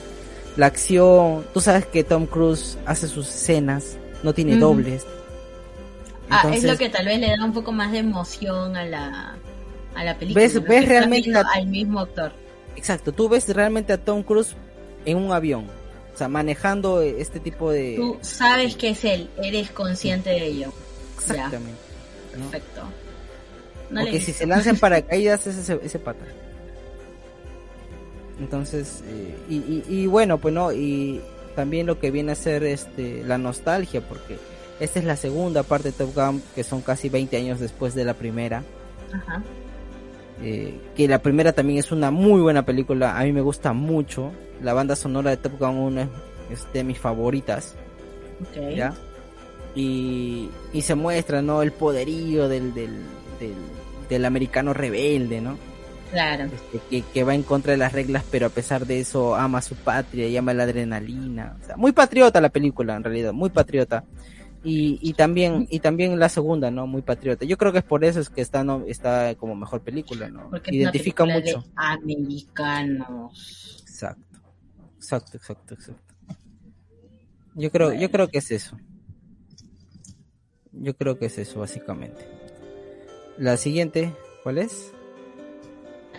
La 0.55 0.67
acción, 0.67 1.45
tú 1.53 1.59
sabes 1.59 1.85
que 1.85 2.03
Tom 2.03 2.25
Cruise 2.25 2.77
hace 2.85 3.07
sus 3.07 3.27
escenas, 3.27 3.97
no 4.23 4.33
tiene 4.33 4.57
dobles. 4.57 5.05
Ah, 6.29 6.49
es 6.53 6.63
lo 6.63 6.77
que 6.77 6.89
tal 6.89 7.05
vez 7.05 7.19
le 7.19 7.27
da 7.27 7.43
un 7.43 7.53
poco 7.53 7.71
más 7.71 7.91
de 7.91 7.99
emoción 7.99 8.75
a 8.75 8.85
la, 8.85 9.37
a 9.95 10.03
la 10.03 10.17
película. 10.17 10.45
Ves, 10.45 10.87
realmente 10.87 11.31
al 11.35 11.67
mismo 11.67 11.99
actor. 11.99 12.33
Exacto, 12.75 13.11
tú 13.11 13.29
ves 13.29 13.47
realmente 13.49 13.93
a 13.93 13.97
Tom 13.97 14.23
Cruise 14.23 14.55
en 15.05 15.17
un 15.17 15.31
avión, 15.31 15.67
o 16.13 16.17
sea, 16.17 16.27
manejando 16.27 17.01
este 17.01 17.39
tipo 17.39 17.71
de... 17.71 17.95
Tú 17.95 18.17
sabes 18.21 18.75
que 18.75 18.89
es 18.89 19.03
él, 19.05 19.29
eres 19.41 19.71
consciente 19.71 20.31
de 20.31 20.45
ello. 20.45 20.73
Exactamente. 21.15 21.79
Perfecto. 22.31 22.81
Porque 23.89 24.19
si 24.19 24.33
se 24.33 24.45
lanzan 24.45 24.75
paracaídas 24.79 25.47
es 25.47 25.57
ese, 25.57 25.79
ese 25.81 25.97
pata. 25.97 26.25
Entonces, 28.39 29.01
eh, 29.07 29.35
y, 29.49 29.55
y, 29.55 29.83
y, 29.87 30.05
bueno, 30.05 30.37
pues 30.37 30.53
no, 30.53 30.71
y 30.71 31.21
también 31.57 31.87
lo 31.87 31.99
que 31.99 32.11
viene 32.11 32.33
a 32.33 32.35
ser 32.35 32.63
este 32.63 33.23
la 33.23 33.39
nostalgia, 33.39 33.99
porque 34.07 34.37
esta 34.79 34.99
es 34.99 35.05
la 35.05 35.15
segunda 35.15 35.63
parte 35.63 35.89
de 35.89 35.97
Top 35.97 36.13
Gun, 36.13 36.43
que 36.53 36.63
son 36.63 36.81
casi 36.81 37.09
20 37.09 37.35
años 37.35 37.59
después 37.59 37.95
de 37.95 38.05
la 38.05 38.13
primera. 38.13 38.63
Ajá. 39.11 39.41
Eh, 40.43 40.79
que 40.95 41.07
la 41.07 41.19
primera 41.23 41.53
también 41.53 41.79
es 41.79 41.91
una 41.91 42.11
muy 42.11 42.41
buena 42.41 42.63
película, 42.63 43.17
a 43.17 43.23
mí 43.23 43.31
me 43.31 43.41
gusta 43.41 43.73
mucho. 43.73 44.31
La 44.61 44.73
banda 44.73 44.95
sonora 44.95 45.31
de 45.31 45.37
Top 45.37 45.57
Gun 45.59 45.77
1 45.77 46.09
es 46.51 46.71
de 46.73 46.83
mis 46.83 46.99
favoritas. 46.99 47.73
Okay. 48.51 48.79
Y, 49.73 50.51
y, 50.73 50.81
se 50.83 50.93
muestra, 50.93 51.41
¿no? 51.41 51.63
El 51.63 51.71
poderío 51.71 52.47
del, 52.47 52.71
del, 52.75 53.01
del, 54.09 54.25
americano 54.25 54.75
rebelde, 54.75 55.41
¿no? 55.41 55.57
Claro. 56.11 56.45
Este, 56.45 56.79
que, 56.89 57.01
que, 57.01 57.23
va 57.23 57.35
en 57.35 57.43
contra 57.43 57.71
de 57.71 57.77
las 57.77 57.91
reglas, 57.91 58.23
pero 58.31 58.45
a 58.45 58.49
pesar 58.49 58.85
de 58.85 58.99
eso 58.99 59.35
ama 59.35 59.59
a 59.59 59.61
su 59.61 59.75
patria 59.75 60.27
y 60.27 60.37
ama 60.37 60.53
la 60.53 60.63
adrenalina. 60.63 61.57
O 61.61 61.65
sea, 61.65 61.77
muy 61.77 61.91
patriota 61.91 62.39
la 62.39 62.49
película, 62.49 62.95
en 62.95 63.03
realidad, 63.03 63.33
muy 63.33 63.49
patriota. 63.49 64.03
Y, 64.63 64.99
y 65.01 65.13
también 65.13 65.67
y 65.69 65.79
también 65.79 66.19
la 66.19 66.29
segunda 66.29 66.71
no 66.71 66.87
muy 66.87 67.01
patriota. 67.01 67.45
Yo 67.45 67.57
creo 67.57 67.71
que 67.71 67.79
es 67.79 67.83
por 67.83 68.03
eso 68.03 68.19
es 68.19 68.29
que 68.29 68.41
está 68.41 68.63
no 68.63 68.83
está 68.87 69.35
como 69.35 69.55
mejor 69.55 69.81
película 69.81 70.29
no 70.29 70.49
Porque 70.49 70.75
identifica 70.75 71.25
mucho. 71.25 71.63
americanos. 71.75 73.83
Exacto. 73.87 74.39
Exacto 74.97 75.37
exacto 75.37 75.73
exacto. 75.75 76.13
Yo 77.53 77.71
creo 77.71 77.93
yo 77.93 78.09
creo 78.09 78.27
que 78.27 78.39
es 78.39 78.51
eso. 78.51 78.77
Yo 80.71 80.95
creo 80.95 81.17
que 81.17 81.27
es 81.27 81.37
eso 81.37 81.59
básicamente. 81.59 82.27
La 83.37 83.57
siguiente 83.57 84.13
cuál 84.43 84.57
es 84.57 84.91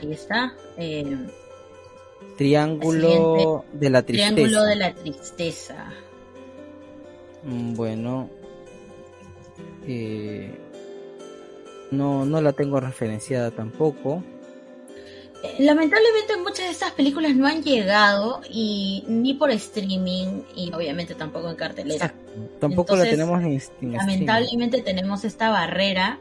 ahí 0.00 0.12
está 0.12 0.54
eh, 0.76 1.16
triángulo 2.36 3.64
de 3.72 3.90
la 3.90 4.02
tristeza 4.02 4.34
triángulo 4.34 4.64
de 4.64 4.76
la 4.76 4.94
tristeza. 4.94 5.92
Bueno, 7.42 8.28
eh, 9.86 10.54
no, 11.90 12.24
no 12.24 12.40
la 12.40 12.52
tengo 12.52 12.80
referenciada 12.80 13.50
tampoco. 13.50 14.22
Eh, 15.42 15.56
lamentablemente 15.60 16.36
muchas 16.38 16.66
de 16.66 16.70
estas 16.70 16.92
películas 16.92 17.34
no 17.36 17.46
han 17.46 17.62
llegado 17.62 18.40
y 18.50 19.04
ni 19.06 19.34
por 19.34 19.50
streaming 19.52 20.42
y 20.56 20.72
obviamente 20.72 21.14
tampoco 21.14 21.48
en 21.48 21.56
cartelera. 21.56 22.12
Tampoco 22.58 22.96
la 22.96 23.04
tenemos 23.04 23.40
en, 23.42 23.92
Lamentablemente 23.92 24.82
tenemos 24.82 25.24
esta 25.24 25.50
barrera 25.50 26.20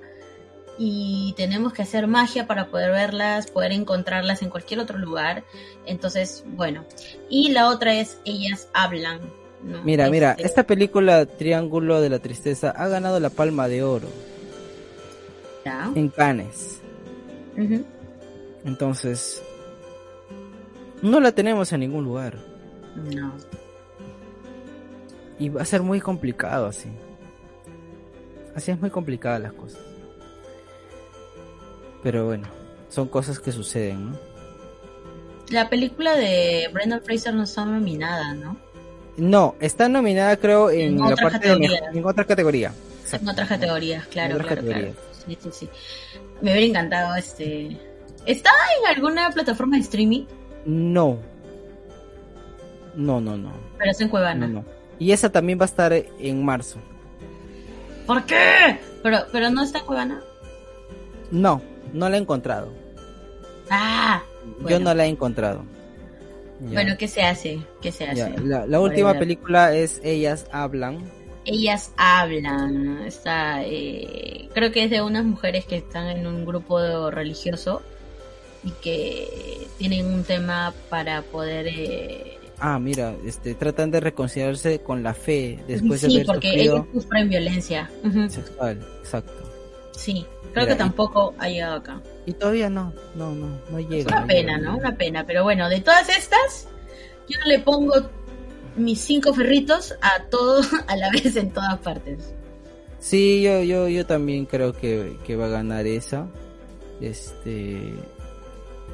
y 0.78 1.34
tenemos 1.38 1.74
que 1.74 1.82
hacer 1.82 2.08
magia 2.08 2.48
para 2.48 2.68
poder 2.68 2.92
verlas, 2.92 3.50
poder 3.50 3.72
encontrarlas 3.72 4.42
en 4.42 4.50
cualquier 4.50 4.80
otro 4.80 4.98
lugar. 4.98 5.44
Entonces, 5.86 6.44
bueno. 6.46 6.86
Y 7.30 7.50
la 7.50 7.70
otra 7.70 7.96
es 7.96 8.20
Ellas 8.26 8.68
hablan, 8.74 9.20
mira, 9.84 10.10
mira, 10.10 10.32
este 10.32 10.46
esta 10.46 10.63
película 10.63 11.26
Triángulo 11.26 12.02
de 12.02 12.10
la 12.10 12.20
Tristeza 12.20 12.72
ha 12.72 12.88
ganado 12.88 13.20
la 13.20 13.30
Palma 13.30 13.68
de 13.68 13.84
Oro. 13.84 14.08
En 15.96 16.08
Cannes. 16.10 16.80
Entonces, 18.63 19.44
no 21.02 21.20
la 21.20 21.34
tenemos 21.34 21.74
en 21.74 21.82
ningún 21.82 22.06
lugar. 22.06 22.38
No. 22.96 23.34
Y 25.40 25.50
va 25.50 25.62
a 25.62 25.66
ser 25.66 25.82
muy 25.82 26.00
complicado 26.00 26.68
así. 26.68 26.90
Así 28.56 28.72
es 28.72 28.80
muy 28.80 28.90
complicada 28.90 29.40
las 29.40 29.54
cosas. 29.54 29.87
Pero 32.04 32.26
bueno, 32.26 32.48
son 32.90 33.08
cosas 33.08 33.40
que 33.40 33.52
suceden, 33.52 34.12
¿no? 34.12 34.18
La 35.50 35.70
película 35.70 36.16
de 36.16 36.70
Brendan 36.74 37.02
Fraser 37.02 37.34
no 37.34 37.44
está 37.44 37.64
nominada, 37.66 38.34
¿no? 38.34 38.58
No, 39.18 39.56
está 39.60 39.90
nominada 39.90 40.38
creo 40.38 40.70
en, 40.70 41.00
la 41.00 41.16
parte 41.16 41.48
de 41.56 41.70
en 41.94 42.06
otra 42.06 42.26
categoría. 42.26 42.74
En 43.12 43.28
otras 43.28 43.48
categorías, 43.48 44.06
claro, 44.08 44.38
claro, 44.38 44.62
claro. 44.62 44.94
Sí, 45.26 45.38
sí, 45.42 45.50
sí. 45.52 45.70
Me 46.42 46.52
hubiera 46.52 46.68
encantado 46.68 47.16
este. 47.16 47.78
¿Está 48.26 48.52
en 48.80 48.96
alguna 48.96 49.30
plataforma 49.32 49.78
de 49.78 49.84
streaming? 49.84 50.26
No. 50.66 51.18
No, 52.96 53.22
no, 53.22 53.38
no. 53.38 53.54
Pero 53.78 53.92
es 53.92 54.02
en 54.02 54.10
Cuevana. 54.10 54.48
No, 54.48 54.66
Y 55.00 55.12
esa 55.12 55.32
también 55.32 55.58
va 55.58 55.64
a 55.64 55.66
estar 55.66 55.94
en 55.94 56.46
marzo. 56.46 56.80
¿Por 58.06 58.26
qué? 58.26 58.80
Pero, 59.02 59.20
pero 59.32 59.50
no 59.50 59.64
está 59.64 59.80
en 59.80 59.86
Cuevana. 59.86 60.22
No, 61.32 61.62
no 61.93 62.10
la 62.10 62.17
he 62.17 62.19
encontrado. 62.19 62.71
Ah, 63.69 64.23
Yo 64.67 64.80
no 64.80 64.93
la 64.93 65.06
he 65.06 65.10
encontrado. 65.10 65.63
Bueno, 66.60 66.95
¿qué 66.97 67.08
se 67.08 67.21
hace? 67.21 67.60
¿Qué 67.82 67.91
se 67.91 68.06
hace? 68.06 68.34
La, 68.39 68.80
última 68.80 69.17
película 69.17 69.76
es 69.76 70.02
Ellas 70.04 70.47
Hablan. 70.52 71.00
Ellas 71.45 71.91
Hablan. 71.97 73.04
Está, 73.06 73.63
eh, 73.63 74.50
creo 74.54 74.71
que 74.71 74.86
es 74.86 74.89
de 74.89 75.02
unas 75.02 75.23
mujeres 75.23 75.65
que 75.65 75.78
están 75.78 76.08
en 76.08 76.26
un 76.26 76.45
grupo 76.45 77.12
religioso 77.12 77.82
y 78.63 78.71
que 78.71 79.67
tienen 79.78 80.08
un 80.08 80.23
tema 80.23 80.73
para 80.89 81.21
poder... 81.21 81.67
Eh, 81.67 82.38
ah, 82.60 82.80
mira, 82.80 83.13
este, 83.26 83.54
tratan 83.54 83.91
de 83.91 84.00
reconciliarse 84.00 84.80
con 84.80 85.04
la 85.04 85.13
fe 85.13 85.60
después 85.67 86.02
de 86.02 86.08
haber 86.08 86.26
porque 86.26 86.62
ellos 86.62 86.86
sufren 86.91 87.30
violencia. 87.30 87.89
Sexual, 88.30 88.80
exacto. 89.00 89.57
Sí, 89.98 90.28
creo 90.54 90.68
que 90.68 90.76
tampoco 90.76 91.34
ha 91.40 91.50
llegado 91.50 91.78
acá. 91.78 92.00
Y 92.28 92.34
todavía 92.34 92.70
no, 92.70 92.94
no, 93.16 93.34
no, 93.34 93.60
no 93.72 93.80
llega. 93.80 93.98
Es 93.98 94.06
una 94.06 94.28
pena, 94.28 94.58
¿no? 94.60 94.78
Una 94.78 94.96
pena, 94.96 95.26
pero 95.26 95.44
bueno, 95.44 95.68
de 95.70 95.82
todas 95.82 96.08
estas, 96.08 96.68
yo 97.28 97.40
le 97.48 97.60
pongo 97.60 97.94
mis 98.76 99.02
cinco 99.02 99.34
ferritos 99.34 99.96
a 100.02 100.24
todos 100.30 100.70
a 100.88 100.96
la 100.96 101.10
vez 101.10 101.36
en 101.36 101.50
todas 101.52 101.80
partes. 101.80 102.32
Sí, 103.00 103.42
yo, 103.42 103.64
yo, 103.64 103.88
yo 103.88 104.06
también 104.06 104.46
creo 104.46 104.72
que, 104.72 105.18
que 105.26 105.36
va 105.36 105.46
a 105.46 105.50
ganar 105.50 105.88
esa. 105.88 106.28
Este, 107.02 107.96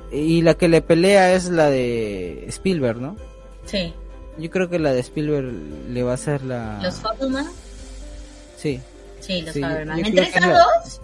y 0.10 0.42
la 0.42 0.54
que 0.54 0.70
le 0.70 0.82
pelea 0.82 1.34
es 1.34 1.50
la 1.50 1.70
de 1.70 2.46
Spielberg, 2.48 3.02
¿no? 3.02 3.18
Sí. 3.66 3.94
Yo 4.38 4.50
creo 4.50 4.70
que 4.70 4.80
la 4.80 4.94
de 4.94 5.02
Spielberg 5.02 5.52
le 5.89 6.04
va 6.04 6.13
a 6.13 6.18
ser 6.18 6.44
la... 6.44 6.80
¿Los 6.82 6.96
Fableman? 6.96 7.48
Sí. 8.58 8.80
Sí, 9.24 9.42
los 9.42 9.54
sí, 9.54 9.62
Entre 9.64 10.24
esas 10.24 10.50
dos... 10.50 11.02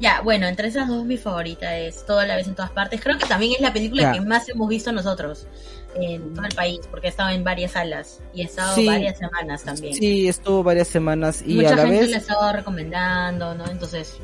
Ya, 0.00 0.20
bueno, 0.22 0.46
entre 0.46 0.68
esas 0.68 0.88
dos 0.88 1.04
mi 1.04 1.16
favorita 1.16 1.78
es 1.78 2.04
Toda 2.04 2.26
la 2.26 2.36
vez 2.36 2.48
en 2.48 2.54
todas 2.54 2.72
partes. 2.72 3.00
Creo 3.00 3.16
que 3.16 3.26
también 3.26 3.52
es 3.54 3.60
la 3.60 3.72
película 3.72 4.12
que 4.12 4.20
más 4.20 4.48
hemos 4.48 4.68
visto 4.68 4.92
nosotros 4.92 5.46
en 5.94 6.34
todo 6.34 6.44
el 6.44 6.54
país, 6.54 6.80
porque 6.90 7.06
ha 7.06 7.10
estado 7.10 7.30
en 7.30 7.44
varias 7.44 7.72
salas 7.72 8.20
y 8.34 8.42
ha 8.42 8.44
estado 8.46 8.84
varias 8.84 9.16
semanas 9.16 9.62
también. 9.62 9.94
Sí, 9.94 10.28
estuvo 10.28 10.62
varias 10.62 10.88
semanas 10.88 11.42
y 11.46 11.54
Mucha 11.54 11.74
a 11.74 11.76
la 11.76 11.82
gente 11.82 12.00
vez... 12.00 12.08
le 12.10 12.16
ha 12.16 12.18
estado 12.18 12.52
recomendando, 12.52 13.54
¿no? 13.54 13.66
Entonces... 13.70 14.16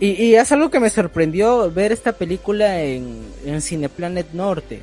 Y, 0.00 0.34
es 0.34 0.50
algo 0.50 0.70
que 0.70 0.80
me 0.80 0.88
sorprendió 0.88 1.70
ver 1.70 1.92
esta 1.92 2.12
película 2.12 2.80
en, 2.80 3.22
en 3.44 3.60
Cineplanet 3.60 4.32
Norte. 4.32 4.80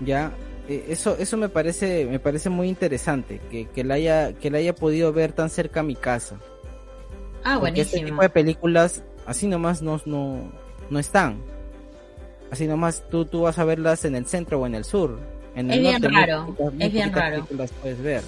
Ya, 0.00 0.32
e, 0.32 0.47
eso, 0.68 1.16
eso 1.18 1.36
me 1.36 1.48
parece, 1.48 2.06
me 2.06 2.18
parece 2.18 2.50
muy 2.50 2.68
interesante, 2.68 3.40
que, 3.50 3.66
que 3.66 3.84
la 3.84 3.94
haya, 3.94 4.32
que 4.34 4.50
la 4.50 4.58
haya 4.58 4.74
podido 4.74 5.12
ver 5.12 5.32
tan 5.32 5.50
cerca 5.50 5.80
a 5.80 5.82
mi 5.82 5.96
casa. 5.96 6.38
Ah, 7.44 7.58
Porque 7.60 7.82
este 7.82 8.00
tipo 8.04 8.20
de 8.20 8.28
películas 8.28 9.02
así 9.26 9.46
nomás 9.46 9.82
no, 9.82 10.00
no, 10.04 10.52
no 10.90 10.98
están. 10.98 11.38
Así 12.50 12.66
nomás 12.66 13.04
tú, 13.10 13.24
tú 13.24 13.42
vas 13.42 13.58
a 13.58 13.64
verlas 13.64 14.04
en 14.04 14.14
el 14.14 14.26
centro 14.26 14.60
o 14.60 14.66
en 14.66 14.74
el 14.74 14.84
sur. 14.84 15.18
En 15.54 15.70
es 15.70 15.80
bien 15.80 16.02
raro, 16.02 16.56
es 16.78 16.92
bien 16.92 17.12
raro. 17.12 17.36
Películas 17.36 17.72
puedes 17.80 18.02
ver. 18.02 18.22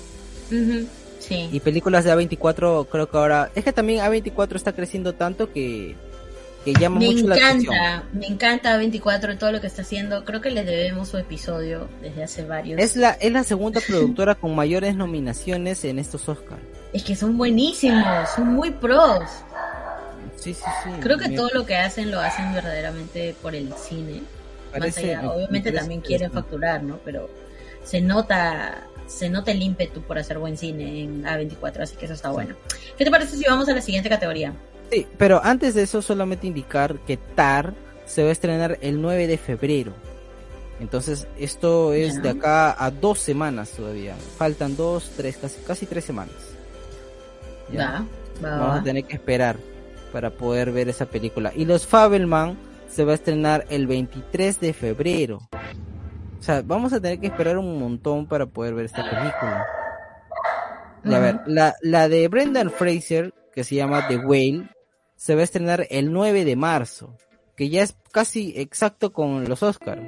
Sí. 1.19 1.49
Y 1.53 1.61
películas 1.61 2.05
de 2.05 2.15
A24 2.15 2.87
creo 2.91 3.11
que 3.11 3.17
ahora... 3.17 3.51
Es 3.55 3.65
que 3.65 3.73
también 3.73 4.01
A24 4.01 4.57
está 4.57 4.73
creciendo 4.73 5.15
tanto 5.15 5.53
que, 5.53 5.95
que 6.65 6.75
llama 6.75 6.99
me 6.99 7.07
mucho 7.07 7.25
encanta, 7.25 7.37
la 7.37 7.49
atención. 7.49 8.03
Me 8.13 8.27
encanta 8.27 8.79
A24 8.79 9.39
todo 9.39 9.53
lo 9.53 9.61
que 9.61 9.67
está 9.67 9.83
haciendo. 9.83 10.25
Creo 10.25 10.41
que 10.41 10.51
le 10.51 10.65
debemos 10.65 11.09
su 11.09 11.19
episodio 11.19 11.89
desde 12.03 12.25
hace 12.25 12.45
varios. 12.45 12.81
Es 12.81 12.97
la, 12.97 13.11
es 13.13 13.33
la 13.33 13.45
segunda 13.45 13.81
productora 13.81 14.35
con 14.35 14.55
mayores 14.55 14.95
nominaciones 14.95 15.85
en 15.85 15.99
estos 15.99 16.29
Oscars. 16.29 16.61
Es 16.93 17.05
que 17.05 17.15
son 17.17 17.39
buenísimos, 17.39 18.29
son 18.35 18.49
muy 18.49 18.71
pros. 18.71 19.23
Sí, 20.37 20.55
sí, 20.55 20.65
sí. 20.85 20.91
Creo 21.01 21.19
que 21.19 21.31
todo 21.31 21.51
lo 21.53 21.67
que 21.67 21.77
hacen 21.77 22.11
lo 22.11 22.21
hacen 22.21 22.53
verdaderamente 22.53 23.35
por 23.41 23.55
el 23.55 23.73
cine. 23.75 24.23
obviamente 24.73 25.73
también 25.73 26.01
quieren 26.01 26.31
facturar, 26.31 26.83
¿no? 26.83 26.99
Pero 27.05 27.31
se 27.85 28.01
nota 28.01 28.87
se 29.07 29.29
nota 29.29 29.51
el 29.51 29.61
ímpetu 29.61 30.03
por 30.03 30.19
hacer 30.19 30.39
buen 30.39 30.57
cine 30.57 31.03
en 31.03 31.25
A24, 31.25 31.81
así 31.81 31.97
que 31.97 32.05
eso 32.05 32.15
está 32.15 32.31
bueno. 32.31 32.55
¿Qué 32.97 33.05
te 33.05 33.11
parece 33.11 33.37
si 33.37 33.45
vamos 33.45 33.69
a 33.69 33.75
la 33.75 33.83
siguiente 33.83 34.09
categoría? 34.09 34.53
Sí, 34.91 35.07
pero 35.19 35.41
antes 35.43 35.75
de 35.75 35.83
eso 35.83 36.03
solamente 36.03 36.47
indicar 36.47 36.99
que 37.01 37.17
Tar 37.17 37.75
se 38.07 38.23
va 38.23 38.31
a 38.31 38.33
estrenar 38.33 38.79
el 38.81 39.01
9 39.01 39.27
de 39.27 39.39
febrero. 39.39 39.93
Entonces 40.81 41.29
esto 41.39 41.93
es 41.93 42.23
de 42.23 42.31
acá 42.31 42.75
a 42.83 42.91
dos 42.91 43.19
semanas 43.19 43.71
todavía. 43.71 44.17
Faltan 44.39 44.77
dos, 44.77 45.13
tres, 45.17 45.37
casi, 45.37 45.61
casi 45.63 45.87
tres 45.87 46.05
semanas. 46.05 46.35
¿Ya? 47.73 48.05
Vamos 48.41 48.81
a 48.81 48.83
tener 48.83 49.05
que 49.05 49.15
esperar 49.15 49.57
para 50.13 50.31
poder 50.31 50.73
ver 50.73 50.89
esa 50.89 51.07
película. 51.07 51.53
Y 51.55 51.67
Los 51.67 51.87
Fabelman 51.87 52.57
se 52.89 53.05
va 53.05 53.13
a 53.13 53.15
estrenar 53.15 53.67
el 53.69 53.87
23 53.87 54.59
de 54.59 54.73
febrero. 54.73 55.39
O 56.39 56.43
sea, 56.43 56.63
vamos 56.65 56.95
a 56.95 57.01
tener 57.01 57.21
que 57.21 57.27
esperar 57.27 57.59
un 57.59 57.79
montón 57.79 58.27
para 58.27 58.47
poder 58.47 58.75
ver 58.75 58.87
esta 58.87 59.05
película. 59.05 59.67
Y 61.05 61.15
a 61.15 61.19
ver, 61.19 61.41
la, 61.47 61.77
la 61.83 62.09
de 62.09 62.27
Brendan 62.29 62.71
Fraser, 62.71 63.35
que 63.55 63.63
se 63.63 63.75
llama 63.75 64.09
The 64.09 64.17
Whale, 64.19 64.69
se 65.21 65.35
va 65.35 65.43
a 65.43 65.45
estrenar 65.45 65.87
el 65.91 66.15
9 66.15 66.47
de 66.47 66.57
marzo, 66.57 67.15
que 67.55 67.69
ya 67.69 67.83
es 67.83 67.95
casi 68.11 68.55
exacto 68.57 69.13
con 69.13 69.47
los 69.47 69.63
Oscars. 69.63 70.01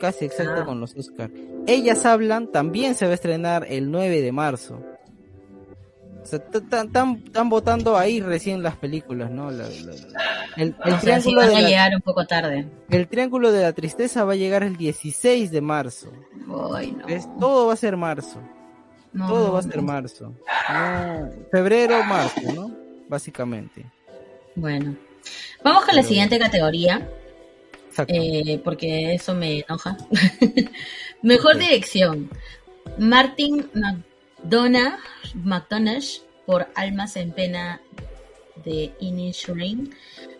Casi 0.00 0.24
exacto 0.24 0.62
ah. 0.62 0.64
con 0.64 0.80
los 0.80 0.96
Oscars. 0.96 1.34
Ellas 1.66 2.06
hablan, 2.06 2.50
también 2.50 2.94
se 2.94 3.04
va 3.04 3.10
a 3.10 3.14
estrenar 3.14 3.66
el 3.68 3.90
9 3.90 4.22
de 4.22 4.32
marzo. 4.32 4.82
O 6.22 6.24
sea, 6.24 6.40
están 6.48 7.50
votando 7.50 7.98
ahí 7.98 8.22
recién 8.22 8.62
las 8.62 8.76
películas, 8.76 9.30
¿no? 9.30 9.50
el, 9.50 10.74
triángulo 11.02 11.42
de 11.42 11.62
llegar 11.62 11.94
un 11.94 12.00
poco 12.00 12.24
tarde. 12.24 12.66
El 12.88 13.06
triángulo 13.06 13.52
de 13.52 13.64
la 13.64 13.74
tristeza 13.74 14.24
va 14.24 14.32
a 14.32 14.36
llegar 14.36 14.62
el 14.62 14.78
16 14.78 15.50
de 15.50 15.60
marzo. 15.60 16.10
Todo 17.38 17.66
va 17.66 17.74
a 17.74 17.76
ser 17.76 17.98
marzo. 17.98 18.40
Todo 19.14 19.52
va 19.52 19.58
a 19.58 19.62
ser 19.62 19.82
marzo. 19.82 20.32
febrero, 21.52 22.02
marzo, 22.04 22.40
¿no? 22.54 22.85
Básicamente. 23.08 23.84
Bueno. 24.54 24.96
Vamos 25.62 25.84
con 25.84 25.96
la 25.96 26.02
siguiente 26.02 26.38
categoría. 26.38 27.08
Eh, 28.08 28.60
porque 28.62 29.14
eso 29.14 29.34
me 29.34 29.60
enoja. 29.60 29.96
Mejor 31.22 31.56
dirección. 31.56 32.30
Martin 32.98 33.68
McDonough, 33.74 35.00
McDonough 35.34 36.22
por 36.44 36.68
Almas 36.74 37.16
en 37.16 37.32
Pena 37.32 37.80
de 38.64 38.92
Inisherin, 39.00 39.94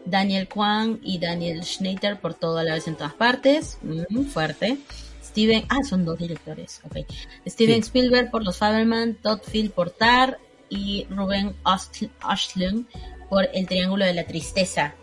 Daniel 0.05 0.48
Kwan 0.48 1.00
y 1.02 1.18
Daniel 1.18 1.64
Schneider 1.64 2.20
por 2.20 2.35
todo 2.35 2.59
a 2.59 2.64
la 2.64 2.74
vez 2.74 2.87
en 2.88 2.96
todas 2.96 3.14
partes, 3.14 3.79
muy 3.83 4.24
fuerte. 4.24 4.79
Steven, 5.22 5.64
ah, 5.68 5.83
son 5.83 6.05
dos 6.05 6.18
directores, 6.18 6.81
ok. 6.85 6.98
Steven 7.46 7.81
Spielberg 7.81 8.31
por 8.31 8.44
Los 8.44 8.59
Faberman, 8.59 9.14
Todd 9.14 9.40
Field 9.42 9.72
por 9.72 9.90
Tar 9.90 10.38
y 10.68 11.07
Ruben 11.11 11.55
Ashlund 11.64 12.87
por 13.29 13.48
El 13.52 13.66
Triángulo 13.66 14.05
de 14.05 14.14
la 14.14 14.24
Tristeza. 14.24 14.94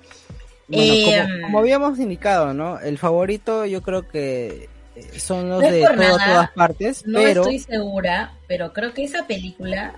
Eh, 0.71 1.23
como, 1.43 1.59
habíamos 1.59 1.99
indicado, 1.99 2.53
¿no? 2.53 2.79
El 2.79 2.97
favorito 2.97 3.65
yo 3.65 3.81
creo 3.81 4.07
que 4.07 4.69
eh, 4.95 5.19
son 5.19 5.49
los 5.49 5.61
de 5.61 5.81
todas 5.81 6.51
partes, 6.51 7.05
no 7.05 7.19
pero... 7.19 7.41
estoy 7.41 7.59
segura, 7.59 8.33
pero 8.47 8.73
creo 8.73 8.93
que 8.93 9.03
esa 9.03 9.27
película 9.27 9.93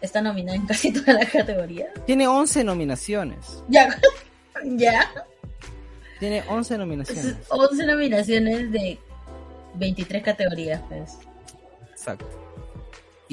está 0.00 0.20
nominada 0.20 0.56
en 0.56 0.66
casi 0.66 0.92
todas 0.92 1.14
las 1.14 1.30
categorías. 1.30 1.88
Tiene 2.06 2.28
11 2.28 2.64
nominaciones. 2.64 3.62
Ya, 3.68 3.88
ya. 4.64 5.10
Tiene 6.20 6.44
11 6.48 6.78
nominaciones. 6.78 7.36
11 7.48 7.86
nominaciones 7.86 8.70
de 8.70 8.98
23 9.74 10.22
categorías, 10.22 10.80
pues. 10.88 11.18
Exacto. 11.90 12.43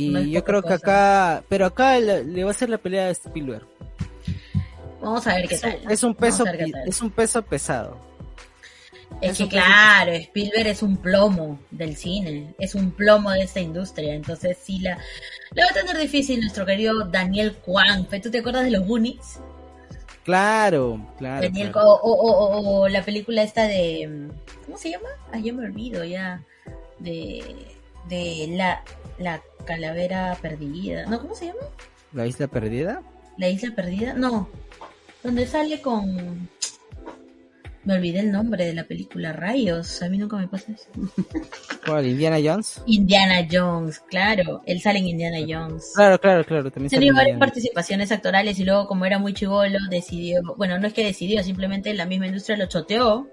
Y 0.09 0.31
yo 0.31 0.43
creo 0.43 0.61
que 0.61 0.73
acá, 0.73 1.43
pero 1.49 1.65
acá 1.65 1.99
le, 1.99 2.43
va 2.43 2.51
a 2.51 2.53
ser 2.53 2.69
la 2.69 2.77
pelea 2.77 3.05
de 3.05 3.11
Spielberg. 3.11 3.65
Vamos 5.01 5.25
a 5.27 5.35
ver 5.35 5.47
qué 5.47 5.57
tal. 5.57 5.79
Es 5.89 6.03
un 6.03 6.15
peso, 6.15 6.45
es 6.85 7.01
un 7.01 7.11
peso 7.11 7.41
pesado. 7.41 8.11
Es, 9.19 9.37
que 9.37 9.47
claro, 9.47 10.13
Spielberg 10.13 10.67
es 10.67 10.81
un 10.81 10.97
plomo 10.97 11.59
del 11.69 11.95
cine, 11.95 12.55
es 12.57 12.73
un 12.73 12.91
plomo 12.91 13.29
de 13.31 13.41
esta 13.41 13.59
industria, 13.59 14.15
entonces 14.15 14.57
sí 14.59 14.79
la, 14.79 14.97
la 15.51 15.65
va 15.65 15.69
a 15.69 15.73
tener 15.73 15.97
difícil 15.97 16.39
nuestro 16.39 16.65
querido 16.65 17.05
Daniel 17.05 17.55
Kwan. 17.57 18.07
¿Tú 18.21 18.31
te 18.31 18.39
acuerdas 18.39 18.63
de 18.63 18.71
los 18.71 18.87
Goonies? 18.87 19.39
Claro, 20.23 21.05
claro. 21.17 21.41
Daniel, 21.41 21.71
O, 21.75 22.87
la 22.89 23.03
película 23.03 23.43
esta 23.43 23.67
de, 23.67 24.29
¿cómo 24.65 24.77
se 24.77 24.91
llama? 24.91 25.09
Ah, 25.31 25.39
yo 25.39 25.53
me 25.53 25.65
olvido 25.65 26.03
ya, 26.03 26.43
de, 26.99 27.43
de 28.07 28.47
la, 28.51 28.83
la 29.21 29.41
calavera 29.65 30.38
perdida, 30.41 31.05
¿no? 31.05 31.19
¿Cómo 31.19 31.36
se 31.36 31.47
llama? 31.47 31.60
¿La 32.13 32.27
isla 32.27 32.47
perdida? 32.47 33.01
La 33.38 33.49
isla 33.49 33.73
perdida, 33.75 34.13
no, 34.13 34.49
donde 35.23 35.47
sale 35.47 35.81
con 35.81 36.49
Me 37.84 37.93
olvidé 37.95 38.19
el 38.19 38.31
nombre 38.31 38.65
de 38.65 38.73
la 38.73 38.84
película, 38.84 39.34
rayos, 39.34 40.01
a 40.01 40.10
mí 40.10 40.17
nunca 40.17 40.38
me 40.38 40.47
pasa 40.47 40.73
eso. 40.73 40.89
¿Cuál? 41.86 42.07
¿Indiana 42.07 42.38
Jones? 42.43 42.81
Indiana 42.86 43.47
Jones, 43.49 43.99
claro, 43.99 44.62
él 44.65 44.81
sale 44.81 44.99
en 44.99 45.07
Indiana 45.07 45.38
Jones. 45.47 45.93
Claro, 45.95 46.19
claro, 46.19 46.43
claro, 46.43 46.71
también 46.71 46.89
Tenía 46.89 47.13
varias 47.13 47.39
participaciones 47.39 48.12
actorales 48.12 48.60
y 48.60 48.65
luego 48.65 48.88
como 48.88 49.05
era 49.05 49.17
muy 49.17 49.34
chivolo 49.34 49.79
decidió, 49.89 50.41
bueno, 50.57 50.77
no 50.77 50.88
es 50.88 50.93
que 50.93 51.05
decidió, 51.05 51.43
simplemente 51.43 51.93
la 51.93 52.05
misma 52.05 52.27
industria 52.27 52.57
lo 52.57 52.65
choteó 52.65 53.27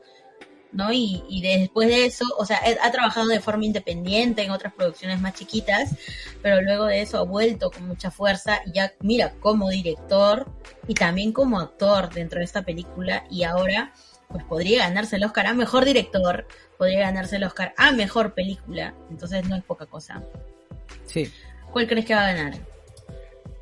¿no? 0.72 0.92
Y, 0.92 1.22
y, 1.28 1.42
después 1.42 1.88
de 1.88 2.07
eso, 2.07 2.24
o 2.37 2.44
sea, 2.44 2.61
ha 2.83 2.90
trabajado 2.90 3.28
de 3.28 3.40
forma 3.40 3.64
independiente 3.64 4.42
en 4.42 4.50
otras 4.50 4.72
producciones 4.74 5.20
más 5.20 5.35
chiquitas, 5.35 5.94
pero 6.42 6.61
luego 6.61 6.85
de 6.85 7.00
eso 7.00 7.18
ha 7.18 7.22
vuelto 7.22 7.70
con 7.70 7.87
mucha 7.87 8.11
fuerza 8.11 8.61
y 8.66 8.72
ya, 8.72 8.92
mira, 9.00 9.33
como 9.40 9.70
director 9.70 10.46
y 10.87 10.94
también 10.94 11.33
como 11.33 11.59
actor 11.59 12.12
dentro 12.12 12.38
de 12.38 12.44
esta 12.44 12.62
película 12.62 13.24
y 13.31 13.44
ahora 13.44 13.92
pues 14.28 14.44
podría 14.44 14.81
ganarse 14.81 15.16
el 15.16 15.24
Oscar 15.24 15.46
a 15.46 15.54
Mejor 15.54 15.85
Director, 15.85 16.46
podría 16.76 17.00
ganarse 17.00 17.37
el 17.37 17.44
Oscar 17.44 17.72
a 17.76 17.92
Mejor 17.92 18.35
Película, 18.35 18.94
entonces 19.11 19.48
no 19.48 19.57
es 19.57 19.64
poca 19.64 19.87
cosa. 19.87 20.22
Sí. 21.07 21.31
¿Cuál 21.72 21.87
crees 21.87 22.04
que 22.04 22.14
va 22.14 22.28
a 22.28 22.33
ganar? 22.33 22.59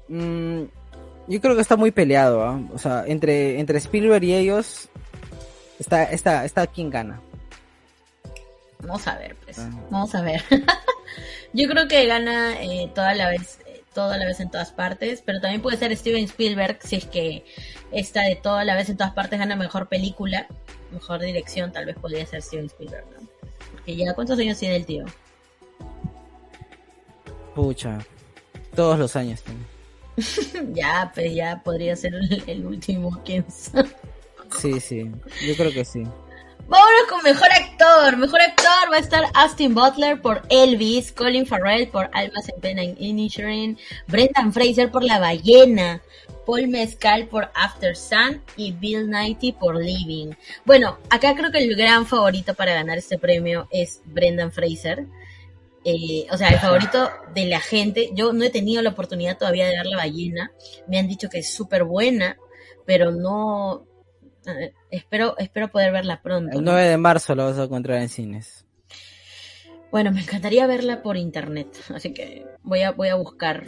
Mm, 0.08 0.64
yo 1.28 1.40
creo 1.40 1.54
que 1.54 1.60
está 1.60 1.76
muy 1.76 1.92
peleado, 1.92 2.44
¿ah? 2.44 2.60
o 2.72 2.78
sea, 2.78 3.04
entre, 3.06 3.60
entre 3.60 3.78
Spielberg 3.78 4.24
y 4.24 4.34
ellos, 4.34 4.88
Está, 5.78 6.04
está, 6.04 6.44
está 6.44 6.66
quien 6.66 6.90
gana. 6.90 7.20
Vamos 8.80 9.06
a 9.06 9.16
ver, 9.18 9.36
pues. 9.36 9.58
Ah. 9.58 9.70
Vamos 9.90 10.14
a 10.14 10.22
ver. 10.22 10.42
Yo 11.52 11.68
creo 11.68 11.88
que 11.88 12.06
gana 12.06 12.60
eh, 12.62 12.90
toda 12.94 13.14
la 13.14 13.28
vez, 13.28 13.58
eh, 13.66 13.82
toda 13.94 14.18
la 14.18 14.26
vez 14.26 14.40
en 14.40 14.50
todas 14.50 14.72
partes, 14.72 15.22
pero 15.24 15.40
también 15.40 15.62
puede 15.62 15.76
ser 15.76 15.96
Steven 15.96 16.24
Spielberg 16.24 16.78
si 16.82 16.96
es 16.96 17.06
que 17.06 17.44
esta 17.92 18.22
de 18.22 18.36
toda 18.36 18.64
la 18.64 18.74
vez 18.74 18.88
en 18.88 18.96
todas 18.96 19.12
partes 19.12 19.38
gana 19.38 19.56
mejor 19.56 19.88
película, 19.88 20.46
mejor 20.90 21.20
dirección, 21.20 21.72
tal 21.72 21.86
vez 21.86 21.96
podría 21.96 22.26
ser 22.26 22.42
Steven 22.42 22.66
Spielberg, 22.66 23.06
¿no? 23.18 23.26
Porque 23.72 23.96
ya, 23.96 24.14
¿cuántos 24.14 24.38
años 24.38 24.58
tiene 24.58 24.76
el 24.76 24.86
tío? 24.86 25.04
Pucha, 27.54 27.98
todos 28.74 28.98
los 28.98 29.16
años 29.16 29.42
ya, 30.72 31.10
pues 31.14 31.34
ya 31.34 31.62
podría 31.62 31.94
ser 31.96 32.14
el, 32.46 32.66
último, 32.66 33.22
quién 33.24 33.44
sabe. 33.50 33.90
Sí, 34.59 34.80
sí, 34.80 35.11
yo 35.46 35.56
creo 35.56 35.72
que 35.72 35.85
sí. 35.85 36.02
Vámonos 36.68 37.02
con 37.09 37.22
mejor 37.22 37.48
actor. 37.52 38.16
Mejor 38.16 38.40
actor 38.40 38.90
va 38.90 38.96
a 38.96 39.00
estar 39.00 39.24
Austin 39.35 39.72
Butler 39.72 40.20
por 40.20 40.42
Elvis, 40.48 41.12
Colin 41.12 41.46
Farrell 41.46 41.88
por 41.88 42.11
Almas 42.12 42.48
en 42.48 42.61
Pena 42.61 42.82
Inisherin, 42.82 43.78
Brendan 44.09 44.52
Fraser 44.52 44.90
por 44.90 45.04
La 45.04 45.20
Ballena, 45.20 46.02
Paul 46.44 46.66
Mescal 46.66 47.28
por 47.28 47.50
After 47.54 47.96
Sun 47.96 48.42
y 48.56 48.72
Bill 48.72 49.09
Nighy 49.09 49.52
por 49.52 49.76
Living. 49.76 50.32
Bueno, 50.64 50.98
acá 51.09 51.37
creo 51.37 51.52
que 51.52 51.59
el 51.59 51.76
gran 51.76 52.04
favorito 52.04 52.54
para 52.54 52.74
ganar 52.74 52.98
este 52.98 53.16
premio 53.16 53.68
es 53.70 54.00
Brendan 54.04 54.50
Fraser. 54.50 55.06
Eh, 55.85 56.26
o 56.32 56.37
sea, 56.37 56.48
el 56.48 56.59
favorito 56.59 57.11
de 57.32 57.46
la 57.46 57.61
gente. 57.61 58.11
Yo 58.12 58.32
no 58.32 58.42
he 58.42 58.50
tenido 58.50 58.82
la 58.82 58.90
oportunidad 58.90 59.38
todavía 59.38 59.66
de 59.66 59.76
ver 59.76 59.87
La 59.87 59.98
Ballena. 59.98 60.50
Me 60.88 60.98
han 60.98 61.06
dicho 61.06 61.28
que 61.28 61.38
es 61.38 61.54
súper 61.54 61.85
buena, 61.85 62.37
pero 62.85 63.12
no, 63.12 63.87
eh, 64.46 64.74
espero, 64.90 65.37
espero 65.38 65.68
poder 65.68 65.92
verla 65.92 66.22
pronto. 66.22 66.59
El 66.59 66.64
9 66.64 66.88
de 66.88 66.96
marzo 66.96 67.35
la 67.35 67.44
vas 67.44 67.59
a 67.59 67.64
encontrar 67.64 68.00
en 68.00 68.09
cines. 68.09 68.66
Bueno, 69.90 70.11
me 70.11 70.20
encantaría 70.20 70.66
verla 70.66 71.00
por 71.00 71.16
internet, 71.16 71.68
así 71.94 72.12
que 72.12 72.44
voy 72.62 72.82
a, 72.82 72.90
voy 72.90 73.09
a 73.09 73.14
buscar 73.14 73.64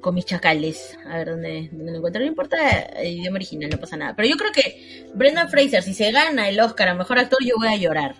con 0.00 0.14
mis 0.14 0.26
chacales 0.26 0.98
a 1.06 1.18
ver 1.18 1.30
dónde, 1.30 1.68
dónde 1.72 1.92
lo 1.92 1.98
encuentro. 1.98 2.20
No 2.20 2.28
importa 2.28 2.80
el 2.80 3.18
idioma 3.18 3.36
original, 3.36 3.70
no 3.70 3.78
pasa 3.78 3.96
nada. 3.96 4.14
Pero 4.16 4.28
yo 4.28 4.36
creo 4.36 4.50
que 4.52 5.06
Brendan 5.14 5.48
Fraser, 5.48 5.82
si 5.82 5.94
se 5.94 6.10
gana 6.10 6.48
el 6.48 6.60
Oscar 6.60 6.88
a 6.88 6.94
Mejor 6.94 7.18
Actor, 7.18 7.38
yo 7.42 7.54
voy 7.58 7.68
a 7.68 7.76
llorar. 7.76 8.16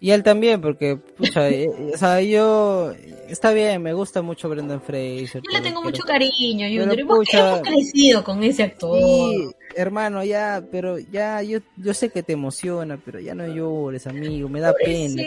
Y 0.00 0.12
él 0.12 0.22
también, 0.22 0.60
porque, 0.60 0.96
pucha, 0.96 1.48
eh, 1.48 1.68
o 1.92 1.96
sea, 1.96 2.20
yo, 2.20 2.92
está 3.28 3.52
bien, 3.52 3.82
me 3.82 3.92
gusta 3.92 4.22
mucho 4.22 4.48
Brendan 4.48 4.80
Fraser. 4.80 5.42
Yo 5.42 5.50
le 5.50 5.60
tengo 5.60 5.82
mucho 5.82 6.04
cariño, 6.04 6.66
Junior, 6.68 7.00
hemos 7.00 7.28
crecido 7.62 8.22
con 8.22 8.44
ese 8.44 8.62
actor. 8.62 8.96
Sí, 8.96 9.50
hermano, 9.74 10.22
ya, 10.22 10.62
pero 10.70 10.98
ya, 10.98 11.42
yo, 11.42 11.58
yo 11.76 11.94
sé 11.94 12.10
que 12.10 12.22
te 12.22 12.34
emociona, 12.34 12.96
pero 13.04 13.18
ya 13.18 13.34
no 13.34 13.48
llores, 13.48 14.06
amigo, 14.06 14.48
me 14.48 14.60
da 14.60 14.72
pena. 14.72 15.22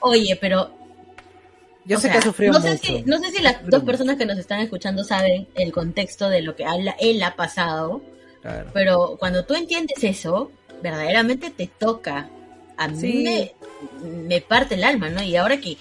Oye, 0.00 0.36
pero... 0.38 0.76
Yo 1.86 1.98
sé 1.98 2.10
que 2.10 2.18
ha 2.18 2.22
sufrido 2.22 2.52
no 2.52 2.60
sé 2.60 2.72
mucho. 2.72 2.84
Si, 2.84 3.02
no 3.04 3.18
sé 3.18 3.30
si 3.30 3.42
las 3.42 3.66
dos 3.66 3.82
personas 3.82 4.18
que 4.18 4.26
nos 4.26 4.38
están 4.38 4.60
escuchando 4.60 5.04
saben 5.04 5.48
el 5.54 5.72
contexto 5.72 6.28
de 6.28 6.42
lo 6.42 6.54
que 6.54 6.66
habla, 6.66 6.94
él 7.00 7.22
ha 7.22 7.34
pasado, 7.34 8.02
pero 8.74 9.16
cuando 9.18 9.46
tú 9.46 9.54
entiendes 9.54 10.04
eso, 10.04 10.52
verdaderamente 10.82 11.50
te 11.50 11.66
toca 11.66 12.28
a 12.78 12.88
mí 12.88 13.52
me, 14.02 14.40
parte 14.40 14.76
el 14.76 14.84
alma, 14.84 15.10
¿no? 15.10 15.22
Y 15.22 15.36
ahora 15.36 15.60
que 15.60 15.76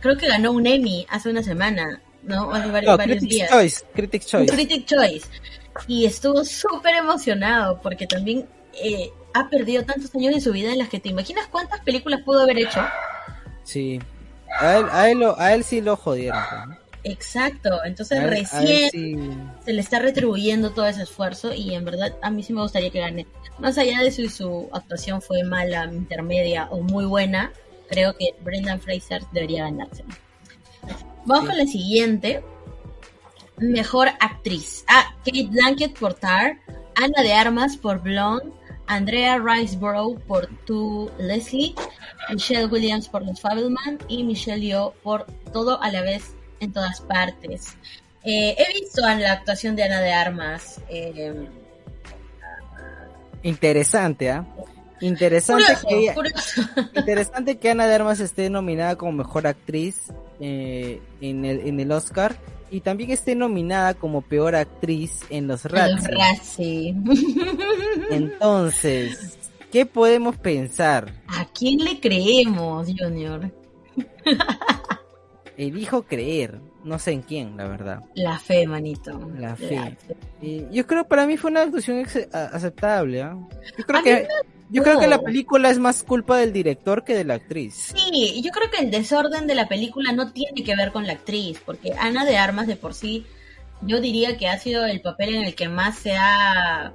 creo 0.00 0.16
que 0.16 0.26
ganó 0.26 0.52
un 0.52 0.66
Emmy 0.66 1.06
hace 1.08 1.30
una 1.30 1.42
semana, 1.42 2.00
¿no? 2.22 2.52
Hace 2.52 2.70
varios, 2.70 2.98
Critic 2.98 3.48
Choice, 3.48 3.84
Critic 3.94 4.24
Choice. 4.24 4.52
Critic 4.52 4.86
Choice. 4.86 5.28
Y 5.86 6.04
estuvo 6.04 6.44
súper 6.44 6.96
emocionado 6.96 7.80
porque 7.80 8.06
también 8.06 8.46
eh, 8.74 9.10
ha 9.32 9.48
perdido 9.48 9.84
tantos 9.84 10.14
años 10.14 10.34
de 10.34 10.40
su 10.40 10.52
vida 10.52 10.72
en 10.72 10.78
las 10.78 10.88
que 10.88 11.00
te 11.00 11.08
imaginas 11.08 11.46
cuántas 11.48 11.80
películas 11.80 12.20
pudo 12.24 12.42
haber 12.42 12.58
hecho. 12.58 12.80
Sí. 13.62 14.00
A 14.58 14.78
él, 14.78 14.86
a 14.90 15.10
él, 15.10 15.22
a 15.36 15.54
él 15.54 15.64
sí 15.64 15.80
lo 15.80 15.96
jodieron. 15.96 16.40
Pues, 16.66 16.78
Exacto, 17.04 17.84
entonces 17.84 18.22
recién 18.22 19.52
se 19.62 19.72
le 19.72 19.80
está 19.80 19.98
retribuyendo 19.98 20.70
todo 20.70 20.86
ese 20.86 21.02
esfuerzo 21.02 21.52
y 21.52 21.74
en 21.74 21.84
verdad 21.84 22.16
a 22.22 22.30
mí 22.30 22.42
sí 22.42 22.54
me 22.54 22.62
gustaría 22.62 22.88
que 22.88 23.00
gane. 23.00 23.26
Más 23.58 23.76
allá 23.76 24.02
de 24.02 24.10
si 24.10 24.28
su 24.30 24.70
actuación 24.72 25.20
fue 25.20 25.44
mala, 25.44 25.84
intermedia 25.84 26.66
o 26.70 26.80
muy 26.80 27.04
buena, 27.04 27.52
creo 27.90 28.16
que 28.16 28.34
Brendan 28.42 28.80
Fraser 28.80 29.22
debería 29.32 29.64
ganárselo. 29.64 30.08
Vamos 31.26 31.48
con 31.48 31.58
la 31.58 31.66
siguiente. 31.66 32.42
Mejor 33.58 34.08
actriz. 34.20 34.84
Ah, 34.88 35.14
Kate 35.24 35.48
Blanket 35.48 35.98
por 35.98 36.14
Tar, 36.14 36.58
Ana 36.96 37.22
de 37.22 37.34
Armas 37.34 37.76
por 37.76 38.00
Blonde, 38.00 38.50
Andrea 38.86 39.38
Riceborough 39.38 40.18
por 40.20 40.48
Tu 40.64 41.10
Leslie, 41.18 41.74
Michelle 42.30 42.66
Williams 42.66 43.08
por 43.08 43.24
Los 43.24 43.40
Fableman 43.40 43.98
y 44.08 44.24
Michelle 44.24 44.60
Yeoh 44.60 44.94
por 45.02 45.26
Todo 45.52 45.80
a 45.82 45.90
la 45.90 46.00
vez 46.00 46.34
en 46.64 46.72
todas 46.72 47.00
partes. 47.00 47.76
Eh, 48.24 48.56
he 48.58 48.80
visto 48.80 49.02
la 49.02 49.32
actuación 49.32 49.76
de 49.76 49.84
Ana 49.84 50.00
de 50.00 50.12
Armas. 50.12 50.80
Eh, 50.88 51.46
interesante, 53.42 54.30
¿ah? 54.30 54.46
Interesante, 55.00 55.64
que 55.86 56.14
interesante 56.98 57.58
que 57.58 57.70
Ana 57.70 57.86
de 57.86 57.94
Armas 57.94 58.20
esté 58.20 58.48
nominada 58.48 58.96
como 58.96 59.12
mejor 59.12 59.46
actriz 59.46 60.12
eh, 60.40 61.02
en, 61.20 61.44
el, 61.44 61.60
en 61.66 61.80
el 61.80 61.92
Oscar 61.92 62.36
y 62.70 62.80
también 62.80 63.10
esté 63.10 63.34
nominada 63.34 63.94
como 63.94 64.22
peor 64.22 64.54
actriz 64.54 65.20
en 65.30 65.46
los 65.46 65.64
Razzie. 65.64 66.94
Entonces, 68.10 69.38
¿qué 69.70 69.84
podemos 69.84 70.36
pensar? 70.38 71.12
¿A 71.28 71.44
quién 71.52 71.84
le 71.84 72.00
creemos, 72.00 72.88
Junior? 72.98 73.52
elijo 75.56 76.02
creer, 76.02 76.60
no 76.84 76.98
sé 76.98 77.12
en 77.12 77.22
quién, 77.22 77.56
la 77.56 77.68
verdad. 77.68 78.02
La 78.14 78.38
fe, 78.38 78.66
manito. 78.66 79.30
La 79.38 79.56
fe. 79.56 79.96
yo 80.70 80.86
creo 80.86 81.04
que 81.04 81.08
para 81.08 81.26
mí 81.26 81.36
fue 81.36 81.50
una 81.50 81.62
actuación 81.62 82.04
aceptable. 82.32 83.22
¿ah? 83.22 83.36
Yo 83.78 83.84
creo 83.84 84.02
que 84.02 84.28
yo 84.70 84.82
creo 84.82 84.98
que 84.98 85.06
la 85.06 85.20
película 85.20 85.70
es 85.70 85.78
más 85.78 86.02
culpa 86.02 86.38
del 86.38 86.52
director 86.52 87.04
que 87.04 87.14
de 87.14 87.24
la 87.24 87.34
actriz. 87.34 87.92
Sí, 87.94 88.42
yo 88.42 88.50
creo 88.50 88.70
que 88.70 88.78
el 88.78 88.90
desorden 88.90 89.46
de 89.46 89.54
la 89.54 89.68
película 89.68 90.12
no 90.12 90.32
tiene 90.32 90.64
que 90.64 90.74
ver 90.74 90.90
con 90.90 91.06
la 91.06 91.12
actriz, 91.12 91.60
porque 91.64 91.92
Ana 91.92 92.24
de 92.24 92.38
Armas 92.38 92.66
de 92.66 92.76
por 92.76 92.94
sí, 92.94 93.24
yo 93.82 94.00
diría 94.00 94.36
que 94.36 94.48
ha 94.48 94.58
sido 94.58 94.84
el 94.86 95.00
papel 95.00 95.36
en 95.36 95.44
el 95.44 95.54
que 95.54 95.68
más 95.68 95.98
se 95.98 96.16
ha 96.16 96.92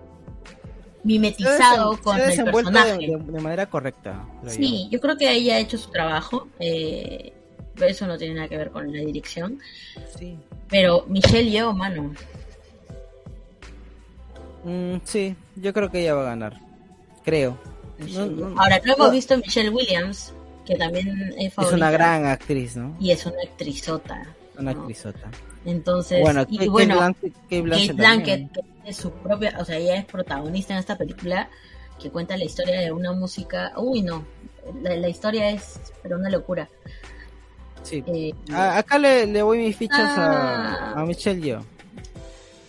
mimetizado 1.03 1.97
con 2.01 2.19
el 2.19 2.43
personaje. 2.43 3.07
De, 3.07 3.39
manera 3.39 3.69
correcta. 3.69 4.27
Sí, 4.47 4.89
yo. 4.91 4.99
creo 4.99 5.15
que 5.17 5.31
ella 5.31 5.55
ha 5.55 5.59
hecho 5.59 5.77
su 5.77 5.89
trabajo. 5.91 6.47
Eh, 6.59 7.33
eso 7.85 8.07
no 8.07 8.17
tiene 8.17 8.35
nada 8.35 8.47
que 8.47 8.57
ver 8.57 8.71
con 8.71 8.91
la 8.91 8.99
dirección. 8.99 9.59
Sí. 10.17 10.37
Pero 10.69 11.05
Michelle 11.07 11.49
Yeoh, 11.49 11.73
mano. 11.73 12.13
Mm, 14.63 14.97
sí, 15.03 15.35
yo 15.55 15.73
creo 15.73 15.89
que 15.89 16.01
ella 16.01 16.15
va 16.15 16.21
a 16.21 16.25
ganar. 16.25 16.59
Creo. 17.23 17.57
Ahora, 18.57 18.79
luego 18.83 19.03
hemos 19.03 19.11
visto 19.11 19.37
Michelle 19.37 19.69
Williams, 19.69 20.33
que 20.65 20.75
también 20.75 21.33
es 21.37 21.53
Es 21.57 21.71
una 21.71 21.91
gran 21.91 22.25
actriz, 22.25 22.75
¿no? 22.75 22.95
Y 22.99 23.11
es 23.11 23.25
una 23.25 23.37
actrizota. 23.43 24.25
Una 24.57 24.71
actrizota. 24.71 25.29
Entonces, 25.65 26.21
bueno, 26.21 26.45
y, 26.49 26.67
bueno, 26.67 26.99
Kate 27.49 27.61
Blanchett, 27.61 28.51
que 28.51 28.89
es 28.89 28.95
su 28.95 29.11
propia, 29.11 29.55
o 29.59 29.65
sea, 29.65 29.77
ella 29.77 29.97
es 29.97 30.05
protagonista 30.05 30.73
en 30.73 30.79
esta 30.79 30.97
película 30.97 31.49
que 31.99 32.09
cuenta 32.09 32.37
la 32.37 32.45
historia 32.45 32.79
de 32.79 32.91
una 32.91 33.11
música, 33.11 33.73
uy 33.75 34.01
no, 34.01 34.23
la, 34.81 34.95
la 34.95 35.09
historia 35.09 35.49
es 35.49 35.79
pero 36.01 36.17
una 36.17 36.29
locura. 36.29 36.69
Sí. 37.83 38.03
Eh, 38.07 38.33
acá 38.53 38.97
le, 38.97 39.25
le, 39.25 39.41
voy 39.41 39.59
mis 39.59 39.75
fichas 39.75 39.99
a, 39.99 40.93
ah. 40.93 41.01
a, 41.01 41.05
Michelle 41.05 41.41
yo. 41.41 41.59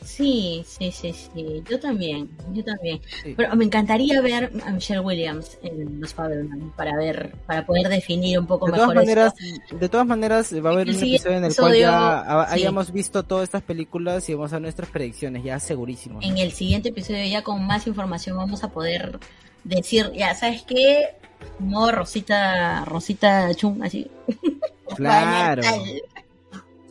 Sí, 0.04 0.62
sí, 0.66 0.92
sí, 0.92 1.12
sí. 1.12 1.62
Yo 1.68 1.80
también, 1.80 2.28
yo 2.52 2.62
también. 2.62 3.00
Pero 3.36 3.56
me 3.56 3.64
encantaría 3.64 4.20
ver 4.20 4.52
a 4.66 4.70
Michelle 4.70 5.00
Williams 5.00 5.58
en 5.62 5.98
Los 6.00 6.12
Fabelman 6.12 6.72
para 6.76 6.94
ver, 6.96 7.34
para 7.46 7.64
poder 7.64 7.88
definir 7.88 8.38
un 8.38 8.46
poco 8.46 8.66
de 8.66 8.72
mejor. 8.72 8.88
Todas 8.88 9.06
maneras, 9.06 9.34
de 9.70 9.88
todas 9.88 10.06
maneras, 10.06 10.54
va 10.54 10.70
a 10.70 10.72
haber 10.74 10.88
un 10.88 10.96
episodio 10.96 11.38
en 11.38 11.44
el 11.44 11.56
cual 11.56 11.78
ya 11.78 12.42
hayamos 12.52 12.92
visto 12.92 13.22
todas 13.22 13.44
estas 13.44 13.62
películas 13.62 14.28
y 14.28 14.34
vamos 14.34 14.52
a 14.52 14.60
nuestras 14.60 14.90
predicciones, 14.90 15.42
ya 15.42 15.58
segurísimo. 15.58 16.18
En 16.22 16.36
el 16.36 16.52
siguiente 16.52 16.90
episodio 16.90 17.24
ya 17.24 17.42
con 17.42 17.66
más 17.66 17.86
información 17.86 18.36
vamos 18.36 18.62
a 18.62 18.68
poder 18.68 19.18
decir, 19.64 20.12
ya, 20.14 20.34
¿sabes 20.34 20.62
qué? 20.62 21.14
Modo 21.58 21.92
Rosita, 21.92 22.84
Rosita 22.84 23.54
Chung, 23.54 23.82
así. 23.82 24.10
Claro. 24.96 25.62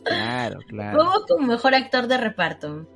claro, 0.04 0.60
claro. 0.66 0.98
Vamos 0.98 1.26
con 1.28 1.46
mejor 1.46 1.74
actor 1.74 2.06
de 2.06 2.16
reparto. 2.16 2.86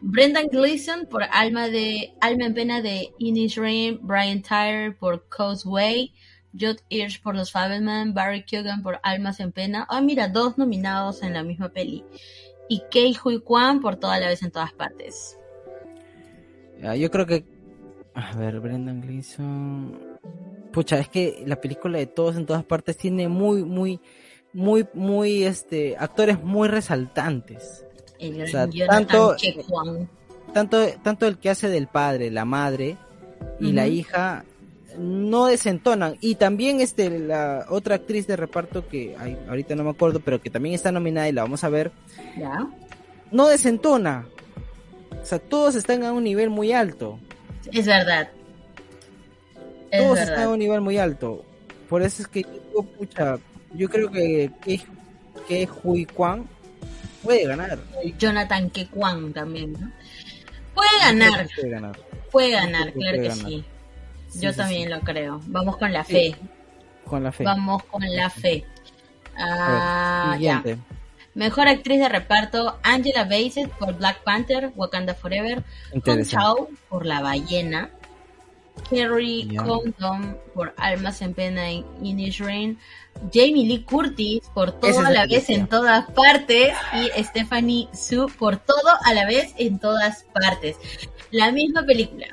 Brendan 0.00 0.48
Gleeson 0.48 1.06
por 1.06 1.22
Alma 1.22 1.68
de 1.68 2.12
Alma 2.20 2.46
en 2.46 2.54
Pena 2.54 2.82
de 2.82 3.12
Inish 3.18 3.56
Rain, 3.56 4.00
Brian 4.02 4.42
Tyler 4.42 4.96
por 4.96 5.28
Causeway, 5.28 6.12
Judd 6.58 6.78
Hirsch 6.88 7.22
por 7.22 7.36
Los 7.36 7.52
Fabelman, 7.52 8.12
Barry 8.12 8.44
Keoghan 8.44 8.82
por 8.82 8.98
Almas 9.04 9.38
en 9.38 9.52
Pena. 9.52 9.86
Ah, 9.88 10.00
mira, 10.00 10.28
dos 10.28 10.58
nominados 10.58 11.22
en 11.22 11.32
la 11.32 11.44
misma 11.44 11.68
peli. 11.68 12.04
Y 12.68 12.82
Kei 12.90 13.16
Hui 13.24 13.40
Kwan 13.40 13.80
por 13.80 13.96
Toda 13.96 14.18
la 14.18 14.26
vez 14.26 14.42
en 14.42 14.50
todas 14.50 14.72
partes. 14.72 15.38
yo 16.96 17.10
creo 17.10 17.26
que. 17.26 17.44
A 18.14 18.34
ver, 18.36 18.60
Brendan 18.60 19.00
Gleeson. 19.00 20.18
Pucha, 20.72 20.98
es 20.98 21.08
que 21.08 21.44
la 21.46 21.60
película 21.60 21.98
de 21.98 22.06
Todos 22.06 22.36
en 22.36 22.46
todas 22.46 22.64
partes 22.64 22.96
tiene 22.96 23.28
muy, 23.28 23.62
muy, 23.62 24.00
muy, 24.52 24.86
muy, 24.94 25.44
este, 25.44 25.96
actores 25.98 26.42
muy 26.42 26.68
resaltantes 26.68 27.84
tanto, 28.88 29.36
tanto, 30.52 30.86
tanto 31.02 31.26
el 31.26 31.38
que 31.38 31.50
hace 31.50 31.68
del 31.68 31.86
padre, 31.86 32.30
la 32.30 32.44
madre 32.44 32.96
y 33.60 33.72
la 33.72 33.86
hija 33.86 34.44
no 34.98 35.46
desentonan. 35.46 36.16
Y 36.20 36.36
también 36.36 36.80
este, 36.80 37.18
la 37.18 37.66
otra 37.68 37.96
actriz 37.96 38.26
de 38.26 38.36
reparto 38.36 38.86
que 38.86 39.16
ahorita 39.48 39.74
no 39.74 39.84
me 39.84 39.90
acuerdo, 39.90 40.20
pero 40.20 40.40
que 40.40 40.50
también 40.50 40.74
está 40.74 40.92
nominada 40.92 41.28
y 41.28 41.32
la 41.32 41.42
vamos 41.42 41.64
a 41.64 41.68
ver, 41.68 41.90
no 43.30 43.48
desentona. 43.48 44.26
O 45.20 45.24
sea, 45.24 45.38
todos 45.38 45.74
están 45.74 46.04
a 46.04 46.12
un 46.12 46.24
nivel 46.24 46.50
muy 46.50 46.72
alto. 46.72 47.18
Es 47.72 47.86
verdad. 47.86 48.28
todos 49.90 50.18
están 50.18 50.44
a 50.44 50.48
un 50.48 50.58
nivel 50.58 50.80
muy 50.80 50.98
alto. 50.98 51.44
Por 51.88 52.02
eso 52.02 52.22
es 52.22 52.28
que 52.28 52.42
yo, 52.42 52.82
pucha, 52.82 53.38
yo 53.74 53.88
creo 53.88 54.10
que 54.10 54.50
que, 54.62 54.80
que 55.48 55.68
Hui 55.82 56.06
Kwan 56.06 56.46
puede 57.22 57.46
ganar. 57.46 57.78
Jonathan 58.18 58.70
Kekwan 58.70 59.32
también, 59.32 59.72
¿no? 59.72 59.90
Puede 60.74 60.98
ganar. 61.00 61.48
Puede 61.54 61.70
ganar. 61.70 61.98
Puede 62.30 62.50
ganar, 62.50 62.92
claro 62.92 63.22
que, 63.22 63.30
sí. 63.30 63.64
Yo 64.40 64.54
también 64.54 64.90
lo 64.90 65.00
creo. 65.00 65.40
Vamos 65.46 65.76
con 65.76 65.92
la 65.92 66.04
fe. 66.04 66.34
Con 67.04 67.22
la 67.22 67.32
fe. 67.32 67.44
Vamos 67.44 67.84
con 67.84 68.02
la 68.02 68.30
fe. 68.30 68.64
Ah, 69.36 70.36
ya. 70.40 70.62
Mejor 71.34 71.68
actriz 71.68 71.98
de 71.98 72.08
reparto, 72.08 72.78
Angela 72.82 73.24
Bassett 73.24 73.70
por 73.70 73.96
Black 73.96 74.22
Panther, 74.22 74.70
Wakanda 74.76 75.14
Forever, 75.14 75.62
Hong 76.04 76.24
Chao 76.24 76.68
por 76.90 77.06
La 77.06 77.22
Ballena, 77.22 77.90
Kerry 78.88 79.48
Condon 79.56 80.36
por 80.54 80.74
Almas 80.76 81.22
en 81.22 81.34
Pena 81.34 81.70
en 81.70 81.84
Inish 82.02 82.40
Rain, 82.40 82.78
Jamie 83.32 83.66
Lee 83.66 83.84
Curtis 83.84 84.42
por 84.54 84.72
todo 84.72 85.00
a 85.00 85.10
la 85.10 85.26
vez 85.26 85.48
en 85.50 85.66
todas 85.66 86.10
partes 86.10 86.74
y 86.94 87.22
Stephanie 87.22 87.88
Su 87.92 88.30
por 88.38 88.56
todo 88.56 88.90
a 89.04 89.14
la 89.14 89.26
vez 89.26 89.54
en 89.58 89.78
todas 89.78 90.24
partes. 90.32 90.76
La 91.30 91.52
misma 91.52 91.84
película. 91.84 92.26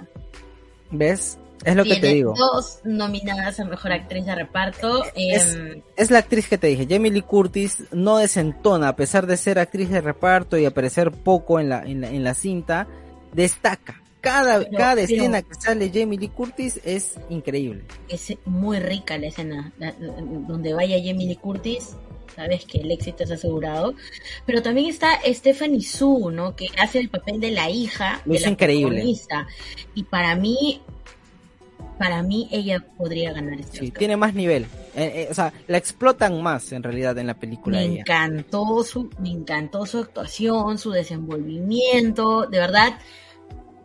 ¿Ves? 0.92 1.38
Es 1.64 1.76
lo 1.76 1.84
que 1.84 1.98
te 1.98 2.08
digo. 2.08 2.34
Dos 2.38 2.80
nominadas 2.86 3.60
a 3.60 3.66
mejor 3.66 3.92
actriz 3.92 4.26
de 4.26 4.34
reparto. 4.34 5.04
Em, 5.14 5.82
es, 5.98 6.10
la 6.10 6.20
actriz 6.20 6.48
que 6.48 6.58
te 6.58 6.68
dije. 6.68 6.88
Jamie 6.90 7.12
Lee 7.12 7.22
Curtis 7.22 7.84
no 7.92 8.18
desentona, 8.18 8.90
a 8.90 8.96
pesar 8.96 9.28
de 9.28 9.36
ser 9.36 9.60
actriz 9.60 9.90
de 9.90 10.00
reparto 10.00 10.58
y 10.58 10.66
aparecer 10.66 11.12
poco 11.12 11.60
en 11.60 11.70
la, 11.70 11.84
en 11.84 12.24
la 12.24 12.34
cinta, 12.34 12.88
destaca 13.34 14.02
cada, 14.22 14.70
cada 14.70 15.02
escena 15.02 15.42
que 15.42 15.56
sale 15.56 15.92
Jamie 15.94 16.20
Lee 16.20 16.30
Curtis 16.30 16.80
es 16.84 17.16
increíble. 17.30 17.84
Es 18.08 18.34
muy 18.46 18.80
rica 18.80 19.18
la 19.18 19.28
escena. 19.28 19.72
donde 20.48 20.74
vaya 20.74 20.98
Jamie 20.98 21.28
Lee 21.28 21.36
Curtis, 21.38 21.96
sabes 22.36 22.66
que 22.66 22.80
el 22.80 22.92
éxito 22.92 23.24
es 23.24 23.32
asegurado. 23.32 23.96
Pero 24.46 24.62
también 24.62 24.90
está 24.90 25.20
Stephanie 25.26 25.82
Su, 25.82 26.32
¿no? 26.32 26.56
Que 26.56 26.68
hace 26.78 27.00
el 27.00 27.10
papel 27.10 27.40
de 27.40 27.52
la 27.52 27.70
hija 27.70 28.22
de 28.26 28.40
la 28.40 28.50
increíble. 28.50 29.04
Y 29.96 30.04
para 30.04 30.36
mí, 30.36 30.82
para 31.98 32.24
mí 32.24 32.48
ella 32.52 32.86
podría 32.98 33.34
ganar 33.34 33.60
este 33.60 33.80
sí, 33.80 33.92
tiene 33.92 34.18
más 34.18 34.34
nivel. 34.34 34.64
Eh, 34.96 35.12
eh, 35.16 35.28
o 35.30 35.34
sea, 35.34 35.54
la 35.68 35.78
explotan 35.78 36.42
más 36.42 36.72
en 36.72 36.84
realidad 36.84 37.18
en 37.18 37.28
la 37.28 37.36
película. 37.36 37.78
Me 37.78 38.00
encantó 38.00 38.84
su, 38.84 39.10
me 39.20 39.30
encantó 39.30 39.86
su 39.86 40.00
actuación, 40.00 40.78
su 40.78 40.92
desenvolvimiento, 40.92 42.48
de 42.48 42.60
verdad 42.60 43.00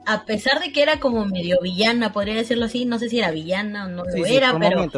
a 0.07 0.24
pesar 0.24 0.61
de 0.61 0.72
que 0.72 0.82
era 0.82 1.00
como 1.00 1.24
medio 1.24 1.59
villana, 1.62 2.12
podría 2.12 2.34
decirlo 2.34 2.66
así, 2.66 2.84
no 2.84 2.98
sé 2.98 3.09
si 3.09 3.18
era 3.18 3.30
villana 3.30 3.86
o 3.86 3.88
no 3.88 4.05
lo 4.05 4.26
era, 4.26 4.59
pero 4.59 4.88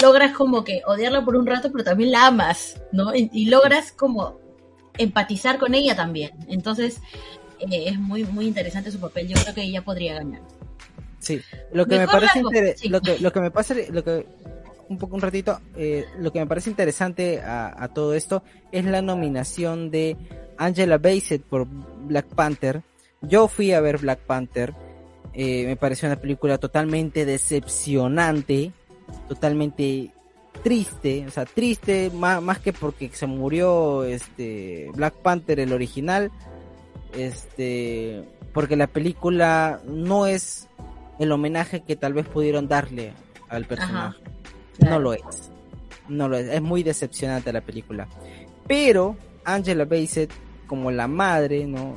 logras 0.00 0.32
como 0.32 0.64
que 0.64 0.82
odiarla 0.86 1.24
por 1.24 1.36
un 1.36 1.46
rato, 1.46 1.70
pero 1.72 1.84
también 1.84 2.10
la 2.10 2.26
amas, 2.26 2.80
¿no? 2.92 3.14
Y, 3.14 3.46
logras 3.46 3.92
como 3.92 4.38
empatizar 4.98 5.58
con 5.58 5.74
ella 5.74 5.94
también. 5.94 6.32
Entonces, 6.48 7.00
eh, 7.60 7.84
es 7.86 7.98
muy, 7.98 8.24
muy 8.24 8.46
interesante 8.46 8.90
su 8.90 8.98
papel. 8.98 9.28
Yo 9.28 9.40
creo 9.40 9.54
que 9.54 9.62
ella 9.62 9.82
podría 9.82 10.14
ganar. 10.14 10.42
Sí, 11.18 11.40
lo 11.72 11.86
que 11.86 11.98
me 11.98 12.06
parece 12.06 12.42
lo, 12.42 13.00
que, 13.00 13.18
lo 13.18 13.32
que 13.32 13.40
me 13.40 13.50
pasa, 13.50 13.74
lo 13.90 14.04
que 14.04 14.26
un 14.88 14.98
poco 14.98 15.16
un 15.16 15.22
ratito, 15.22 15.60
eh, 15.76 16.04
lo 16.18 16.32
que 16.32 16.38
me 16.38 16.46
parece 16.46 16.70
interesante 16.70 17.40
a, 17.40 17.74
a, 17.82 17.88
todo 17.88 18.14
esto 18.14 18.44
es 18.70 18.84
la 18.84 19.02
nominación 19.02 19.90
de 19.90 20.16
Angela 20.58 20.98
Bassett 20.98 21.42
por 21.42 21.66
Black 21.66 22.26
Panther 22.26 22.82
yo 23.22 23.48
fui 23.48 23.72
a 23.72 23.80
ver 23.80 23.98
Black 23.98 24.20
Panther. 24.20 24.74
Eh, 25.32 25.66
me 25.66 25.76
pareció 25.76 26.08
una 26.08 26.20
película 26.20 26.58
totalmente 26.58 27.24
decepcionante, 27.26 28.72
totalmente 29.28 30.12
triste, 30.62 31.26
o 31.26 31.30
sea, 31.30 31.44
triste 31.44 32.10
más, 32.10 32.42
más 32.42 32.58
que 32.58 32.72
porque 32.72 33.10
se 33.12 33.26
murió 33.26 34.04
este 34.04 34.90
Black 34.94 35.14
Panther 35.16 35.60
el 35.60 35.72
original, 35.72 36.30
este, 37.14 38.24
porque 38.52 38.76
la 38.76 38.86
película 38.86 39.80
no 39.86 40.26
es 40.26 40.68
el 41.18 41.32
homenaje 41.32 41.82
que 41.82 41.96
tal 41.96 42.14
vez 42.14 42.26
pudieron 42.26 42.68
darle 42.68 43.12
al 43.48 43.66
personaje. 43.66 44.18
No 44.78 44.98
lo 44.98 45.12
es. 45.12 45.50
No 46.08 46.28
lo 46.28 46.36
es. 46.36 46.48
Es 46.48 46.62
muy 46.62 46.82
decepcionante 46.82 47.52
la 47.52 47.60
película. 47.60 48.08
Pero 48.66 49.16
Angela 49.44 49.84
Bassett 49.84 50.30
como 50.66 50.90
la 50.90 51.06
madre, 51.06 51.66
¿no? 51.66 51.96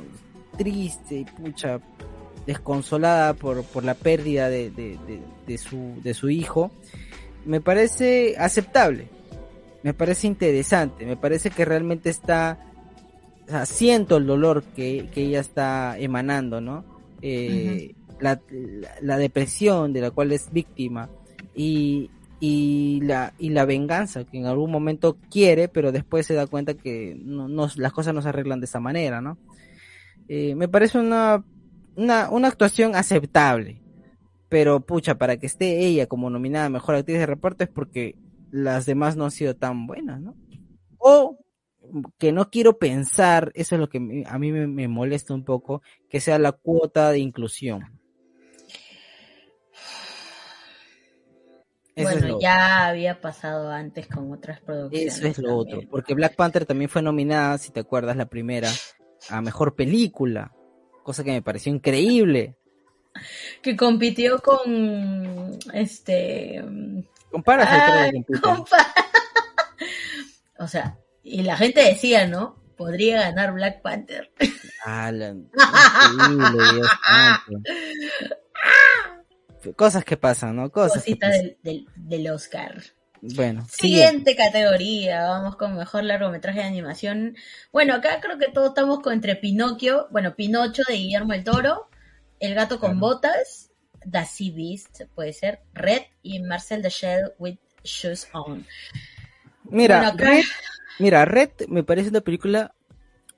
Triste, 0.60 1.24
pucha, 1.38 1.80
desconsolada 2.46 3.32
por, 3.32 3.64
por 3.64 3.82
la 3.82 3.94
pérdida 3.94 4.50
de, 4.50 4.70
de, 4.70 5.58
su, 5.58 5.94
de 6.02 6.12
su 6.12 6.28
hijo, 6.28 6.70
me 7.46 7.62
parece 7.62 8.34
aceptable, 8.38 9.08
me 9.82 9.94
parece 9.94 10.26
interesante, 10.26 11.06
me 11.06 11.16
parece 11.16 11.48
que 11.48 11.64
realmente 11.64 12.10
está, 12.10 12.58
o 13.50 13.64
siento 13.64 14.18
el 14.18 14.26
dolor 14.26 14.62
que, 14.76 15.08
ella 15.16 15.40
está 15.40 15.98
emanando, 15.98 16.60
¿no? 16.60 16.84
Eh, 17.22 17.94
la, 18.20 18.38
la, 19.00 19.16
depresión 19.16 19.94
de 19.94 20.02
la 20.02 20.10
cual 20.10 20.30
es 20.32 20.52
víctima 20.52 21.08
y, 21.54 22.10
y, 22.38 23.00
la, 23.00 23.32
y 23.38 23.48
la 23.48 23.64
venganza 23.64 24.24
que 24.24 24.36
en 24.36 24.44
algún 24.44 24.70
momento 24.70 25.16
quiere, 25.30 25.68
pero 25.68 25.90
después 25.90 26.26
se 26.26 26.34
da 26.34 26.46
cuenta 26.46 26.74
que 26.74 27.16
no, 27.18 27.66
las 27.76 27.92
cosas 27.94 28.12
no 28.12 28.20
se 28.20 28.28
arreglan 28.28 28.60
de 28.60 28.66
esa 28.66 28.78
manera, 28.80 29.22
¿no? 29.22 29.38
Eh, 30.32 30.54
me 30.54 30.68
parece 30.68 30.96
una, 30.96 31.44
una, 31.96 32.30
una 32.30 32.46
actuación 32.46 32.94
aceptable. 32.94 33.82
Pero 34.48 34.78
pucha, 34.78 35.16
para 35.18 35.36
que 35.38 35.46
esté 35.46 35.80
ella 35.80 36.06
como 36.06 36.30
nominada 36.30 36.68
mejor 36.68 36.94
actriz 36.94 37.18
de 37.18 37.26
reparto 37.26 37.64
es 37.64 37.70
porque 37.70 38.14
las 38.52 38.86
demás 38.86 39.16
no 39.16 39.24
han 39.24 39.32
sido 39.32 39.56
tan 39.56 39.88
buenas, 39.88 40.20
¿no? 40.20 40.36
O 40.98 41.36
que 42.16 42.30
no 42.30 42.48
quiero 42.48 42.78
pensar, 42.78 43.50
eso 43.56 43.74
es 43.74 43.80
lo 43.80 43.88
que 43.88 44.24
a 44.24 44.38
mí 44.38 44.52
me, 44.52 44.86
molesta 44.86 45.34
un 45.34 45.44
poco, 45.44 45.82
que 46.08 46.20
sea 46.20 46.38
la 46.38 46.52
cuota 46.52 47.10
de 47.10 47.18
inclusión. 47.18 47.98
bueno, 51.96 52.38
ya 52.40 52.86
había 52.86 53.20
pasado 53.20 53.72
antes 53.72 54.06
con 54.06 54.30
otras 54.32 54.60
producciones. 54.60 55.18
Eso 55.18 55.26
es 55.26 55.38
lo 55.38 55.56
otro, 55.56 55.80
porque 55.90 56.14
Black 56.14 56.36
Panther 56.36 56.66
también 56.66 56.88
fue 56.88 57.02
nominada, 57.02 57.58
si 57.58 57.72
te 57.72 57.80
acuerdas, 57.80 58.16
la 58.16 58.26
primera, 58.26 58.70
a 59.28 59.40
mejor 59.40 59.76
película, 59.76 60.52
cosa 61.02 61.24
que 61.24 61.32
me 61.32 61.42
pareció 61.42 61.72
increíble. 61.72 62.56
Que 63.60 63.76
compitió 63.76 64.38
con 64.38 65.58
este. 65.74 66.64
Compara, 67.32 67.68
o 70.58 70.68
sea, 70.68 70.96
y 71.24 71.42
la 71.42 71.56
gente 71.56 71.82
decía, 71.82 72.28
¿no? 72.28 72.60
podría 72.80 73.20
ganar 73.20 73.52
Black 73.52 73.82
Panther. 73.82 74.32
Cosas 79.76 80.02
que 80.02 80.16
pasan, 80.16 80.56
¿no? 80.56 80.72
Cosas 80.72 81.04
del, 81.04 81.58
del, 81.94 82.30
Oscar. 82.30 82.82
Bueno. 83.22 83.66
Siguiente 83.70 84.34
categoría, 84.34 85.28
vamos 85.28 85.56
con 85.56 85.76
mejor 85.76 86.04
largometraje 86.04 86.60
de 86.60 86.66
animación. 86.66 87.36
Bueno, 87.72 87.94
acá 87.94 88.20
creo 88.20 88.38
que 88.38 88.48
todos 88.48 88.68
estamos 88.68 89.00
con 89.00 89.12
entre 89.12 89.36
Pinocchio, 89.36 90.08
bueno, 90.10 90.34
Pinocho 90.34 90.82
de 90.88 90.94
Guillermo 90.94 91.34
el 91.34 91.44
Toro, 91.44 91.88
El 92.38 92.54
gato 92.54 92.80
con 92.80 92.98
botas, 92.98 93.70
The 94.10 94.24
Sea 94.24 94.52
Beast, 94.54 95.02
puede 95.14 95.32
ser, 95.32 95.60
Red 95.74 96.02
y 96.22 96.40
Marcel 96.40 96.82
the 96.82 96.88
Shell 96.88 97.32
with 97.38 97.58
Shoes 97.84 98.28
On. 98.32 98.66
Mira, 99.64 100.12
Red, 100.12 100.44
mira, 100.98 101.24
Red 101.24 101.50
me 101.68 101.82
parece 101.82 102.08
una 102.08 102.22
película 102.22 102.74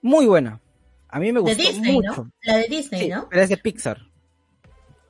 muy 0.00 0.26
buena. 0.26 0.60
A 1.08 1.18
mí 1.18 1.32
me 1.32 1.40
gustó 1.40 1.56
de 1.56 1.62
Disney, 1.62 1.92
mucho. 1.92 2.24
¿no? 2.24 2.32
La 2.42 2.56
de 2.56 2.68
Disney, 2.68 3.08
¿no? 3.08 3.28
Pero 3.28 3.42
es 3.42 3.48
de 3.48 3.56
Pixar. 3.56 3.98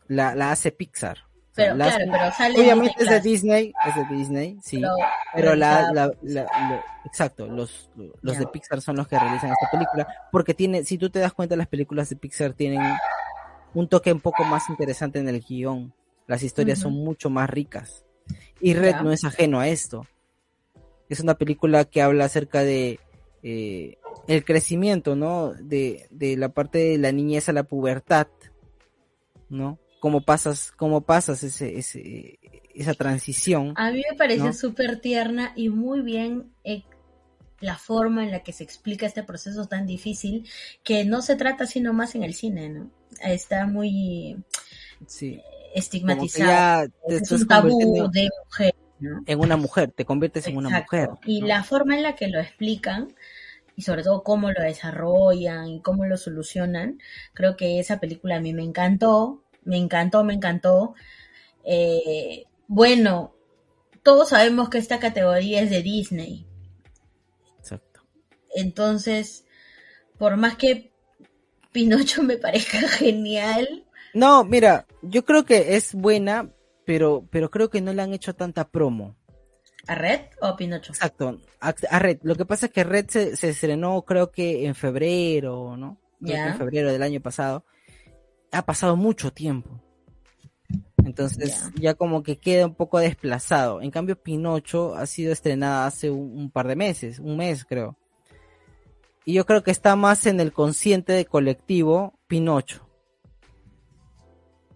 La, 0.09 0.35
la 0.35 0.51
hace 0.51 0.73
Pixar. 0.73 1.19
Pero 1.55 1.75
claro, 1.75 2.05
pero 2.11 2.33
sale 2.33 2.61
Obviamente 2.61 3.03
es 3.03 3.11
de 3.11 3.21
Disney, 3.21 3.75
es 3.87 3.95
de 3.95 4.17
Disney, 4.17 4.59
sí. 4.63 4.83
Pero, 5.35 5.55
la, 5.55 5.93
la, 6.23 6.45
exacto, 7.05 7.47
los, 7.47 7.91
los 8.23 8.39
de 8.39 8.47
Pixar 8.47 8.81
son 8.81 8.97
los 8.97 9.07
que 9.07 9.19
realizan 9.19 9.51
esta 9.51 9.71
película, 9.71 10.07
porque 10.31 10.55
tiene, 10.55 10.85
si 10.85 10.97
tú 10.97 11.11
te 11.11 11.19
das 11.19 11.35
cuenta, 11.35 11.55
las 11.57 11.69
películas 11.69 12.09
de 12.09 12.17
Pixar 12.17 12.55
tienen 12.55 12.81
un 13.75 13.89
toque 13.89 14.13
un 14.13 14.21
poco 14.21 14.45
más 14.45 14.69
interesante 14.71 15.19
en 15.19 15.29
el 15.29 15.41
guion. 15.41 15.93
Las 16.27 16.43
historias 16.43 16.79
son 16.79 16.93
mucho 16.95 17.29
más 17.29 17.51
ricas. 17.51 18.05
Y 18.61 18.75
Red 18.75 18.97
no 19.03 19.13
es 19.13 19.25
ajeno 19.25 19.61
a 19.61 19.69
esto. 19.69 20.07
Es 21.09 21.21
una 21.21 21.35
película 21.35 21.85
que 21.85 22.01
habla 22.01 22.25
acerca 22.25 22.63
de 22.63 23.01
eh, 23.43 23.99
el 24.29 24.45
crecimiento, 24.45 25.17
¿no? 25.17 25.53
De, 25.53 26.07
de 26.11 26.37
la 26.37 26.49
parte 26.51 26.79
de 26.79 26.99
la 26.99 27.13
niñez 27.13 27.49
a 27.49 27.53
la 27.53 27.65
pubertad, 27.65 28.29
¿no? 29.51 29.79
Cómo 30.03 30.21
pasas, 30.21 30.73
cómo 30.73 31.03
pasas 31.03 31.45
ese, 31.45 31.79
ese, 31.79 32.41
esa 32.75 32.93
transición. 32.93 33.73
A 33.77 33.93
mí 33.93 34.03
me 34.11 34.17
parece 34.17 34.53
súper 34.53 34.99
tierna 35.01 35.53
y 35.55 35.69
muy 35.69 36.01
bien 36.01 36.51
eh, 36.65 36.83
la 37.61 37.79
forma 37.79 38.25
en 38.25 38.33
la 38.33 38.43
que 38.43 38.53
se 38.53 38.65
explica 38.65 39.07
este 39.07 39.23
proceso 39.23 39.69
tan 39.69 39.87
difícil, 39.87 40.49
que 40.83 41.05
no 41.05 41.23
se 41.23 41.37
trata 41.37 41.67
sino 41.67 41.93
más 41.93 42.17
en 42.17 42.25
el 42.25 42.35
cine, 42.35 42.69
¿no? 42.69 42.91
Está 43.23 43.69
muy 43.69 44.43
sí. 45.07 45.41
estigmatizado. 45.73 46.89
Es 47.07 47.31
un 47.31 47.47
tabú 47.47 48.11
de 48.11 48.29
mujer. 48.45 48.75
En 49.27 49.39
una 49.39 49.57
mujer, 49.57 49.93
te 49.93 50.05
conviertes 50.05 50.49
en 50.49 50.57
una 50.57 50.81
mujer. 50.81 51.11
Y 51.27 51.43
la 51.43 51.63
forma 51.63 51.95
en 51.95 52.03
la 52.03 52.17
que 52.17 52.27
lo 52.27 52.41
explican 52.41 53.15
y 53.77 53.83
sobre 53.83 54.03
todo 54.03 54.25
cómo 54.25 54.51
lo 54.51 54.63
desarrollan 54.63 55.69
y 55.69 55.81
cómo 55.81 56.07
lo 56.07 56.17
solucionan. 56.17 56.99
Creo 57.35 57.57
que 57.57 57.79
esa 57.79 58.01
película 58.01 58.37
a 58.37 58.41
mí 58.41 58.53
me 58.53 58.65
encantó, 58.65 59.42
me 59.65 59.77
encantó, 59.77 60.25
me 60.25 60.35
encantó. 60.35 60.95
Eh, 61.65 62.45
bueno, 62.67 63.35
todos 64.03 64.31
sabemos 64.31 64.69
que 64.69 64.79
esta 64.79 64.99
categoría 64.99 65.63
es 65.63 65.71
de 65.71 65.83
Disney. 65.83 66.47
Exacto. 67.59 68.01
Entonces, 68.55 69.45
por 70.19 70.37
más 70.37 70.57
que 70.57 70.93
Pinocho 71.73 72.23
me 72.23 72.37
parezca 72.37 72.79
genial. 72.89 73.85
No, 74.15 74.45
mira, 74.45 74.87
yo 75.03 75.25
creo 75.25 75.45
que 75.45 75.77
es 75.77 75.95
buena, 75.95 76.51
pero, 76.85 77.27
pero 77.31 77.51
creo 77.51 77.71
que 77.71 77.81
no 77.81 77.93
le 77.93 78.03
han 78.03 78.13
hecho 78.13 78.35
tanta 78.35 78.69
promo. 78.69 79.17
¿A 79.87 79.95
Red 79.97 80.21
o 80.41 80.47
a 80.47 80.57
Pinocho? 80.57 80.93
Exacto, 80.93 81.41
a, 81.59 81.99
Red. 81.99 82.19
Lo 82.23 82.37
que 82.37 82.45
pasa 82.45 82.67
es 82.67 82.73
que 82.73 82.85
Red 82.85 83.09
se, 83.09 83.37
se 83.37 83.49
estrenó 83.49 84.03
creo 84.03 84.31
que 84.31 84.67
en 84.67 84.75
febrero, 84.75 85.77
¿no? 85.77 85.99
En 86.25 86.57
febrero 86.57 86.93
del 86.93 87.03
año 87.03 87.21
pasado. 87.21 87.65
Ha 88.53 88.63
pasado 88.63 88.97
mucho 88.97 89.33
tiempo. 89.33 89.81
Entonces 91.05 91.71
ya 91.75 91.95
como 91.95 92.23
que 92.23 92.39
queda 92.39 92.67
un 92.67 92.75
poco 92.75 92.99
desplazado. 92.99 93.83
En 93.83 93.91
cambio 93.91 94.21
Pinocho 94.21 94.95
ha 94.95 95.07
sido 95.07 95.33
estrenada 95.33 95.87
hace 95.87 96.11
un, 96.11 96.51
par 96.51 96.69
de 96.69 96.77
meses, 96.77 97.19
un 97.19 97.37
mes 97.37 97.65
creo. 97.65 97.99
Y 99.25 99.35
yo 99.35 99.47
creo 99.47 99.63
que 99.63 99.71
está 99.71 99.97
más 99.97 100.27
en 100.27 100.41
el 100.41 100.53
consciente 100.53 101.13
de 101.13 101.27
colectivo 101.27 102.19
Pinocho. 102.27 102.89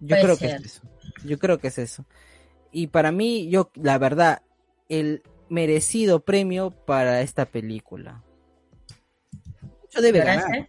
Yo 0.00 0.16
creo 0.16 0.36
que 0.36 0.46
es 0.46 0.64
eso. 0.64 0.82
Yo 1.24 1.38
creo 1.38 1.58
que 1.58 1.68
es 1.68 1.78
eso. 1.78 2.04
Y 2.70 2.88
para 2.88 3.10
mí, 3.10 3.48
yo, 3.48 3.70
la 3.74 3.98
verdad, 3.98 4.42
el 4.88 5.22
merecido 5.48 6.20
premio 6.20 6.70
para 6.70 7.22
esta 7.22 7.46
película. 7.46 8.22
Pinocho 9.60 10.02
debe 10.02 10.18
ganar. 10.20 10.68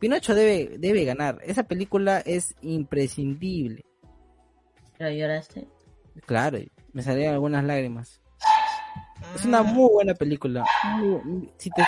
Pinocho 0.00 0.34
debe, 0.34 0.78
debe 0.78 1.04
ganar. 1.04 1.38
Esa 1.44 1.62
película 1.64 2.20
es 2.20 2.56
imprescindible. 2.62 3.84
¿Pero 4.96 5.10
lloraste? 5.10 5.68
Claro, 6.26 6.58
me 6.92 7.02
salieron 7.02 7.34
algunas 7.34 7.62
lágrimas. 7.62 8.20
Es 9.34 9.44
una 9.44 9.62
muy 9.62 9.90
buena 9.90 10.14
película. 10.14 10.64
si 11.58 11.70
te 11.70 11.82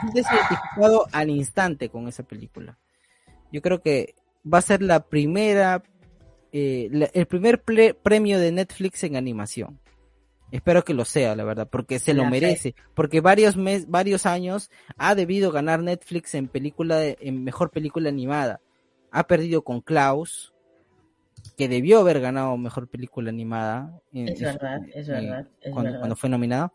sientes 0.00 0.26
identificado 0.32 1.06
al 1.12 1.30
instante 1.30 1.88
con 1.88 2.08
esa 2.08 2.24
película. 2.24 2.76
Yo 3.52 3.62
creo 3.62 3.80
que 3.80 4.16
va 4.52 4.58
a 4.58 4.62
ser 4.62 4.82
la 4.82 5.00
primera, 5.06 5.82
eh, 6.52 6.90
el 7.12 7.26
primer 7.26 7.62
premio 7.62 8.40
de 8.40 8.50
Netflix 8.52 9.04
en 9.04 9.16
animación. 9.16 9.78
Espero 10.54 10.84
que 10.84 10.94
lo 10.94 11.04
sea, 11.04 11.34
la 11.34 11.42
verdad, 11.42 11.68
porque 11.68 11.98
se 11.98 12.14
lo 12.14 12.26
merece. 12.26 12.76
Porque 12.94 13.20
varios 13.20 13.56
mes, 13.56 13.90
varios 13.90 14.24
años 14.24 14.70
ha 14.96 15.16
debido 15.16 15.50
ganar 15.50 15.82
Netflix 15.82 16.32
en 16.36 16.46
película, 16.46 17.02
en 17.02 17.42
mejor 17.42 17.72
película 17.72 18.08
animada. 18.08 18.60
Ha 19.10 19.26
perdido 19.26 19.64
con 19.64 19.80
Klaus, 19.80 20.54
que 21.56 21.66
debió 21.68 21.98
haber 21.98 22.20
ganado 22.20 22.56
mejor 22.56 22.86
película 22.86 23.30
animada. 23.30 24.00
es 24.12 24.40
verdad, 24.40 24.80
es 24.94 25.08
verdad. 25.08 25.48
cuando, 25.72 26.14
fue 26.14 26.30
nominada. 26.30 26.72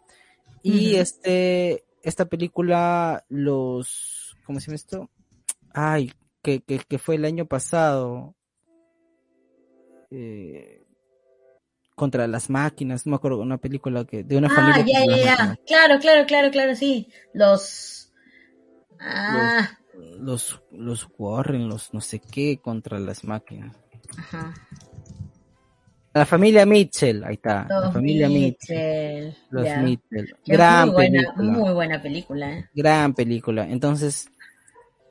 Y 0.62 0.96
este, 0.96 1.86
esta 2.04 2.26
película, 2.26 3.24
los, 3.30 4.36
¿cómo 4.46 4.60
se 4.60 4.66
llama 4.66 4.76
esto? 4.76 5.10
Ay, 5.74 6.12
que, 6.42 6.60
que, 6.60 6.80
que 6.80 7.00
fue 7.00 7.16
el 7.16 7.24
año 7.24 7.46
pasado. 7.46 8.36
Eh, 10.12 10.84
contra 12.00 12.28
las 12.28 12.50
máquinas, 12.50 13.06
no 13.06 13.12
me 13.12 13.16
acuerdo, 13.18 13.40
una 13.40 13.58
película 13.58 14.06
que 14.06 14.24
de 14.24 14.38
una 14.38 14.48
ah, 14.48 14.56
familia. 14.56 14.86
Ya, 14.86 15.06
ya, 15.06 15.24
ya. 15.24 15.60
Claro, 15.68 16.00
claro, 16.00 16.26
claro, 16.26 16.50
claro, 16.50 16.76
sí. 16.76 17.10
Los 17.34 18.14
ah. 19.02 19.70
los, 20.18 20.62
los 20.72 21.08
Warren, 21.18 21.68
los 21.68 21.94
no 21.94 22.00
sé 22.00 22.20
qué 22.20 22.60
contra 22.60 22.98
las 23.00 23.26
máquinas. 23.26 23.76
Ajá. 24.18 24.54
La 26.14 26.26
familia 26.26 26.66
Mitchell, 26.66 27.24
ahí 27.26 27.36
está. 27.36 27.68
la 27.70 27.92
familia 27.92 28.30
Mitchell. 28.30 29.36
Los 29.50 29.68
Mitchell. 29.84 30.36
Gran 30.46 30.88
muy 30.88 30.96
buena, 30.96 31.22
película. 31.36 31.52
Muy 31.52 31.74
buena 31.74 32.02
película. 32.02 32.52
¿eh? 32.54 32.70
Gran 32.74 33.14
película. 33.14 33.70
Entonces, 33.70 34.30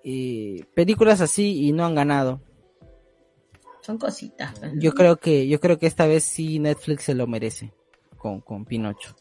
eh, 0.03 0.65
películas 0.75 1.21
así 1.21 1.67
y 1.67 1.73
no 1.73 1.85
han 1.85 1.95
ganado 1.95 2.41
son 3.89 3.97
cositas. 3.97 4.53
Yo 4.75 4.93
creo 4.93 5.17
que, 5.17 5.49
yo 5.49 5.61
creo 5.61 5.79
que 5.79 5.87
esta 5.87 6.07
vez 6.07 6.23
sí 6.23 6.59
Netflix 6.59 7.05
se 7.05 7.15
lo 7.15 7.27
merece 7.27 7.73
con, 8.19 8.43
con 8.43 8.67
Pinocho. 8.67 9.17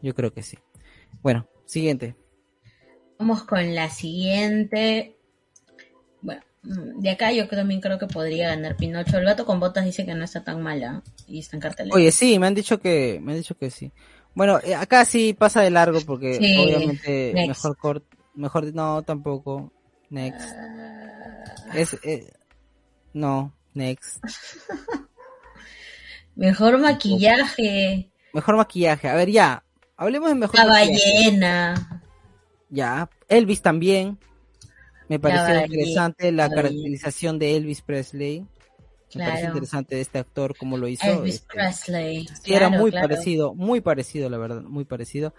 Yo 0.00 0.14
creo 0.14 0.32
que 0.32 0.44
sí. 0.44 0.56
Bueno, 1.22 1.48
siguiente. 1.64 2.14
Vamos 3.18 3.42
con 3.42 3.74
la 3.74 3.90
siguiente. 3.90 5.16
Bueno, 6.22 6.40
mm, 6.62 7.00
de 7.00 7.10
acá 7.10 7.32
yo 7.32 7.48
también 7.48 7.80
creo 7.80 7.98
que 7.98 8.06
podría 8.06 8.50
ganar 8.50 8.76
Pinocho. 8.76 9.18
El 9.18 9.24
gato 9.24 9.44
con 9.44 9.58
botas 9.58 9.84
dice 9.84 10.06
que 10.06 10.14
no 10.14 10.22
está 10.22 10.44
tan 10.44 10.62
mala 10.62 11.02
y 11.26 11.40
está 11.40 11.56
en 11.56 11.62
cartelera. 11.62 11.96
Oye, 11.96 12.12
sí, 12.12 12.38
me 12.38 12.46
han 12.46 12.54
dicho 12.54 12.78
que, 12.78 13.18
me 13.20 13.32
han 13.32 13.38
dicho 13.38 13.56
que 13.56 13.72
sí. 13.72 13.90
Bueno, 14.36 14.60
eh, 14.62 14.76
acá 14.76 15.04
sí 15.04 15.32
pasa 15.32 15.62
de 15.62 15.70
largo 15.70 16.00
porque 16.02 16.36
obviamente 16.36 17.32
mejor 17.34 17.76
cort, 17.76 18.04
mejor 18.36 18.72
no 18.72 19.02
tampoco. 19.02 19.72
Next. 20.10 20.46
Ah. 20.48 21.72
Es, 21.74 21.98
eh, 22.04 22.30
no, 23.18 23.52
next. 23.74 24.22
mejor 26.36 26.78
maquillaje. 26.78 28.12
Mejor 28.32 28.56
maquillaje. 28.56 29.08
A 29.08 29.14
ver, 29.14 29.30
ya. 29.30 29.64
Hablemos 29.96 30.28
de 30.28 30.34
mejor 30.36 30.56
La 30.56 30.66
ballena. 30.66 32.02
Ya. 32.70 33.10
Elvis 33.28 33.60
también. 33.60 34.18
Me 35.08 35.18
pareció 35.18 35.64
interesante 35.64 36.30
la 36.30 36.48
caracterización 36.48 37.38
de 37.38 37.56
Elvis 37.56 37.82
Presley. 37.82 38.46
Me 39.14 39.24
parece 39.24 39.46
interesante 39.46 40.00
este 40.00 40.18
actor, 40.18 40.56
como 40.56 40.76
lo 40.76 40.86
hizo. 40.86 41.04
Elvis 41.04 41.36
este, 41.36 41.54
Presley. 41.54 42.28
Sí, 42.42 42.54
era 42.54 42.68
muy 42.68 42.92
parecido, 42.92 43.54
muy 43.54 43.80
parecido, 43.80 44.30
la 44.30 44.38
verdad, 44.38 44.62
muy 44.62 44.84
parecido. 44.84 45.34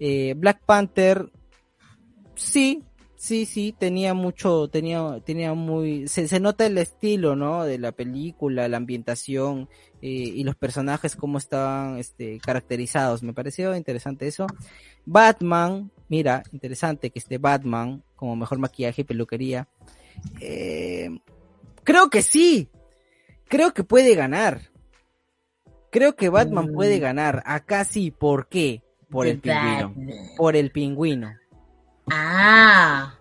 Eh, 0.00 0.34
Black 0.36 0.60
Panther, 0.66 1.30
sí, 2.34 2.84
Sí, 3.22 3.46
sí, 3.46 3.72
tenía 3.78 4.14
mucho, 4.14 4.66
tenía, 4.66 5.20
tenía 5.24 5.54
muy, 5.54 6.08
se, 6.08 6.26
se 6.26 6.40
nota 6.40 6.66
el 6.66 6.76
estilo, 6.76 7.36
¿no? 7.36 7.62
De 7.62 7.78
la 7.78 7.92
película, 7.92 8.66
la 8.66 8.78
ambientación 8.78 9.68
eh, 10.00 10.08
y 10.08 10.42
los 10.42 10.56
personajes 10.56 11.14
cómo 11.14 11.38
estaban, 11.38 11.98
este, 11.98 12.40
caracterizados. 12.40 13.22
Me 13.22 13.32
pareció 13.32 13.76
interesante 13.76 14.26
eso. 14.26 14.48
Batman, 15.04 15.92
mira, 16.08 16.42
interesante 16.50 17.10
que 17.10 17.20
esté 17.20 17.38
Batman 17.38 18.02
como 18.16 18.34
mejor 18.34 18.58
maquillaje 18.58 19.02
y 19.02 19.04
peluquería. 19.04 19.68
Eh, 20.40 21.08
creo 21.84 22.10
que 22.10 22.22
sí, 22.22 22.70
creo 23.46 23.72
que 23.72 23.84
puede 23.84 24.16
ganar. 24.16 24.72
Creo 25.92 26.16
que 26.16 26.28
Batman 26.28 26.72
puede 26.72 26.98
mm. 26.98 27.00
ganar. 27.00 27.42
Acá 27.46 27.84
sí, 27.84 28.10
¿por 28.10 28.48
qué? 28.48 28.82
Por 29.08 29.28
el 29.28 29.38
pingüino. 29.38 29.94
Por 30.36 30.56
el 30.56 30.72
pingüino. 30.72 31.40
Ah. 32.10 33.14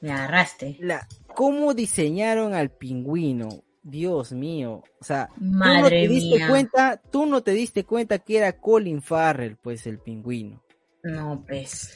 Me 0.00 0.12
agarraste. 0.12 0.76
La, 0.80 1.06
¿Cómo 1.34 1.74
diseñaron 1.74 2.54
al 2.54 2.70
pingüino? 2.70 3.48
Dios 3.82 4.32
mío. 4.32 4.82
O 5.00 5.04
sea, 5.04 5.28
Madre 5.38 5.72
tú 5.72 5.82
no 5.82 5.88
te 5.88 6.08
diste 6.08 6.48
cuenta, 6.48 7.02
tú 7.10 7.26
no 7.26 7.42
te 7.42 7.50
diste 7.52 7.84
cuenta 7.84 8.18
que 8.18 8.38
era 8.38 8.52
Colin 8.58 9.02
Farrell, 9.02 9.56
pues 9.56 9.86
el 9.86 9.98
pingüino. 9.98 10.62
No, 11.02 11.44
pues. 11.46 11.94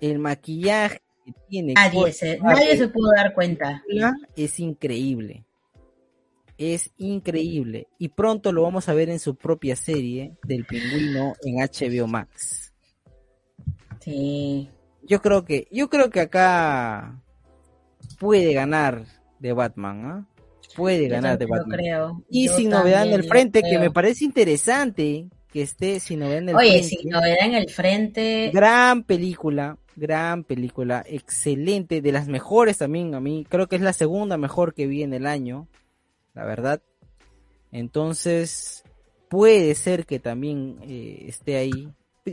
El 0.00 0.18
maquillaje 0.18 1.02
que 1.24 1.32
tiene. 1.48 1.74
Nadie, 1.74 2.12
se, 2.12 2.38
nadie 2.38 2.76
se 2.76 2.88
pudo 2.88 3.10
dar 3.14 3.34
cuenta. 3.34 3.82
Es 4.36 4.58
increíble. 4.58 5.44
Es 6.56 6.90
increíble. 6.98 7.88
Y 7.98 8.08
pronto 8.08 8.52
lo 8.52 8.62
vamos 8.62 8.88
a 8.88 8.94
ver 8.94 9.08
en 9.08 9.18
su 9.18 9.34
propia 9.34 9.76
serie 9.76 10.36
del 10.44 10.64
pingüino 10.66 11.34
en 11.42 11.56
HBO 11.56 12.06
Max. 12.06 12.69
Sí. 14.00 14.68
Yo 15.02 15.20
creo 15.20 15.44
que, 15.44 15.66
yo 15.70 15.88
creo 15.88 16.10
que 16.10 16.20
acá 16.20 17.22
puede 18.18 18.52
ganar 18.52 19.04
de 19.38 19.52
Batman, 19.52 20.04
¿ah? 20.04 20.26
Puede 20.76 21.08
ganar 21.08 21.38
de 21.38 21.46
Batman. 21.46 22.22
Y 22.28 22.48
sin 22.48 22.70
novedad 22.70 23.06
en 23.06 23.12
el 23.12 23.24
frente, 23.24 23.62
que 23.62 23.78
me 23.78 23.90
parece 23.90 24.24
interesante 24.24 25.28
que 25.52 25.62
esté 25.62 25.98
sin 25.98 26.20
novedad 26.20 26.38
en 26.38 26.48
el 26.50 26.54
frente. 26.54 26.74
Oye, 26.74 26.82
sin 26.84 27.10
novedad 27.10 27.38
en 27.40 27.54
el 27.54 27.68
frente. 27.70 28.50
Gran 28.54 29.02
película, 29.02 29.78
gran 29.96 30.44
película, 30.44 31.04
excelente, 31.06 32.00
de 32.00 32.12
las 32.12 32.28
mejores 32.28 32.78
también 32.78 33.14
a 33.14 33.20
mí. 33.20 33.44
Creo 33.48 33.66
que 33.66 33.76
es 33.76 33.82
la 33.82 33.92
segunda 33.92 34.36
mejor 34.36 34.74
que 34.74 34.86
vi 34.86 35.02
en 35.02 35.12
el 35.12 35.26
año, 35.26 35.66
la 36.34 36.44
verdad. 36.44 36.82
Entonces, 37.72 38.84
puede 39.28 39.74
ser 39.74 40.06
que 40.06 40.20
también 40.20 40.78
eh, 40.82 41.24
esté 41.26 41.56
ahí 41.56 41.88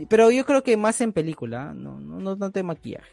pero 0.08 0.30
yo 0.30 0.44
creo 0.44 0.62
que 0.62 0.76
más 0.76 1.00
en 1.00 1.12
película, 1.12 1.72
no, 1.74 1.98
no, 2.00 2.36
no, 2.36 2.50
te 2.50 2.62
maquillaje. 2.62 3.10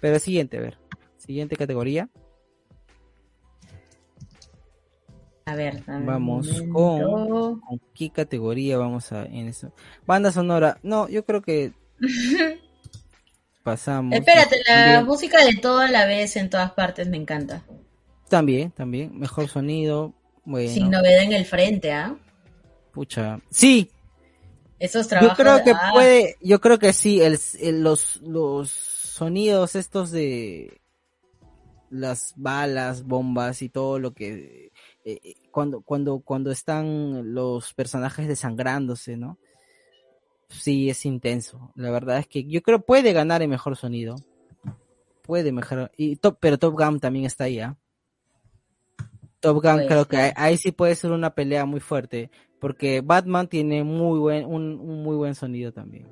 Pero 0.00 0.18
siguiente, 0.18 0.58
a 0.58 0.60
ver. 0.60 0.78
Siguiente 1.16 1.56
categoría. 1.56 2.08
A 5.44 5.54
ver, 5.54 5.82
vamos 5.86 6.62
con, 6.70 7.60
con, 7.60 7.80
qué 7.94 8.10
categoría 8.10 8.76
vamos 8.76 9.12
a 9.12 9.24
en 9.24 9.48
eso. 9.48 9.72
Banda 10.06 10.30
sonora. 10.30 10.78
No, 10.82 11.08
yo 11.08 11.24
creo 11.24 11.40
que 11.40 11.72
pasamos. 13.62 14.18
Espérate, 14.18 14.60
la 14.68 15.02
música 15.04 15.42
de 15.44 15.56
toda 15.56 15.90
la 15.90 16.04
vez 16.04 16.36
en 16.36 16.50
todas 16.50 16.72
partes 16.72 17.08
me 17.08 17.16
encanta. 17.16 17.64
También, 18.28 18.72
también, 18.72 19.18
mejor 19.18 19.48
sonido. 19.48 20.12
Sin 20.68 20.90
novedad 20.90 21.24
en 21.24 21.32
el 21.32 21.44
frente, 21.44 21.92
¿ah? 21.92 22.16
Pucha. 22.92 23.38
Sí, 23.50 23.90
esos 24.78 25.08
trabajos. 25.08 25.36
Yo 25.36 25.42
creo 25.42 25.64
que 25.64 25.74
puede, 25.92 26.36
yo 26.40 26.60
creo 26.60 26.78
que 26.78 26.92
sí, 26.92 27.20
el, 27.20 27.38
los, 27.82 28.16
los 28.22 28.70
sonidos 28.70 29.74
estos 29.74 30.10
de 30.10 30.80
las 31.90 32.34
balas, 32.36 33.04
bombas 33.04 33.62
y 33.62 33.68
todo 33.68 33.98
lo 33.98 34.12
que 34.12 34.70
eh, 35.04 35.20
eh, 35.22 35.34
cuando 35.50 35.80
cuando 35.80 36.20
cuando 36.20 36.50
están 36.50 37.34
los 37.34 37.74
personajes 37.74 38.28
desangrándose, 38.28 39.16
¿no? 39.16 39.38
Sí, 40.48 40.88
es 40.88 41.04
intenso. 41.04 41.72
La 41.74 41.90
verdad 41.90 42.18
es 42.18 42.26
que 42.26 42.44
yo 42.44 42.62
creo 42.62 42.80
puede 42.80 43.12
ganar 43.12 43.42
el 43.42 43.48
mejor 43.48 43.76
sonido. 43.76 44.16
Puede 45.22 45.52
mejorar 45.52 45.92
y 45.96 46.16
top, 46.16 46.38
pero 46.40 46.58
Top 46.58 46.74
Gun 46.74 47.00
también 47.00 47.26
está 47.26 47.44
ahí, 47.44 47.60
¿ah? 47.60 47.76
Top 49.40 49.62
Gun 49.62 49.76
pues 49.76 49.86
creo 49.86 50.08
que 50.08 50.32
ahí, 50.36 50.56
sí 50.56 50.72
puede 50.72 50.94
ser 50.94 51.12
una 51.12 51.34
pelea 51.34 51.64
muy 51.64 51.80
fuerte 51.80 52.30
porque 52.60 53.00
Batman 53.00 53.48
tiene 53.48 53.84
muy 53.84 54.18
buen, 54.18 54.44
un, 54.46 54.76
muy 55.02 55.16
buen 55.16 55.34
sonido 55.34 55.72
también. 55.72 56.08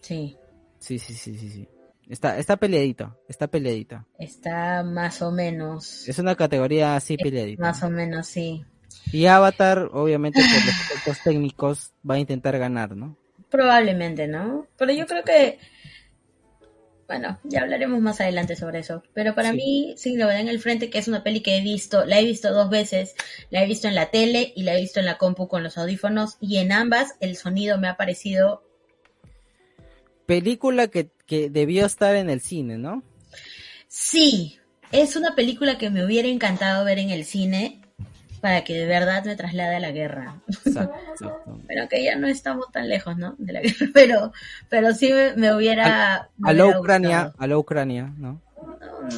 Sí. 0.00 0.36
Sí, 0.78 0.98
sí, 0.98 1.14
sí, 1.14 1.36
sí, 1.36 1.48
sí. 1.50 1.68
Está, 2.08 2.38
está 2.38 2.56
peleadito, 2.56 3.16
está 3.28 3.46
peleadita. 3.46 4.06
Está 4.18 4.82
más 4.82 5.22
o 5.22 5.30
menos. 5.30 6.08
Es 6.08 6.18
una 6.18 6.34
categoría 6.34 6.96
así 6.96 7.16
peleadita. 7.16 7.62
Más 7.62 7.82
o 7.82 7.90
menos, 7.90 8.26
sí. 8.26 8.64
Y 9.12 9.26
Avatar, 9.26 9.90
obviamente, 9.92 10.40
por 10.40 10.66
los 10.66 10.68
efectos 10.90 11.22
técnicos, 11.22 11.92
va 12.08 12.16
a 12.16 12.18
intentar 12.18 12.58
ganar, 12.58 12.96
¿no? 12.96 13.16
Probablemente, 13.48 14.26
¿no? 14.26 14.66
Pero 14.76 14.92
yo 14.92 15.06
creo 15.06 15.22
que 15.22 15.58
bueno, 17.10 17.40
ya 17.42 17.62
hablaremos 17.62 18.00
más 18.00 18.20
adelante 18.20 18.54
sobre 18.54 18.78
eso. 18.78 19.02
Pero 19.14 19.34
para 19.34 19.52
mí, 19.52 19.94
Sin 19.96 20.16
Novedad 20.16 20.38
en 20.38 20.46
el 20.46 20.60
Frente, 20.60 20.90
que 20.90 20.98
es 20.98 21.08
una 21.08 21.24
peli 21.24 21.40
que 21.40 21.56
he 21.56 21.60
visto, 21.60 22.04
la 22.04 22.20
he 22.20 22.24
visto 22.24 22.52
dos 22.54 22.70
veces, 22.70 23.16
la 23.50 23.64
he 23.64 23.66
visto 23.66 23.88
en 23.88 23.96
la 23.96 24.12
tele 24.12 24.52
y 24.54 24.62
la 24.62 24.76
he 24.76 24.80
visto 24.80 25.00
en 25.00 25.06
la 25.06 25.18
compu 25.18 25.48
con 25.48 25.64
los 25.64 25.76
audífonos, 25.76 26.36
y 26.40 26.58
en 26.58 26.70
ambas 26.70 27.16
el 27.18 27.34
sonido 27.34 27.78
me 27.78 27.88
ha 27.88 27.96
parecido... 27.96 28.62
Película 30.26 30.86
que, 30.86 31.10
que 31.26 31.50
debió 31.50 31.84
estar 31.84 32.14
en 32.14 32.30
el 32.30 32.40
cine, 32.40 32.78
¿no? 32.78 33.02
Sí, 33.88 34.60
es 34.92 35.16
una 35.16 35.34
película 35.34 35.78
que 35.78 35.90
me 35.90 36.04
hubiera 36.04 36.28
encantado 36.28 36.84
ver 36.84 37.00
en 37.00 37.10
el 37.10 37.24
cine 37.24 37.80
para 38.40 38.64
que 38.64 38.74
de 38.74 38.86
verdad 38.86 39.24
me 39.24 39.36
traslade 39.36 39.76
a 39.76 39.80
la 39.80 39.90
guerra. 39.90 40.40
pero 41.68 41.88
que 41.88 42.04
ya 42.04 42.16
no 42.16 42.26
estamos 42.26 42.70
tan 42.72 42.88
lejos, 42.88 43.16
¿no? 43.16 43.34
De 43.38 43.52
la 43.52 43.60
guerra, 43.60 43.86
pero, 43.94 44.32
pero 44.68 44.94
sí 44.94 45.12
me, 45.36 45.54
hubiera... 45.54 46.28
A, 46.42 46.52
la 46.52 46.66
Ucrania, 46.66 47.32
a 47.36 47.46
la 47.46 47.58
Ucrania, 47.58 48.12
¿no? 48.16 48.40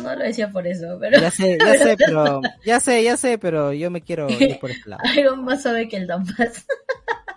¿no? 0.03 0.15
lo 0.15 0.25
decía 0.25 0.51
por 0.51 0.67
eso, 0.67 0.99
pero... 1.01 1.21
Ya 1.21 1.31
sé, 1.31 1.59
ya 1.59 1.75
sé, 1.79 1.97
pero... 1.97 2.41
Ya 2.65 2.81
sé, 2.81 3.03
ya 3.03 3.17
sé, 3.17 3.39
pero 3.39 3.73
yo 3.73 3.91
me 3.91 4.03
quiero 4.03 4.29
ir 4.29 4.59
por 4.59 4.71
este 4.71 4.91
lado. 4.91 5.03
Algo 5.05 5.37
más 5.37 5.63
suave 5.63 5.89
que 5.89 5.97
el 5.97 6.07
Donbass. 6.07 6.67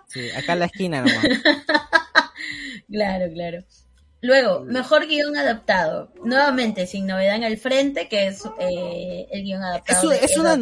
sí, 0.06 0.30
acá 0.30 0.54
en 0.54 0.58
la 0.58 0.66
esquina 0.66 1.00
nomás. 1.02 1.24
claro, 2.90 3.32
claro. 3.32 3.64
Luego, 4.26 4.64
mejor 4.64 5.06
guion 5.06 5.36
adaptado. 5.36 6.10
Nuevamente, 6.24 6.88
sin 6.88 7.06
novedad 7.06 7.36
en 7.36 7.44
el 7.44 7.58
frente, 7.58 8.08
que 8.08 8.26
es 8.26 8.44
eh, 8.58 9.28
el 9.30 9.44
guion 9.44 9.62
adaptado. 9.62 10.10
Es, 10.10 10.32
es, 10.32 10.36
una 10.36 10.54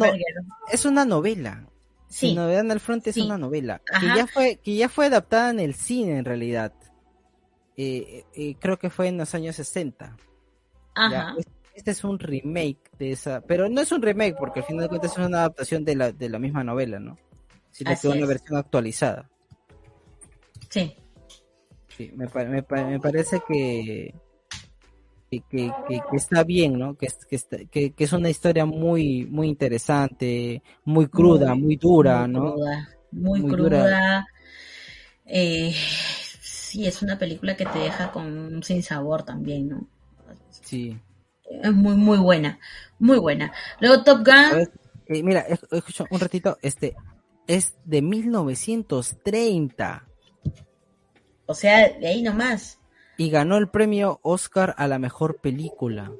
es, 0.71 0.85
una 0.85 1.03
novela. 1.03 1.67
Sin 2.07 2.35
novedad 2.35 2.59
en 2.59 2.69
el 2.69 2.79
frente 2.79 3.09
es 3.09 3.17
una 3.17 3.39
novela. 3.39 3.81
Que 3.99 4.05
ya, 4.05 4.27
fue, 4.27 4.57
que 4.57 4.75
ya 4.75 4.87
fue 4.87 5.07
adaptada 5.07 5.49
en 5.49 5.59
el 5.59 5.73
cine, 5.73 6.19
en 6.19 6.25
realidad. 6.25 6.73
Eh, 7.75 8.23
eh, 8.35 8.55
creo 8.59 8.77
que 8.77 8.91
fue 8.91 9.07
en 9.07 9.17
los 9.17 9.33
años 9.33 9.55
60. 9.55 10.15
Ajá. 10.93 11.35
Este 11.73 11.89
es 11.89 12.03
un 12.03 12.19
remake 12.19 12.91
de 12.99 13.13
esa. 13.13 13.41
Pero 13.41 13.67
no 13.67 13.81
es 13.81 13.91
un 13.91 14.03
remake, 14.03 14.35
porque 14.37 14.59
al 14.59 14.65
final 14.67 14.83
de 14.83 14.89
cuentas 14.89 15.11
es 15.13 15.17
una 15.17 15.39
adaptación 15.39 15.83
de 15.83 15.95
la, 15.95 16.11
de 16.11 16.29
la 16.29 16.37
misma 16.37 16.63
novela, 16.63 16.99
¿no? 16.99 17.17
Sino 17.71 17.91
que 17.99 18.07
una 18.09 18.27
versión 18.27 18.57
actualizada. 18.57 19.27
Sí. 20.69 20.95
Sí, 21.95 22.11
me, 22.15 22.27
me, 22.27 22.85
me 22.85 22.99
parece 22.99 23.41
que 23.47 24.13
que, 25.29 25.71
que, 25.87 26.01
que, 26.09 26.17
está 26.17 26.43
bien, 26.43 26.77
¿no? 26.77 26.95
Que, 26.95 27.07
que, 27.71 27.91
que, 27.91 28.03
es 28.03 28.13
una 28.13 28.29
historia 28.29 28.65
muy, 28.65 29.25
muy 29.25 29.47
interesante, 29.47 30.61
muy 30.83 31.07
cruda, 31.07 31.55
muy, 31.55 31.75
dura, 31.75 32.27
¿no? 32.27 32.53
muy, 33.11 33.43
cruda. 33.43 34.27
Eh, 35.25 35.73
sí, 36.41 36.85
es 36.85 37.01
una 37.01 37.17
película 37.17 37.57
que 37.57 37.65
te 37.65 37.79
deja 37.79 38.11
con 38.11 38.61
sin 38.63 38.83
sabor 38.83 39.23
también, 39.23 39.69
¿no? 39.69 39.87
Sí. 40.49 40.99
Es 41.61 41.73
muy, 41.73 41.95
muy 41.95 42.17
buena, 42.17 42.59
muy 42.99 43.19
buena. 43.19 43.53
Luego 43.79 44.03
Top 44.03 44.25
Gun. 44.25 44.67
Eh, 45.07 45.23
mira, 45.23 45.45
escucha 45.71 46.03
un 46.09 46.19
ratito, 46.19 46.57
este 46.61 46.95
es 47.47 47.75
de 47.85 48.01
1930. 48.01 50.05
O 51.45 51.53
sea, 51.53 51.89
de 51.89 52.07
ahí 52.07 52.21
nomás. 52.21 52.79
Y 53.17 53.29
ganó 53.29 53.57
el 53.57 53.69
premio 53.69 54.19
Oscar 54.23 54.75
a 54.77 54.87
la 54.87 54.99
mejor 54.99 55.37
película. 55.37 56.11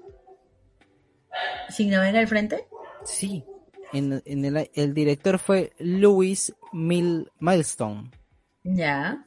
¿Sin 1.70 1.94
al 1.94 2.28
frente? 2.28 2.68
Sí. 3.04 3.44
En, 3.92 4.14
el, 4.26 4.70
el, 4.74 4.94
director 4.94 5.40
fue 5.40 5.74
Louis 5.80 6.54
Milestone. 6.72 8.12
Ya. 8.64 9.26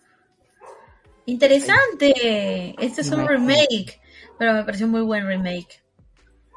Interesante. 1.26 2.74
Este 2.78 3.00
es 3.02 3.10
un 3.10 3.26
remake. 3.26 4.00
Pero 4.38 4.52
me 4.52 4.64
pareció 4.64 4.86
muy 4.88 5.02
buen 5.02 5.26
remake. 5.26 5.82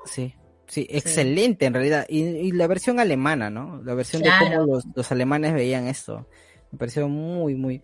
Sí. 0.05 0.35
Sí, 0.67 0.87
excelente 0.89 1.65
en 1.65 1.73
realidad. 1.73 2.05
Y, 2.07 2.53
la 2.53 2.67
versión 2.67 3.01
alemana, 3.01 3.49
¿no? 3.49 3.81
La 3.83 3.93
versión 3.93 4.21
de 4.21 4.29
cómo 4.39 4.65
los, 4.65 4.85
los 4.95 5.11
alemanes 5.11 5.53
veían 5.53 5.87
esto. 5.87 6.29
Me 6.71 6.77
pareció 6.77 7.09
muy, 7.09 7.55
muy 7.55 7.83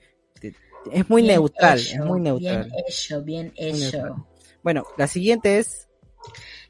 es 0.91 1.09
muy 1.09 1.23
neutral, 1.23 1.77
es 1.77 1.99
muy 1.99 2.21
neutral. 2.21 2.63
Bien 2.63 2.85
hecho, 2.87 3.21
bien 3.23 3.53
hecho. 3.55 4.27
Bueno, 4.63 4.85
la 4.97 5.07
siguiente 5.07 5.59
es. 5.59 5.87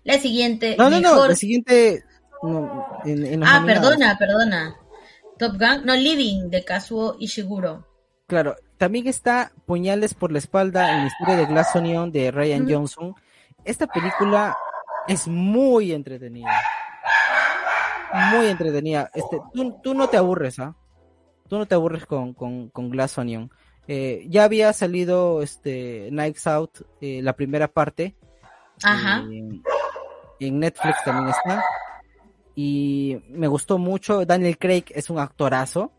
La 0.04 0.20
siguiente. 0.20 0.76
No, 0.78 0.90
no, 0.90 1.00
no, 1.00 1.28
la 1.28 1.36
siguiente. 1.36 2.04
ah, 2.42 3.64
perdona, 3.66 4.18
perdona. 4.18 4.76
Top 5.38 5.54
Gun, 5.54 5.86
no, 5.86 5.96
Living, 5.96 6.50
de 6.50 6.64
Kazuo 6.64 7.16
Ishiguro. 7.20 7.86
Claro, 8.28 8.56
también 8.78 9.08
está 9.08 9.52
Puñales 9.66 10.14
por 10.14 10.32
la 10.32 10.40
espalda 10.40 10.92
en 10.92 11.02
la 11.02 11.08
historia 11.08 11.36
de 11.38 11.46
Glass 11.46 11.76
Onion 11.76 12.12
de 12.12 12.32
Ryan 12.32 12.70
Johnson. 12.70 13.16
Esta 13.64 13.88
película 13.88 14.58
es 15.08 15.28
muy 15.28 15.94
entretenida. 15.94 16.52
Muy 18.32 18.48
entretenida. 18.48 19.10
Este, 19.14 19.40
tú, 19.54 19.94
no 19.94 20.08
te 20.10 20.18
aburres, 20.18 20.60
¿ah? 20.60 20.76
Tú 21.48 21.58
no 21.58 21.66
te 21.66 21.76
aburres 21.76 22.06
con, 22.06 22.34
con, 22.34 22.70
con 22.70 22.90
Glass 22.90 23.18
Onion. 23.18 23.52
Eh, 23.88 24.26
ya 24.30 24.44
había 24.44 24.74
salido 24.74 25.42
este 25.42 26.10
Nights 26.12 26.46
Out, 26.48 26.82
eh, 27.02 27.22
la 27.22 27.34
primera 27.34 27.68
parte. 27.68 28.16
Ajá. 28.84 29.24
en 30.40 30.60
Netflix 30.60 31.04
también 31.04 31.30
está. 31.30 31.64
Y 32.54 33.18
me 33.30 33.48
gustó 33.48 33.78
mucho. 33.78 34.26
Daniel 34.26 34.58
Craig 34.58 34.86
es 34.90 35.10
un 35.10 35.20
actorazo. 35.20 35.92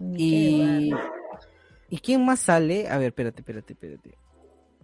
y, 0.00 0.90
¿Y 1.90 1.98
quién 1.98 2.24
más 2.24 2.40
sale? 2.40 2.88
A 2.88 2.98
ver, 2.98 3.08
espérate, 3.08 3.40
espérate, 3.40 3.74
espérate. 3.74 4.18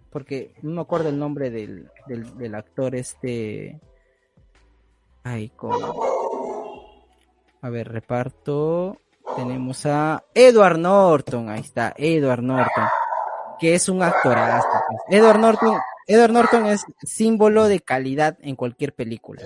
Porque 0.09 0.53
no 0.61 0.75
me 0.75 0.81
acuerdo 0.81 1.09
el 1.09 1.19
nombre 1.19 1.49
del, 1.49 1.89
del, 2.07 2.55
actor 2.55 2.95
este. 2.95 3.79
Ay, 5.23 5.49
¿cómo? 5.49 5.93
A 7.61 7.69
ver, 7.69 7.91
reparto. 7.91 9.01
Tenemos 9.35 9.85
a 9.85 10.23
Edward 10.33 10.77
Norton, 10.77 11.49
ahí 11.49 11.61
está, 11.61 11.93
Edward 11.97 12.41
Norton, 12.41 12.85
que 13.59 13.75
es 13.75 13.89
un 13.89 14.03
actorazo. 14.03 14.67
Pues. 14.87 15.19
Edward 15.19 15.39
Norton, 15.39 15.77
Edward 16.07 16.31
Norton 16.31 16.65
es 16.67 16.85
símbolo 17.03 17.67
de 17.67 17.79
calidad 17.79 18.37
en 18.41 18.55
cualquier 18.55 18.93
película. 18.93 19.43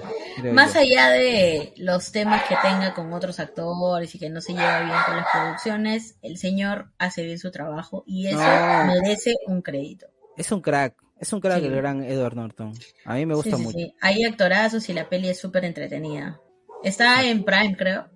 Más 0.52 0.76
allá 0.76 1.10
de 1.10 1.74
los 1.78 2.12
temas 2.12 2.44
que 2.44 2.56
tenga 2.62 2.94
con 2.94 3.14
otros 3.14 3.40
actores 3.40 4.14
y 4.16 4.20
que 4.20 4.30
no 4.30 4.42
se 4.42 4.54
lleva 4.54 4.82
bien 4.82 4.98
con 5.06 5.18
las 5.18 5.28
producciones, 5.32 6.18
el 6.22 6.38
señor 6.38 6.92
hace 6.98 7.24
bien 7.24 7.38
su 7.38 7.52
trabajo 7.52 8.04
y 8.08 8.28
eso 8.28 8.40
merece 8.88 9.36
un 9.48 9.62
crédito. 9.62 10.08
Es 10.38 10.52
un 10.52 10.62
crack, 10.62 10.96
es 11.20 11.32
un 11.32 11.40
crack 11.40 11.64
el 11.64 11.76
gran 11.76 12.04
Edward 12.04 12.36
Norton. 12.36 12.74
A 13.06 13.16
mí 13.16 13.26
me 13.26 13.36
gusta 13.36 13.58
mucho. 13.58 13.78
Hay 14.02 14.24
actorazos 14.24 14.90
y 14.90 14.94
la 14.94 15.08
peli 15.08 15.30
es 15.30 15.40
súper 15.40 15.66
entretenida. 15.66 16.42
Está 16.84 17.24
en 17.24 17.44
Prime, 17.44 17.76
creo. 17.78 18.14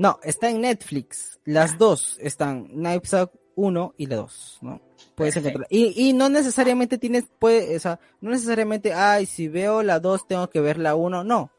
No, 0.00 0.18
está 0.22 0.48
en 0.48 0.62
Netflix. 0.62 1.38
Las 1.44 1.76
dos 1.76 2.16
están, 2.22 2.68
Knives 2.68 3.12
Out 3.12 3.32
1 3.54 3.94
y 3.98 4.06
la 4.06 4.16
2, 4.16 4.58
¿no? 4.62 4.80
Puedes 5.14 5.36
encontrar. 5.36 5.66
Y, 5.68 6.08
y 6.08 6.14
no 6.14 6.30
necesariamente 6.30 6.96
tienes, 6.96 7.24
puede, 7.38 7.76
o 7.76 7.80
sea, 7.80 8.00
no 8.22 8.30
necesariamente, 8.30 8.94
ay, 8.94 9.26
si 9.26 9.48
veo 9.48 9.82
la 9.82 10.00
2 10.00 10.26
tengo 10.26 10.48
que 10.48 10.62
ver 10.62 10.78
la 10.78 10.94
1, 10.94 11.22
no. 11.22 11.50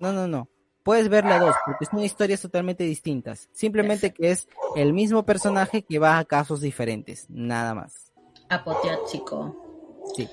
No, 0.00 0.12
no, 0.14 0.26
no. 0.26 0.48
Puedes 0.82 1.10
ver 1.10 1.26
la 1.26 1.38
2 1.38 1.54
porque 1.66 1.84
son 1.84 2.02
historias 2.02 2.40
totalmente 2.40 2.84
distintas. 2.84 3.50
Simplemente 3.52 4.14
que 4.14 4.30
es 4.30 4.48
el 4.74 4.94
mismo 4.94 5.26
personaje 5.26 5.82
que 5.82 5.98
va 5.98 6.16
a 6.16 6.24
casos 6.24 6.62
diferentes, 6.62 7.26
nada 7.28 7.74
más. 7.74 8.14
Apoteótico. 8.48 10.00
Sí. 10.16 10.26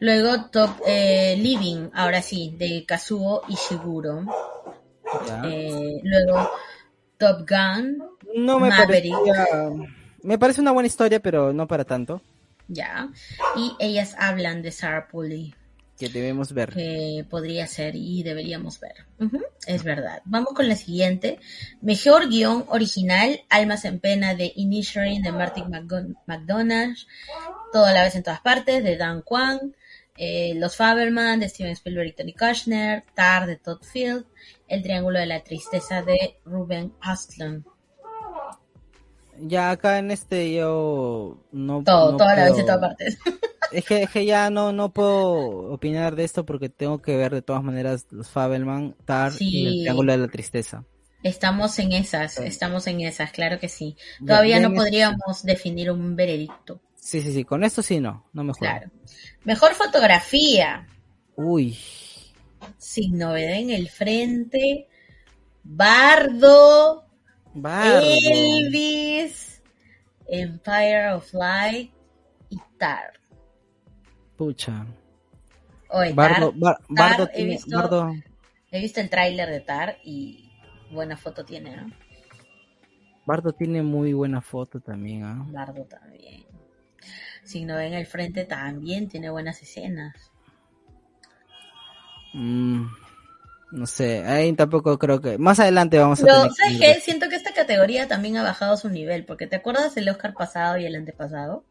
Luego 0.00 0.50
Top 0.50 0.70
eh, 0.84 1.36
Living, 1.38 1.90
ahora 1.94 2.20
sí, 2.20 2.52
de 2.58 2.84
Kazuo 2.84 3.42
Ishiguro. 3.46 4.24
Eh, 5.44 6.00
luego 6.02 6.50
Top 7.16 7.48
Gun. 7.48 8.02
No 8.36 8.58
me 8.58 8.70
parece. 8.70 9.10
Me 10.22 10.38
parece 10.38 10.60
una 10.60 10.72
buena 10.72 10.86
historia, 10.86 11.20
pero 11.20 11.52
no 11.52 11.66
para 11.66 11.84
tanto. 11.84 12.22
Ya. 12.68 13.08
Y 13.56 13.72
ellas 13.78 14.14
hablan 14.18 14.62
de 14.62 14.72
Sarah 14.72 15.08
Pulley. 15.08 15.54
Que 15.98 16.08
debemos 16.08 16.52
ver. 16.52 16.70
Que 16.72 17.26
podría 17.28 17.66
ser 17.66 17.96
y 17.96 18.22
deberíamos 18.22 18.78
ver. 18.78 18.94
es 19.66 19.82
verdad. 19.82 20.22
Vamos 20.26 20.52
con 20.54 20.68
la 20.68 20.76
siguiente. 20.76 21.40
Mejor 21.80 22.28
guion 22.28 22.64
original, 22.68 23.40
Almas 23.48 23.84
en 23.84 23.98
Pena 23.98 24.34
de 24.36 24.52
Initiating 24.54 25.22
de 25.22 25.32
Martin 25.32 25.64
McDonald. 26.26 26.96
Todo 27.72 27.84
a 27.84 27.92
la 27.92 28.04
vez 28.04 28.14
en 28.14 28.22
todas 28.22 28.40
partes, 28.40 28.84
de 28.84 28.96
Dan 28.96 29.22
Kwan. 29.22 29.74
Eh, 30.16 30.52
Los 30.54 30.76
Faberman 30.76 31.40
de 31.40 31.48
Steven 31.48 31.72
Spielberg 31.72 32.08
y 32.08 32.12
Tony 32.12 32.32
Kushner. 32.32 33.02
Tar 33.14 33.46
de 33.46 33.56
Todd 33.56 33.82
Field. 33.82 34.24
El 34.68 34.82
Triángulo 34.82 35.18
de 35.18 35.26
la 35.26 35.42
Tristeza 35.42 36.02
de 36.02 36.38
Ruben 36.44 36.92
Östlund. 37.02 37.64
Ya 39.40 39.70
acá 39.70 39.98
en 39.98 40.10
este 40.10 40.52
yo 40.52 41.38
no 41.52 41.82
todo, 41.84 42.16
toda 42.16 42.34
la 42.34 42.44
vez 42.44 42.58
en 42.58 42.66
todas 42.66 42.80
partes. 42.80 43.18
Es 43.70 43.84
que, 43.84 44.24
ya 44.24 44.48
no, 44.48 44.72
no 44.72 44.94
puedo 44.94 45.70
opinar 45.70 46.16
de 46.16 46.24
esto 46.24 46.46
porque 46.46 46.70
tengo 46.70 47.02
que 47.02 47.18
ver 47.18 47.34
de 47.34 47.42
todas 47.42 47.62
maneras 47.62 48.06
los 48.10 48.30
Fabelman, 48.30 48.96
Tar 49.04 49.32
y 49.38 49.66
el 49.66 49.82
Triángulo 49.82 50.12
de 50.12 50.18
la 50.18 50.28
Tristeza. 50.28 50.84
Estamos 51.22 51.78
en 51.78 51.92
esas, 51.92 52.38
estamos 52.38 52.86
en 52.86 53.02
esas, 53.02 53.30
claro 53.30 53.58
que 53.58 53.68
sí. 53.68 53.94
Todavía 54.26 54.58
no 54.60 54.72
podríamos 54.72 55.42
definir 55.42 55.90
un 55.90 56.16
veredicto. 56.16 56.80
Sí, 56.94 57.20
sí, 57.20 57.32
sí, 57.32 57.44
con 57.44 57.64
esto 57.64 57.82
sí 57.82 58.00
no, 58.00 58.26
no 58.32 58.44
me 58.44 58.54
Claro. 58.54 58.90
Mejor 59.44 59.74
fotografía. 59.74 60.86
Uy. 61.36 61.76
Sin 62.76 63.18
novedad 63.18 63.56
en 63.56 63.70
el 63.70 63.88
frente. 63.88 64.88
Bardo. 65.62 67.08
Elvis, 67.64 69.62
Empire 70.26 71.12
of 71.12 71.32
Light 71.32 71.92
y 72.50 72.58
Tar. 72.78 73.14
Pucha. 74.36 74.86
Oye, 75.90 76.12
Bardo, 76.12 76.54
Tar, 76.94 77.30
he, 77.34 77.44
visto, 77.44 78.12
he 78.70 78.80
visto 78.80 79.00
el 79.00 79.10
tráiler 79.10 79.48
de 79.48 79.60
Tar 79.60 79.96
y 80.04 80.52
buena 80.92 81.16
foto 81.16 81.44
tiene, 81.44 81.76
¿no? 81.76 81.90
Bardo 83.24 83.52
tiene 83.52 83.82
muy 83.82 84.12
buena 84.12 84.40
foto 84.40 84.80
también, 84.80 85.24
¿ah? 85.24 85.44
Bardo 85.50 85.84
también. 85.84 86.44
Si 87.42 87.64
no 87.64 87.76
ven 87.76 87.94
el 87.94 88.06
frente 88.06 88.44
también 88.44 89.08
tiene 89.08 89.30
buenas 89.30 89.62
escenas. 89.62 90.30
Mm, 92.32 92.86
no 93.70 93.86
sé, 93.86 94.24
ahí 94.24 94.52
tampoco 94.54 94.98
creo 94.98 95.20
que. 95.20 95.38
Más 95.38 95.60
adelante 95.60 95.98
vamos 95.98 96.20
a 96.20 96.24
Pero, 96.24 96.50
¿sabes 96.50 96.78
qué? 96.78 97.00
Siento 97.00 97.28
que 97.28 97.36
esta 97.36 97.52
categoría 97.52 98.08
también 98.08 98.36
ha 98.36 98.42
bajado 98.42 98.76
su 98.76 98.88
nivel, 98.88 99.24
porque 99.24 99.46
¿te 99.46 99.56
acuerdas 99.56 99.94
del 99.94 100.08
Oscar 100.08 100.34
pasado 100.34 100.78
y 100.78 100.86
el 100.86 100.96
antepasado? 100.96 101.64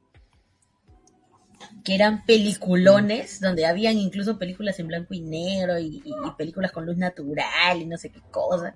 Que 1.84 1.96
eran 1.96 2.24
peliculones, 2.26 3.40
donde 3.40 3.66
habían 3.66 3.98
incluso 3.98 4.38
películas 4.38 4.80
en 4.80 4.88
blanco 4.88 5.14
y 5.14 5.22
negro 5.22 5.80
y, 5.80 6.04
películas 6.38 6.72
con 6.72 6.86
luz 6.86 6.98
natural 6.98 7.82
y 7.82 7.86
no 7.86 7.98
sé 7.98 8.10
qué 8.10 8.22
cosa. 8.30 8.76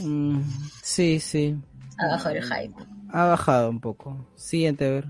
Mm, 0.00 0.40
sí, 0.82 1.20
sí. 1.20 1.56
Ha 1.98 2.08
bajado 2.08 2.34
el 2.34 2.42
hype. 2.42 2.74
Ha 3.12 3.26
bajado 3.26 3.70
un 3.70 3.80
poco. 3.80 4.26
Siguiente, 4.34 4.86
a 4.86 4.90
ver. 4.90 5.06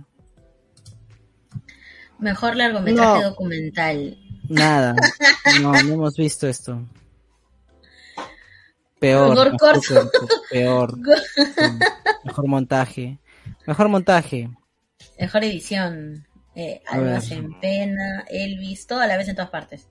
Mejor 2.19 2.57
largometraje 2.57 3.25
documental. 3.25 4.19
Nada, 4.49 4.95
no, 5.61 5.73
no 5.73 5.95
hemos 5.95 6.17
visto 6.17 6.47
esto. 6.47 6.83
Peor. 8.99 9.31
Mejor 9.31 9.57
corto. 9.59 10.11
Peor. 10.51 10.99
Mejor 12.25 12.47
montaje. 12.47 13.19
Mejor 13.67 13.89
montaje. 13.89 14.51
Mejor 15.19 15.45
edición. 15.45 16.27
Eh, 16.55 16.83
Almas 16.87 17.31
en 17.33 17.59
pena, 17.59 18.25
Elvis, 18.29 18.87
todo 18.87 19.01
a 19.01 19.07
la 19.07 19.17
vez 19.17 19.29
en 19.29 19.35
todas 19.35 19.51
partes. 19.51 19.89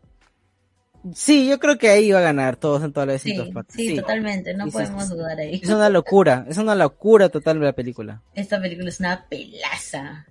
Sí, 1.13 1.49
yo 1.49 1.59
creo 1.59 1.77
que 1.77 1.89
ahí 1.89 2.11
va 2.11 2.19
a 2.19 2.23
ganar 2.23 2.55
todos 2.55 2.81
en 2.81 2.93
todas 2.93 3.07
las 3.07 3.21
sí, 3.21 3.37
partes. 3.53 3.75
Sí, 3.75 3.95
totalmente, 3.95 4.53
no 4.53 4.67
podemos 4.67 5.09
dudar 5.09 5.37
ahí. 5.37 5.59
Es 5.61 5.69
una 5.69 5.89
locura, 5.89 6.45
es 6.47 6.57
una 6.57 6.75
locura 6.75 7.27
total 7.27 7.59
de 7.59 7.65
la 7.65 7.73
película. 7.73 8.21
Esta 8.33 8.61
película 8.61 8.87
es 8.87 8.99
una 9.01 9.25
pelaza. 9.27 10.25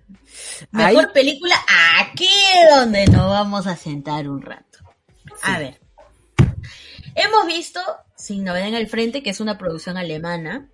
Mejor 0.70 1.12
película 1.12 1.54
aquí 2.00 2.28
donde 2.74 3.06
nos 3.06 3.28
vamos 3.28 3.66
a 3.66 3.76
sentar 3.76 4.28
un 4.28 4.40
rato. 4.40 4.78
A 5.42 5.58
ver. 5.58 5.78
Hemos 7.14 7.46
visto 7.46 7.80
Sin 8.16 8.44
novedad 8.44 8.68
en 8.68 8.74
el 8.74 8.86
frente, 8.86 9.22
que 9.22 9.30
es 9.30 9.40
una 9.40 9.58
producción 9.58 9.98
alemana. 9.98 10.70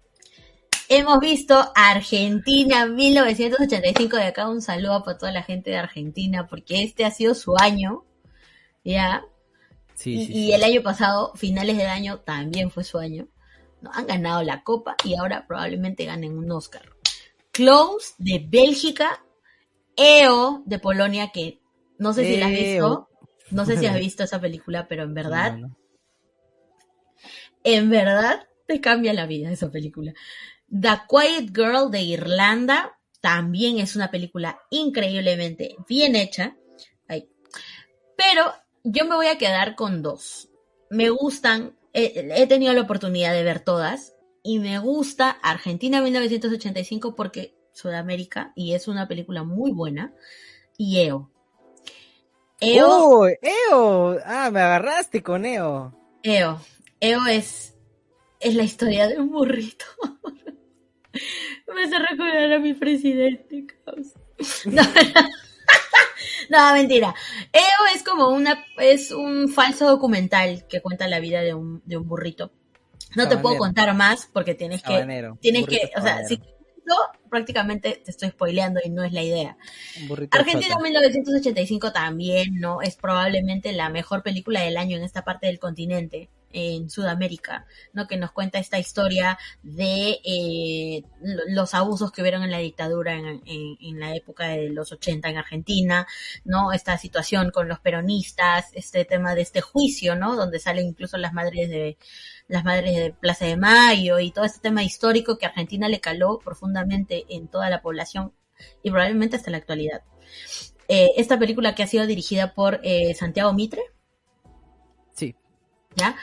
Hemos 0.91 1.19
visto 1.19 1.73
Argentina 1.75 2.87
1985, 2.87 4.17
de 4.17 4.23
acá 4.25 4.49
un 4.49 4.63
saludo 4.63 5.03
para 5.03 5.19
toda 5.19 5.33
la 5.33 5.43
gente 5.43 5.71
de 5.71 5.77
Argentina, 5.77 6.47
porque 6.47 6.83
este 6.83 7.05
ha 7.05 7.11
sido 7.11 7.35
su 7.35 7.57
año, 7.59 8.05
¿ya? 8.85 9.25
Y, 10.05 10.53
el 10.53 10.63
año 10.63 10.83
pasado, 10.83 11.33
finales 11.35 11.77
del 11.77 11.89
año, 11.89 12.21
también 12.21 12.71
fue 12.71 12.85
su 12.85 12.99
año. 12.99 13.29
¿no? 13.81 13.91
Han 13.93 14.07
ganado 14.07 14.43
la 14.43 14.63
copa 14.63 14.97
y 15.05 15.17
ahora 15.17 15.47
probablemente 15.47 16.05
ganen 16.05 16.37
un 16.37 16.51
Oscar. 16.51 16.93
Close 17.51 18.15
de 18.19 18.45
Bélgica, 18.47 19.25
EO 19.97 20.63
de 20.67 20.79
Polonia, 20.79 21.31
que 21.33 21.61
no 21.99 22.13
sé 22.13 22.25
si 22.25 22.37
la 22.37 22.47
has 22.47 22.53
visto. 22.53 23.09
No 23.51 23.65
sé 23.65 23.79
si 23.79 23.87
has 23.87 23.99
visto 23.99 24.23
esa 24.23 24.41
película, 24.41 24.87
pero 24.89 25.03
en 25.03 25.15
verdad, 25.15 25.59
en 27.65 27.91
verdad 27.91 28.47
te 28.67 28.81
cambia 28.81 29.13
la 29.13 29.27
vida 29.27 29.51
esa 29.51 29.71
película. 29.71 30.13
The 30.71 31.01
Quiet 31.09 31.55
Girl 31.55 31.91
de 31.91 32.03
Irlanda, 32.03 32.99
también 33.21 33.79
es 33.79 33.97
una 33.97 34.11
película 34.11 34.61
increíblemente 34.71 35.77
bien 35.89 36.15
hecha. 36.15 36.57
Pero 38.19 38.53
yo 38.91 39.05
me 39.05 39.15
voy 39.15 39.27
a 39.27 39.39
quedar 39.39 39.75
con 39.75 40.03
dos. 40.03 40.49
Me 40.91 41.11
gustan, 41.11 41.77
he 41.93 42.47
tenido 42.47 42.73
la 42.73 42.83
oportunidad 42.83 43.33
de 43.33 43.43
ver 43.43 43.61
todas 43.61 44.15
y 44.43 44.59
me 44.59 44.79
gusta 44.79 45.31
Argentina 45.43 46.01
1985 46.01 47.15
porque 47.15 47.55
Sudamérica 47.73 48.53
y 48.57 48.75
es 48.75 48.89
una 48.89 49.07
película 49.07 49.45
muy 49.45 49.73
buena 49.73 50.15
y 50.77 51.01
EO. 51.01 51.31
EO. 52.61 53.29
EO. 53.29 54.19
Ah, 54.25 54.51
me 54.51 54.61
agarraste 54.61 55.23
con 55.23 55.45
EO. 55.45 55.95
EO. 56.23 56.61
EO 57.01 57.27
es, 57.27 57.75
es 58.41 58.55
la 58.55 58.65
historia 58.65 59.07
de 59.07 59.21
un 59.21 59.31
burrito. 59.31 59.85
me 61.75 61.85
hace 61.85 61.99
recordar 61.99 62.53
a 62.55 62.59
mi 62.59 62.75
presidente, 62.75 63.67
No, 64.67 64.83
no, 66.51 66.73
mentira. 66.75 67.15
EO 67.53 67.95
es 67.95 68.03
como 68.03 68.29
una, 68.29 68.65
es 68.79 69.11
un 69.11 69.49
falso 69.49 69.87
documental 69.87 70.67
que 70.69 70.81
cuenta 70.81 71.09
la 71.09 71.21
vida 71.21 71.43
de 71.43 71.55
un, 71.55 71.83
de 71.85 71.97
un 71.97 72.07
burrito. 72.07 72.53
No 73.17 73.29
te 73.29 73.39
puedo 73.39 73.57
contar 73.57 73.95
más 73.95 74.29
porque 74.33 74.55
tienes 74.55 74.83
que, 74.83 75.35
tienes 75.41 75.67
que, 75.67 75.91
o 75.97 76.03
sea, 76.03 76.25
si 76.25 76.41
prácticamente 77.31 78.01
te 78.05 78.11
estoy 78.11 78.31
spoileando 78.31 78.81
y 78.85 78.91
no 78.91 79.03
es 79.03 79.13
la 79.13 79.23
idea. 79.23 79.57
Argentina 80.31 80.77
1985 80.79 81.93
también, 81.93 82.57
¿no? 82.61 82.83
Es 82.83 82.97
probablemente 82.97 83.73
la 83.73 83.89
mejor 83.89 84.23
película 84.23 84.61
del 84.61 84.77
año 84.77 84.97
en 84.97 85.05
esta 85.05 85.25
parte 85.25 85.47
del 85.47 85.59
continente 85.59 86.29
en 86.53 86.91
Sudamérica, 86.91 87.67
¿no? 87.93 88.07
Que 88.07 88.17
nos 88.17 88.33
cuenta 88.33 88.59
esta 88.59 88.79
historia 88.79 89.39
de 89.63 90.21
eh, 90.25 91.05
los 91.49 91.75
abusos 91.75 92.13
que 92.13 92.23
hubieron 92.23 92.43
en 92.43 92.51
la 92.51 92.59
dictadura 92.59 93.15
en, 93.15 93.43
en, 93.45 94.01
la 94.01 94.15
época 94.15 94.49
de 94.49 94.71
los 94.71 94.93
80 94.93 95.29
en 95.29 95.39
Argentina, 95.39 96.07
¿no? 96.45 96.73
Esta 96.73 96.97
situación 96.99 97.51
con 97.51 97.69
los 97.69 97.81
peronistas, 97.81 98.67
este 98.75 99.05
tema 99.05 99.35
de 99.35 99.43
este 99.43 99.61
juicio, 99.61 100.15
¿no? 100.15 100.37
Donde 100.37 100.59
salen 100.59 100.87
incluso 100.87 101.17
las 101.19 101.33
madres 101.33 101.69
de 101.69 101.99
las 102.49 102.65
madres 102.65 102.97
de 102.97 103.13
Plaza 103.13 103.45
de 103.45 103.57
Mayo 103.57 104.19
y 104.19 104.31
todo 104.31 104.45
este 104.45 104.61
tema 104.61 104.83
histórico 104.83 105.37
que 105.37 105.47
Argentina 105.47 105.89
le 105.89 106.01
caló 106.01 106.39
profundamente 106.39 107.27
en 107.29 107.49
toda 107.49 107.69
la 107.69 107.83
población 107.83 108.33
y 108.83 108.91
probablemente 108.91 109.37
hasta 109.37 109.51
la 109.51 109.59
actualidad. 109.59 110.03
Eh, 110.89 111.13
esta 111.19 111.39
película 111.39 111.75
que 111.75 111.83
ha 111.83 111.87
sido 111.87 112.07
dirigida 112.07 112.55
por 112.55 112.81
eh, 112.83 113.15
Santiago 113.15 113.53
Mitre, 113.53 113.83
¿ya? 115.97 116.17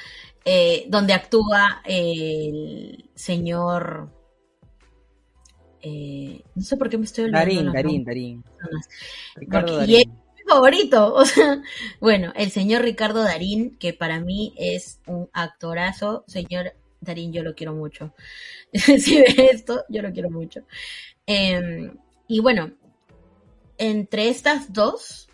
Eh, 0.43 0.85
donde 0.89 1.13
actúa 1.13 1.81
el 1.85 3.09
señor... 3.15 4.11
Eh, 5.81 6.41
no 6.55 6.63
sé 6.63 6.77
por 6.77 6.89
qué 6.89 6.97
me 6.97 7.05
estoy 7.05 7.25
olvidando. 7.25 7.71
Darín, 7.73 8.03
Darín, 8.03 8.43
Darín. 9.45 9.87
Y 9.87 9.95
es 9.97 10.07
mi 10.07 10.43
favorito. 10.47 11.13
O 11.15 11.25
sea, 11.25 11.61
bueno, 11.99 12.33
el 12.35 12.49
señor 12.51 12.81
Ricardo 12.81 13.23
Darín, 13.23 13.77
que 13.77 13.93
para 13.93 14.19
mí 14.19 14.53
es 14.57 14.99
un 15.05 15.29
actorazo. 15.33 16.23
Señor 16.27 16.73
Darín, 17.01 17.33
yo 17.33 17.43
lo 17.43 17.53
quiero 17.53 17.73
mucho. 17.73 18.13
si 18.73 19.19
ve 19.19 19.49
esto, 19.51 19.85
yo 19.89 20.01
lo 20.01 20.11
quiero 20.11 20.29
mucho. 20.29 20.61
Em, 21.25 21.95
y 22.27 22.39
bueno, 22.39 22.71
entre 23.77 24.29
estas 24.29 24.73
dos, 24.73 25.27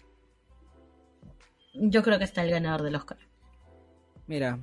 yo 1.74 2.04
creo 2.04 2.18
que 2.18 2.26
está 2.26 2.44
el 2.44 2.52
ganador 2.52 2.84
del 2.84 2.96
Oscar. 2.96 3.18
Mira. 4.32 4.58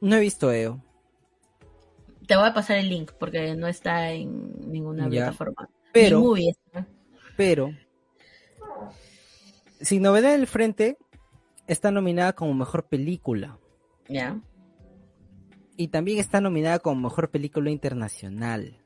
No 0.00 0.14
he 0.14 0.20
visto 0.20 0.52
EO. 0.52 0.80
Te 2.28 2.36
voy 2.36 2.46
a 2.46 2.54
pasar 2.54 2.76
el 2.76 2.88
link 2.88 3.10
porque 3.18 3.56
no 3.56 3.66
está 3.66 4.12
en 4.12 4.70
ninguna 4.70 5.08
plataforma. 5.08 5.68
Pero, 5.92 6.22
pero, 7.36 7.70
Sin 9.80 10.02
novedad 10.02 10.34
en 10.34 10.42
el 10.42 10.46
frente, 10.46 10.98
está 11.66 11.90
nominada 11.90 12.32
como 12.34 12.54
mejor 12.54 12.86
película. 12.86 13.58
Ya. 14.08 14.40
Y 15.76 15.88
también 15.88 16.20
está 16.20 16.40
nominada 16.40 16.78
como 16.78 17.08
mejor 17.08 17.32
película 17.32 17.72
internacional. 17.72 18.78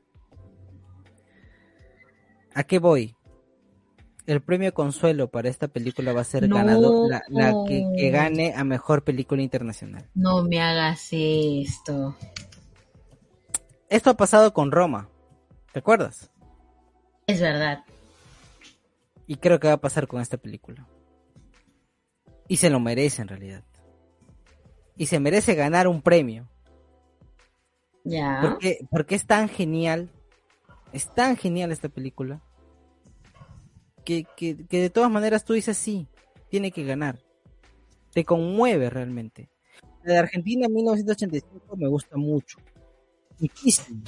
¿A 2.55 2.63
qué 2.63 2.79
voy? 2.79 3.15
El 4.31 4.41
premio 4.41 4.73
consuelo 4.73 5.29
para 5.29 5.49
esta 5.49 5.67
película 5.67 6.13
va 6.13 6.21
a 6.21 6.25
ser 6.25 6.47
ganado 6.47 7.07
la, 7.09 7.21
que, 7.67 8.09
gane 8.09 8.53
a 8.55 8.63
mejor 8.63 9.03
película 9.03 9.41
internacional. 9.41 10.09
No 10.13 10.43
me 10.43 10.61
hagas 10.61 11.09
esto. 11.11 12.15
Esto 13.89 14.09
ha 14.09 14.13
pasado 14.15 14.53
con 14.53 14.71
Roma. 14.71 15.09
¿Recuerdas? 15.73 16.31
Es 17.27 17.41
verdad. 17.41 17.83
Y 19.27 19.35
creo 19.35 19.59
que 19.59 19.67
va 19.67 19.73
a 19.73 19.81
pasar 19.81 20.07
con 20.07 20.21
esta 20.21 20.37
película. 20.37 20.87
Y 22.47 22.57
se 22.57 22.69
lo 22.69 22.79
merece 22.79 23.21
en 23.21 23.27
realidad. 23.27 23.63
Y 24.95 25.07
se 25.07 25.19
merece 25.19 25.55
ganar 25.55 25.87
un 25.87 26.01
premio. 26.01 26.47
Ya. 28.03 28.39
Porque, 28.41 28.79
porque 28.89 29.15
es 29.15 29.25
tan 29.25 29.49
genial. 29.49 30.09
Es 30.93 31.13
tan 31.13 31.37
genial 31.37 31.71
esta 31.71 31.89
película 31.89 32.41
que, 34.03 34.25
que, 34.35 34.55
de 34.55 34.89
todas 34.89 35.11
maneras 35.11 35.45
tú 35.45 35.53
dices 35.53 35.77
sí, 35.77 36.07
tiene 36.49 36.71
que 36.71 36.83
ganar. 36.83 37.19
Te 38.13 38.25
conmueve 38.25 38.89
realmente. 38.89 39.49
La 40.03 40.13
de 40.13 40.19
Argentina 40.19 40.67
1985 40.67 41.77
me 41.77 41.87
gusta 41.87 42.17
mucho. 42.17 42.57
Muchísimo. 43.39 44.03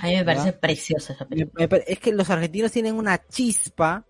A 0.00 0.06
mí 0.06 0.16
me 0.16 0.24
parece 0.24 0.52
preciosa 0.52 1.12
esa 1.12 1.26
película. 1.26 1.68
es 1.86 1.98
que 1.98 2.12
los 2.12 2.30
argentinos 2.30 2.72
tienen 2.72 2.96
una 2.96 3.26
chispa. 3.26 4.04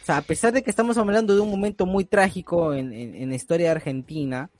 O 0.00 0.04
sea, 0.04 0.18
a 0.18 0.22
pesar 0.22 0.52
de 0.52 0.62
que 0.62 0.70
estamos 0.70 0.96
hablando 0.96 1.34
de 1.34 1.40
un 1.40 1.50
momento 1.50 1.86
muy 1.86 2.04
trágico 2.04 2.74
en, 2.74 2.92
en 2.92 3.28
la 3.28 3.34
historia 3.34 3.66
de 3.66 3.72
Argentina, 3.72 4.50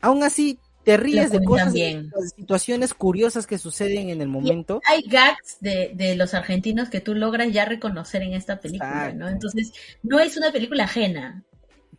aún 0.00 0.22
así 0.22 0.58
te 0.84 0.96
ríes 0.96 1.30
de 1.30 1.44
cosas, 1.44 1.72
de 1.72 2.10
situaciones 2.36 2.94
curiosas 2.94 3.46
que 3.46 3.58
suceden 3.58 4.08
en 4.10 4.20
el 4.20 4.28
momento. 4.28 4.80
hay 4.88 5.02
gags 5.02 5.58
de, 5.60 5.92
de, 5.94 6.16
los 6.16 6.34
argentinos 6.34 6.88
que 6.88 7.00
tú 7.00 7.14
logras 7.14 7.52
ya 7.52 7.64
reconocer 7.64 8.22
en 8.22 8.34
esta 8.34 8.60
película, 8.60 9.12
¿no? 9.12 9.28
Entonces, 9.28 9.72
no 10.02 10.20
es 10.20 10.36
una 10.36 10.50
película 10.52 10.84
ajena. 10.84 11.44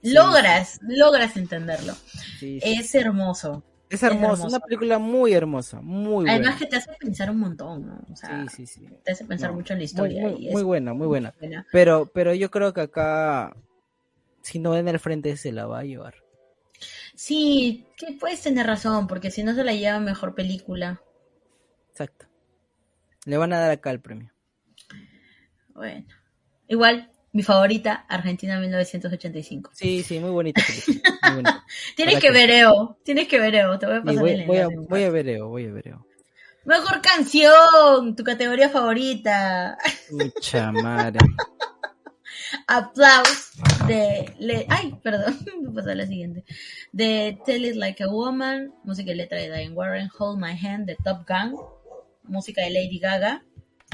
logras, 0.01 0.79
logras 0.81 1.37
entenderlo. 1.37 1.93
es 2.41 2.95
hermoso. 2.95 3.63
Es 3.89 4.01
hermoso, 4.01 4.47
una 4.47 4.59
película 4.59 4.97
muy 4.97 5.33
hermosa, 5.33 5.79
muy 5.79 6.25
buena. 6.25 6.33
Además 6.33 6.57
que 6.57 6.65
te 6.65 6.77
hace 6.77 6.91
pensar 6.99 7.29
un 7.29 7.39
montón, 7.39 7.85
¿no? 7.85 8.01
O 8.11 8.15
sea, 8.15 8.43
sí, 8.49 8.65
sí, 8.65 8.87
te 9.03 9.11
hace 9.11 9.23
pensar 9.23 9.53
mucho 9.53 9.73
en 9.73 9.79
la 9.79 9.85
historia. 9.85 10.29
Muy, 10.51 10.63
buena, 10.63 10.93
muy 10.93 11.05
buena. 11.05 11.31
Pero, 11.71 12.07
pero 12.11 12.33
yo 12.33 12.49
creo 12.49 12.73
que 12.73 12.81
acá, 12.81 13.55
si 14.41 14.57
no 14.57 14.71
ven 14.71 14.87
el 14.87 14.97
frente, 14.97 15.37
se 15.37 15.51
la 15.51 15.67
va 15.67 15.79
a 15.79 15.83
llevar. 15.83 16.22
Sí, 17.25 17.85
que 17.95 18.17
puedes 18.19 18.41
tener 18.41 18.67
razón, 18.67 19.07
porque 19.07 19.31
si 19.31 19.43
no 19.43 19.55
se 19.55 19.63
la 19.63 19.71
lleva 19.71 19.97
mejor 20.01 20.35
película. 20.35 21.01
Exacto. 21.89 22.25
Le 23.23 23.37
van 23.37 23.53
a 23.53 23.61
dar 23.61 23.71
acá 23.71 23.91
el 23.91 24.01
premio. 24.01 24.29
Bueno. 25.69 26.05
Igual, 26.67 27.09
mi 27.31 27.41
favorita, 27.41 28.05
Argentina 28.09 28.59
1985. 28.59 29.71
Sí, 29.73 30.03
sí, 30.03 30.19
muy 30.19 30.31
bonita 30.31 30.61
película. 30.67 31.63
Tienes 31.95 32.19
que 32.19 32.29
ver 32.29 32.49
EO, 32.49 32.97
tienes 33.05 33.29
que 33.29 33.39
ver 33.39 33.55
EO, 33.55 33.79
te 33.79 33.85
voy 33.85 33.95
a 33.95 34.03
pasar 34.03 34.21
voy, 34.21 34.31
el 34.31 34.45
voy, 34.45 34.57
a, 34.57 34.67
voy 34.67 35.03
a 35.03 35.09
ver 35.09 35.29
EO, 35.29 35.47
voy 35.47 35.65
a 35.67 35.71
ver 35.71 35.87
EO. 35.87 36.05
Mejor 36.65 37.01
canción, 37.01 38.17
tu 38.17 38.23
categoría 38.25 38.67
favorita. 38.67 39.77
Mucha 40.11 40.73
madre. 40.73 41.19
Aplausos 42.67 43.51
de... 43.87 44.65
Ay, 44.69 44.97
perdón, 45.03 45.37
a 45.77 45.95
la 45.95 46.05
siguiente. 46.05 46.43
De 46.91 47.39
Tell 47.45 47.65
It 47.65 47.75
Like 47.75 48.03
a 48.03 48.07
Woman, 48.07 48.73
música 48.83 49.11
y 49.11 49.15
letra 49.15 49.39
de 49.39 49.47
Diane 49.47 49.73
Warren, 49.73 50.09
Hold 50.17 50.39
My 50.39 50.57
Hand 50.57 50.85
de 50.85 50.95
Top 51.03 51.27
Gun, 51.27 51.59
música 52.23 52.61
de 52.61 52.71
Lady 52.71 52.99
Gaga 52.99 53.43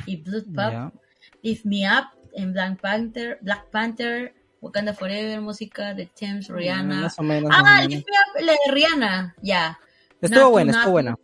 y 0.06 0.18
Blood 0.18 0.46
Pop, 0.56 0.94
Lift 1.42 1.66
Me 1.66 1.90
Up 1.90 2.08
en 2.34 2.54
Black 2.54 2.80
Panther, 2.80 3.40
Black 3.42 3.70
Panther, 3.70 4.34
Wakanda 4.62 4.94
Forever, 4.94 5.42
música 5.42 5.94
de 5.94 6.06
Thames, 6.08 6.50
Rihanna. 6.50 7.02
Más 7.02 7.20
o 7.20 7.24
menos. 7.24 7.52
Ah, 7.54 7.86
Lift 7.88 8.06
Me 8.08 8.14
Up, 8.14 8.46
la 8.46 8.52
de 8.54 8.72
Rihanna, 8.72 9.36
ya. 9.42 9.80
Estuvo 10.22 10.50
buena, 10.52 10.72
estuvo 10.72 10.92
buena. 10.92 11.18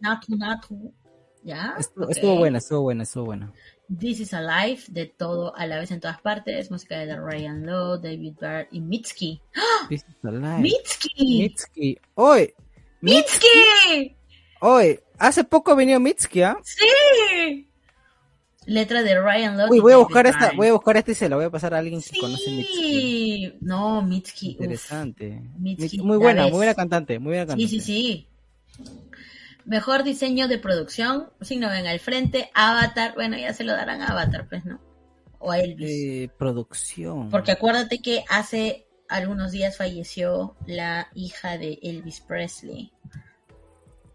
¿Ya? 1.44 1.76
Estuvo, 1.78 2.38
buena, 2.38 2.58
estuvo 2.58 2.82
buena, 2.82 3.04
estuvo 3.04 3.26
buena. 3.26 3.54
This 3.88 4.20
is 4.20 4.34
Alive, 4.34 4.82
de 4.88 5.06
todo 5.06 5.56
a 5.56 5.68
la 5.68 5.78
vez 5.78 5.92
en 5.92 6.00
todas 6.00 6.20
partes, 6.20 6.72
música 6.72 6.98
de 6.98 7.16
Ryan 7.16 7.66
Lowe, 7.66 8.00
David 8.00 8.34
Barr 8.42 8.68
y 8.72 8.82
Mitski. 8.82 9.42
¡Ah! 9.56 9.88
This 9.90 10.04
is 10.10 10.16
Alive. 10.24 10.60
Mitski. 10.60 11.44
Mitski. 11.44 11.98
Hoy. 12.16 12.54
Mitski. 13.02 14.16
Hoy. 14.62 15.00
Hace 15.20 15.44
poco 15.44 15.76
venido 15.76 16.00
Mitski, 16.00 16.42
¿ah? 16.42 16.58
Sí. 16.64 17.68
Letra 18.66 19.04
de 19.04 19.22
Ryan 19.22 19.58
Lowe. 19.58 19.70
Uy, 19.70 19.80
voy 19.80 19.94
a 19.94 19.98
buscar 19.98 20.26
esta, 20.26 20.52
voy 20.54 20.68
a 20.68 20.74
buscar 20.74 20.98
esta 20.98 21.12
y 21.12 21.16
se 21.16 21.30
la 21.30 21.36
voy 21.36 21.46
a 21.46 21.52
pasar 21.52 21.76
a 21.76 21.78
alguien 21.78 22.02
que 22.02 22.20
conoce 22.20 22.50
Mitski. 22.50 23.54
No, 23.62 24.02
Mitski. 24.02 24.52
Interesante. 24.54 25.44
Mitski, 25.60 26.00
muy 26.00 26.18
buena, 26.18 26.44
muy 26.44 26.54
buena 26.54 26.74
cantante, 26.74 27.20
muy 27.20 27.34
buena 27.34 27.46
cantante. 27.46 27.68
Sí, 27.68 27.80
sí, 27.80 27.86
sí. 27.86 28.28
Mejor 29.66 30.04
diseño 30.04 30.48
de 30.48 30.60
producción, 30.60 31.32
signo 31.42 31.70
ven 31.70 31.88
al 31.88 32.00
frente, 32.00 32.52
Avatar, 32.54 33.16
bueno, 33.16 33.38
ya 33.38 33.52
se 33.54 33.64
lo 33.64 33.74
darán 33.74 34.02
a 34.02 34.08
Avatar, 34.08 34.48
pues, 34.48 34.64
¿no? 34.64 34.80
O 35.40 35.52
a 35.52 35.60
Elvis. 35.60 35.90
Eh, 35.90 36.30
producción. 36.38 37.32
Porque 37.32 37.52
acuérdate 37.52 38.00
que 38.00 38.24
hace 38.30 38.86
algunos 39.10 39.52
días 39.52 39.78
falleció 39.78 40.56
la 40.68 41.10
hija 41.16 41.58
de 41.58 41.80
Elvis 41.82 42.22
Presley. 42.22 42.92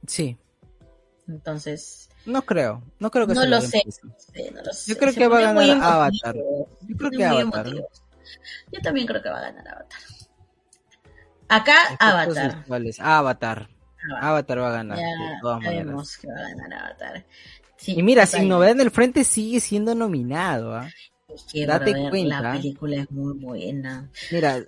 Sí. 0.07 0.39
Entonces. 1.29 2.09
No 2.27 2.43
creo, 2.43 2.83
no 2.99 3.11
creo 3.11 3.27
que 3.27 3.35
no, 3.35 3.47
lo 3.47 3.61
sé, 3.61 3.83
Yo 4.87 4.97
creo 4.99 5.15
que 5.15 5.27
va 5.27 5.39
a 5.39 5.53
ganar 5.53 5.83
Avatar. 5.83 6.37
Yo 6.37 6.97
creo 6.97 7.11
que 7.11 7.25
Avatar. 7.25 7.67
Yo 7.67 8.81
también 8.83 9.07
creo 9.07 9.23
que 9.23 9.31
va 9.31 9.39
a 9.39 9.43
ganar 9.43 9.69
Avatar. 9.69 10.01
Acá, 11.49 11.75
Avatar. 11.99 12.65
Avatar. 13.01 13.69
Avatar 14.21 14.61
va 14.61 14.69
a 14.69 14.73
ganar. 14.73 14.99
Ya 14.99 15.61
sabemos 15.63 16.17
que 16.17 16.29
va 16.29 16.35
a 16.35 16.49
ganar 16.49 16.73
Avatar. 16.73 17.25
y 17.87 18.03
mira, 18.03 18.27
sin 18.27 18.49
novedad 18.49 18.73
en 18.73 18.81
el 18.81 18.91
frente 18.91 19.25
sigue 19.25 19.61
siendo 19.61 19.95
nominado. 19.95 20.75
¿ah? 20.75 20.89
Date 21.67 21.93
cuenta. 22.11 22.41
La 22.41 22.53
película 22.53 22.97
es 22.97 23.11
muy 23.11 23.39
buena. 23.39 24.11
Mira, 24.31 24.65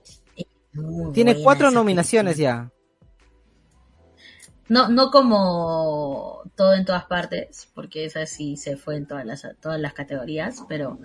tiene 1.12 1.42
cuatro 1.42 1.70
nominaciones 1.70 2.36
ya. 2.36 2.70
No, 4.68 4.88
no 4.88 5.10
como 5.10 6.42
todo 6.56 6.74
en 6.74 6.84
todas 6.84 7.04
partes, 7.04 7.68
porque 7.74 8.06
esa 8.06 8.24
sí 8.26 8.56
se 8.56 8.76
fue 8.76 8.96
en 8.96 9.06
todas 9.06 9.26
las, 9.26 9.46
todas 9.60 9.78
las 9.78 9.92
categorías, 9.92 10.64
pero, 10.68 10.98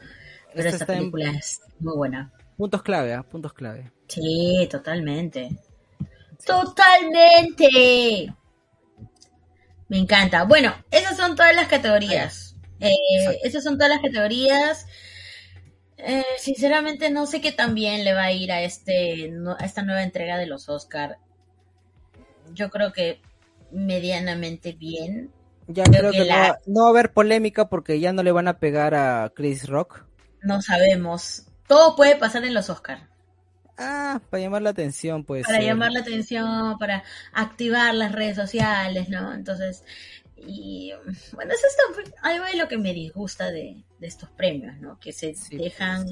pero 0.54 0.70
esta, 0.70 0.86
película 0.86 1.32
es 1.32 1.60
muy 1.80 1.98
buena. 1.98 2.32
Puntos 2.56 2.82
clave, 2.82 3.14
¿ah? 3.14 3.24
Puntos 3.24 3.54
clave. 3.54 3.92
Sí, 4.08 4.68
totalmente. 4.72 5.60
Totalmente. 6.46 8.34
Me 9.90 9.98
encanta. 9.98 10.44
Bueno, 10.44 10.74
esas 10.92 11.18
son 11.18 11.36
todas 11.36 11.56
las 11.56 11.68
categorías. 11.68 12.56
Eh, 12.80 12.92
esas 13.44 13.64
son 13.64 13.78
todas 13.78 13.90
las 13.90 14.02
categorías. 14.02 14.86
Eh, 15.98 16.24
sinceramente 16.38 17.10
no 17.10 17.26
sé 17.26 17.42
qué 17.42 17.52
tan 17.52 17.74
bien 17.74 18.04
le 18.04 18.14
va 18.14 18.24
a 18.24 18.32
ir 18.32 18.52
a 18.52 18.62
este 18.62 19.34
a 19.60 19.66
esta 19.66 19.82
nueva 19.82 20.04
entrega 20.04 20.38
de 20.38 20.46
los 20.46 20.70
Oscar. 20.70 21.18
Yo 22.54 22.70
creo 22.70 22.94
que 22.94 23.22
medianamente 23.72 24.74
bien. 24.74 25.32
Ya 25.68 25.84
creo, 25.84 26.12
que, 26.12 26.30
no, 26.66 26.82
va 26.82 26.88
a 26.88 26.90
haber 26.92 27.12
polémica 27.12 27.68
porque 27.68 28.00
ya 28.00 28.14
no 28.14 28.24
le 28.24 28.32
van 28.32 28.48
a 28.48 28.58
pegar 28.58 28.96
a 28.96 29.34
Chris 29.36 29.68
Rock. 29.68 30.06
No 30.42 30.62
sabemos. 30.62 31.48
Todo 31.68 31.98
puede 31.98 32.16
pasar 32.16 32.46
en 32.46 32.54
los 32.54 32.70
Oscar. 32.70 33.10
Ah, 33.78 34.20
para 34.30 34.42
llamar 34.42 34.64
la 34.64 34.72
atención, 34.72 35.24
pues. 35.24 35.46
Para 35.46 35.62
llamar 35.62 35.92
la 35.92 36.00
atención, 36.00 36.78
para 36.80 37.04
activar 37.32 37.94
las 37.94 38.12
redes 38.12 38.36
sociales, 38.36 39.08
¿no? 39.10 39.34
Entonces, 39.34 39.84
y 40.36 40.92
bueno, 41.34 41.54
eso 41.54 41.68
es 41.68 42.14
algo 42.22 42.46
de 42.46 42.56
lo 42.56 42.68
que 42.68 42.78
me 42.78 42.94
disgusta 42.94 43.52
de, 43.52 43.84
estos 44.02 44.30
premios, 44.30 44.78
¿no? 44.80 45.00
Que 45.00 45.12
se 45.12 45.36
dejan 45.52 46.12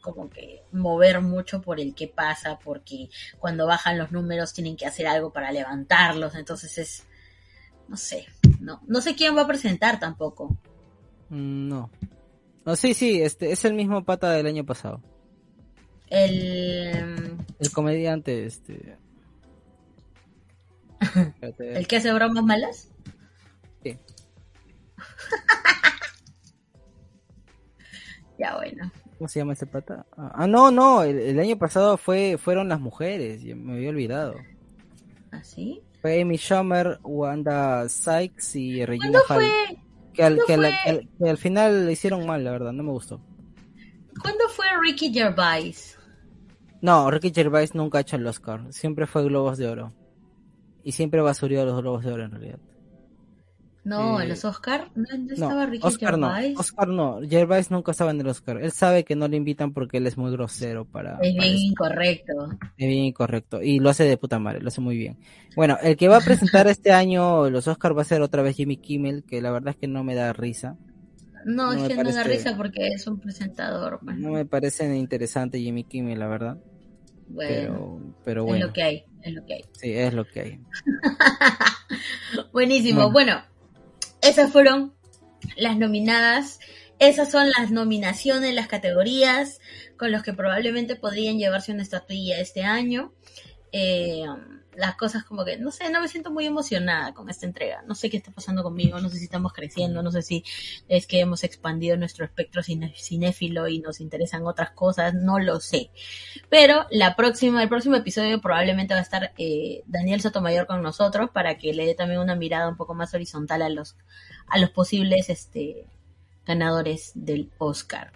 como 0.00 0.30
que 0.30 0.62
mover 0.72 1.20
mucho 1.20 1.60
por 1.60 1.80
el 1.80 1.94
que 1.94 2.06
pasa, 2.06 2.58
porque 2.58 3.08
cuando 3.38 3.66
bajan 3.66 3.98
los 3.98 4.12
números 4.12 4.52
tienen 4.52 4.76
que 4.76 4.86
hacer 4.86 5.06
algo 5.06 5.32
para 5.32 5.50
levantarlos, 5.52 6.34
entonces 6.34 6.78
es, 6.78 7.04
no 7.88 7.96
sé, 7.96 8.26
no, 8.60 8.82
no 8.86 9.00
sé 9.00 9.14
quién 9.14 9.36
va 9.36 9.42
a 9.42 9.46
presentar 9.46 9.98
tampoco. 9.98 10.56
Mm, 11.28 11.68
no. 11.68 11.90
No, 12.64 12.76
sí, 12.76 12.94
sí, 12.94 13.22
este 13.22 13.52
es 13.52 13.64
el 13.64 13.74
mismo 13.74 14.04
pata 14.04 14.30
del 14.30 14.46
año 14.46 14.64
pasado. 14.64 15.02
El 16.08 17.36
el 17.58 17.72
comediante 17.72 18.46
este 18.46 18.96
¿El 21.58 21.86
que 21.86 21.96
hace 21.96 22.12
bromas 22.12 22.44
malas? 22.44 22.90
Sí. 23.82 23.98
ya 28.38 28.56
bueno. 28.56 28.90
¿Cómo 29.18 29.28
se 29.28 29.40
llama 29.40 29.54
ese 29.54 29.66
pata? 29.66 30.06
Ah, 30.16 30.46
no, 30.46 30.70
no, 30.70 31.02
el, 31.02 31.38
año 31.38 31.58
pasado 31.58 31.96
fue 31.96 32.36
fueron 32.38 32.68
las 32.68 32.80
mujeres, 32.80 33.42
me 33.44 33.74
había 33.74 33.90
olvidado. 33.90 34.34
¿Ah, 35.32 35.42
sí? 35.42 35.82
Fue 36.02 36.20
Amy 36.20 36.36
Schumer, 36.36 36.98
Wanda 37.02 37.88
Sykes 37.88 38.56
y 38.56 38.84
Regina 38.84 39.20
Hall. 39.28 39.42
Fue? 39.42 39.78
Que 40.12 40.22
al, 40.22 40.38
que, 40.46 41.28
al, 41.28 41.38
final 41.38 41.86
le 41.86 41.92
hicieron 41.92 42.26
mal, 42.26 42.44
la 42.44 42.50
verdad, 42.50 42.72
no 42.72 42.82
me 42.82 42.90
gustó. 42.90 43.20
¿Cuándo 44.20 44.48
fue 44.48 44.66
Ricky 44.82 45.12
Gervais? 45.12 45.95
No, 46.86 47.10
Ricky 47.10 47.32
Gervais 47.34 47.74
nunca 47.74 47.98
ha 47.98 48.02
hecho 48.02 48.14
el 48.14 48.24
Oscar, 48.28 48.72
siempre 48.72 49.08
fue 49.08 49.24
Globos 49.24 49.58
de 49.58 49.66
Oro. 49.66 49.92
Y 50.84 50.92
siempre 50.92 51.20
basurió 51.20 51.64
los 51.64 51.80
Globos 51.80 52.04
de 52.04 52.12
Oro 52.12 52.22
en 52.22 52.30
realidad. 52.30 52.60
No, 53.82 54.20
en 54.20 54.28
los 54.28 54.44
Oscar 54.44 54.92
no, 54.94 55.04
estaba 55.32 55.66
Ricky 55.66 55.84
Oscar 55.84 56.14
Gervais. 56.14 56.54
No, 56.54 56.60
Oscar 56.60 56.86
no, 56.86 57.20
Gervais 57.28 57.72
nunca 57.72 57.90
estaba 57.90 58.12
en 58.12 58.20
el 58.20 58.28
Oscar. 58.28 58.58
Él 58.62 58.70
sabe 58.70 59.02
que 59.02 59.16
no 59.16 59.26
le 59.26 59.36
invitan 59.36 59.72
porque 59.72 59.96
él 59.96 60.06
es 60.06 60.16
muy 60.16 60.30
grosero 60.30 60.84
para. 60.84 61.18
Es 61.22 61.34
bien 61.34 61.56
incorrecto. 61.56 62.52
Es 62.76 62.86
bien 62.86 63.06
incorrecto 63.06 63.60
y 63.60 63.80
lo 63.80 63.90
hace 63.90 64.04
de 64.04 64.16
puta 64.16 64.38
madre, 64.38 64.60
lo 64.60 64.68
hace 64.68 64.80
muy 64.80 64.96
bien. 64.96 65.18
Bueno, 65.56 65.78
el 65.82 65.96
que 65.96 66.06
va 66.06 66.18
a 66.18 66.20
presentar 66.20 66.68
este 66.68 66.92
año 66.92 67.50
los 67.50 67.66
Oscar 67.66 67.98
va 67.98 68.02
a 68.02 68.04
ser 68.04 68.22
otra 68.22 68.42
vez 68.42 68.54
Jimmy 68.54 68.76
Kimmel, 68.76 69.24
que 69.24 69.42
la 69.42 69.50
verdad 69.50 69.70
es 69.70 69.76
que 69.76 69.88
no 69.88 70.04
me 70.04 70.14
da 70.14 70.32
risa. 70.32 70.76
No, 71.44 71.72
es 71.72 71.82
que 71.88 72.00
no 72.00 72.12
da 72.12 72.22
risa 72.22 72.56
porque 72.56 72.90
es 72.90 73.08
un 73.08 73.18
presentador. 73.18 73.98
Pues. 74.04 74.16
No 74.18 74.30
me 74.30 74.44
parece 74.44 74.96
interesante 74.96 75.58
Jimmy 75.58 75.82
Kimmel, 75.82 76.20
la 76.20 76.28
verdad. 76.28 76.58
Bueno, 77.28 78.14
pero, 78.24 78.44
bueno. 78.44 78.64
Es 78.64 78.68
lo 78.68 78.72
que 78.72 78.82
hay, 78.82 79.04
es 79.22 79.32
lo 79.32 79.44
que 79.44 79.54
hay. 79.54 79.64
Sí, 79.72 79.92
es 79.92 80.14
lo 80.14 80.24
que 80.24 80.40
hay. 80.40 80.60
Buenísimo. 82.52 83.10
bueno 83.10 83.42
esas 84.26 84.50
fueron 84.50 84.94
las 85.56 85.76
nominadas. 85.76 86.58
Esas 86.98 87.30
son 87.30 87.50
las 87.50 87.70
nominaciones, 87.70 88.54
las 88.54 88.68
categorías 88.68 89.60
con 89.96 90.12
los 90.12 90.22
que 90.22 90.32
probablemente 90.32 90.96
podrían 90.96 91.38
llevarse 91.38 91.72
una 91.72 91.82
estatuilla 91.82 92.40
este 92.40 92.64
año. 92.64 93.12
Eh, 93.72 94.24
las 94.76 94.96
cosas 94.96 95.24
como 95.24 95.44
que, 95.44 95.56
no 95.58 95.70
sé, 95.70 95.90
no 95.90 96.00
me 96.00 96.08
siento 96.08 96.30
muy 96.30 96.46
emocionada 96.46 97.14
con 97.14 97.28
esta 97.30 97.46
entrega. 97.46 97.82
No 97.86 97.94
sé 97.94 98.10
qué 98.10 98.16
está 98.16 98.30
pasando 98.30 98.62
conmigo, 98.62 99.00
no 99.00 99.08
sé 99.08 99.18
si 99.18 99.24
estamos 99.24 99.52
creciendo, 99.52 100.02
no 100.02 100.12
sé 100.12 100.22
si 100.22 100.44
es 100.88 101.06
que 101.06 101.20
hemos 101.20 101.44
expandido 101.44 101.96
nuestro 101.96 102.24
espectro 102.24 102.62
cinéfilo 102.62 103.68
y 103.68 103.80
nos 103.80 104.00
interesan 104.00 104.46
otras 104.46 104.70
cosas, 104.70 105.14
no 105.14 105.38
lo 105.38 105.60
sé. 105.60 105.90
Pero 106.48 106.86
la 106.90 107.16
próxima, 107.16 107.62
el 107.62 107.68
próximo 107.68 107.96
episodio 107.96 108.40
probablemente 108.40 108.94
va 108.94 109.00
a 109.00 109.02
estar 109.02 109.32
eh, 109.38 109.82
Daniel 109.86 110.20
Sotomayor 110.20 110.66
con 110.66 110.82
nosotros 110.82 111.30
para 111.30 111.58
que 111.58 111.72
le 111.72 111.86
dé 111.86 111.94
también 111.94 112.20
una 112.20 112.36
mirada 112.36 112.68
un 112.68 112.76
poco 112.76 112.94
más 112.94 113.14
horizontal 113.14 113.62
a 113.62 113.68
los, 113.68 113.96
a 114.48 114.58
los 114.58 114.70
posibles 114.70 115.30
este, 115.30 115.86
ganadores 116.44 117.12
del 117.14 117.50
Oscar. 117.58 118.12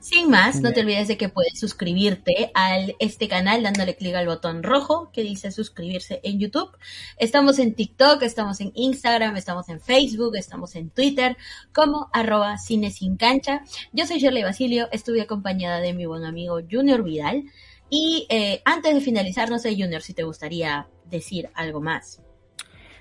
Sin 0.00 0.30
más, 0.30 0.60
no 0.60 0.72
te 0.72 0.80
olvides 0.80 1.08
de 1.08 1.16
que 1.16 1.28
puedes 1.28 1.58
suscribirte 1.58 2.50
a 2.54 2.78
este 2.98 3.28
canal 3.28 3.62
dándole 3.62 3.96
clic 3.96 4.14
al 4.14 4.26
botón 4.26 4.62
rojo 4.62 5.10
que 5.12 5.22
dice 5.22 5.52
suscribirse 5.52 6.20
en 6.22 6.38
YouTube. 6.38 6.70
Estamos 7.18 7.58
en 7.58 7.74
TikTok, 7.74 8.22
estamos 8.22 8.60
en 8.60 8.72
Instagram, 8.74 9.36
estamos 9.36 9.68
en 9.68 9.80
Facebook, 9.80 10.36
estamos 10.36 10.74
en 10.76 10.90
Twitter 10.90 11.36
como 11.72 12.08
arroba 12.12 12.58
cine 12.58 12.90
sin 12.90 13.16
cancha. 13.16 13.62
Yo 13.92 14.06
soy 14.06 14.18
Shirley 14.18 14.42
Basilio, 14.42 14.88
estuve 14.92 15.22
acompañada 15.22 15.80
de 15.80 15.92
mi 15.92 16.06
buen 16.06 16.24
amigo 16.24 16.60
Junior 16.70 17.02
Vidal. 17.02 17.44
Y 17.90 18.26
eh, 18.30 18.62
antes 18.64 18.94
de 18.94 19.00
finalizar, 19.00 19.50
no 19.50 19.58
sé, 19.58 19.72
Junior, 19.72 20.00
si 20.00 20.14
te 20.14 20.22
gustaría 20.22 20.88
decir 21.04 21.50
algo 21.54 21.80
más. 21.80 22.22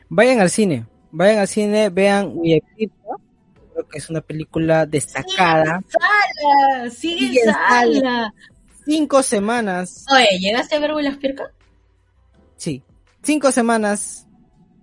Vayan 0.10 0.40
al 0.42 0.50
cine, 0.50 0.86
vayan 1.12 1.40
al 1.40 1.48
cine, 1.48 1.90
vean 1.90 2.36
que 3.88 3.98
es 3.98 4.10
una 4.10 4.22
película 4.22 4.86
destacada. 4.86 5.82
Sigue 6.92 7.42
en 7.42 7.54
sala, 7.54 8.34
Cinco 8.86 9.22
semanas. 9.24 10.06
Oye, 10.14 10.40
¿llegaste 10.40 10.76
a 10.76 10.80
ver 10.80 10.94
Will 10.94 11.18
Pirca? 11.20 11.52
Sí, 12.58 12.84
cinco 13.22 13.52
semanas. 13.52 14.28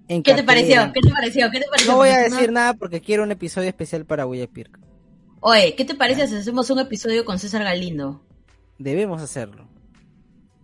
En 0.09 0.23
¿Qué 0.23 0.35
te 0.35 0.43
pareció? 0.43 0.91
¿Qué 0.93 1.01
te 1.01 1.11
pareció? 1.11 1.51
¿Qué 1.51 1.61
te 1.61 1.67
pareció? 1.67 1.93
No 1.93 1.99
voy 1.99 2.09
a 2.09 2.19
decir 2.19 2.51
nada 2.51 2.75
porque 2.75 3.01
quiero 3.01 3.23
un 3.23 3.31
episodio 3.31 3.69
especial 3.69 4.07
para 4.07 4.27
Will 4.27 4.49
Pirca. 4.49 4.81
Oye, 5.41 5.75
¿qué 5.75 5.85
te 5.85 5.95
parece 5.95 6.27
si 6.27 6.37
hacemos 6.37 6.71
un 6.71 6.79
episodio 6.79 7.25
con 7.25 7.39
César 7.39 7.63
Galindo? 7.63 8.25
Debemos 8.79 9.21
hacerlo. 9.23 9.69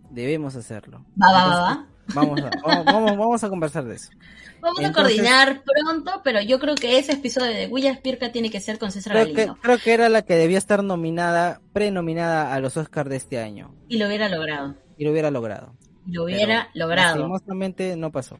Debemos 0.09 0.55
hacerlo. 0.55 1.05
Va, 1.21 1.31
va, 1.31 1.45
va, 1.45 1.61
va. 1.61 1.87
Vamos 2.13 2.41
a, 2.41 2.51
vamos, 2.85 3.17
vamos, 3.17 3.43
a 3.43 3.49
conversar 3.49 3.85
de 3.85 3.95
eso. 3.95 4.09
Vamos 4.61 4.83
a 4.83 4.91
coordinar 4.91 5.63
pronto, 5.63 6.21
pero 6.23 6.41
yo 6.41 6.59
creo 6.59 6.75
que 6.75 6.97
ese 6.97 7.13
episodio 7.13 7.51
de 7.51 7.67
William 7.67 7.97
Pirca 8.01 8.31
tiene 8.31 8.49
que 8.49 8.59
ser 8.59 8.77
con 8.77 8.91
César 8.91 9.13
creo 9.13 9.25
Galindo. 9.25 9.55
Que, 9.55 9.61
creo 9.61 9.77
que 9.77 9.93
era 9.93 10.09
la 10.09 10.21
que 10.21 10.35
debía 10.35 10.57
estar 10.57 10.83
nominada, 10.83 11.61
prenominada 11.73 12.53
a 12.53 12.59
los 12.59 12.77
Oscars 12.77 13.09
de 13.09 13.15
este 13.15 13.39
año. 13.39 13.73
Y 13.87 13.97
lo 13.97 14.07
hubiera 14.07 14.29
logrado. 14.29 14.75
Y 14.97 15.05
lo 15.05 15.11
hubiera 15.11 15.31
logrado. 15.31 15.75
Y 16.05 16.13
lo 16.13 16.23
hubiera 16.23 16.69
logrado. 16.73 17.15
Lastimosamente 17.17 17.95
no 17.95 18.11
pasó. 18.11 18.39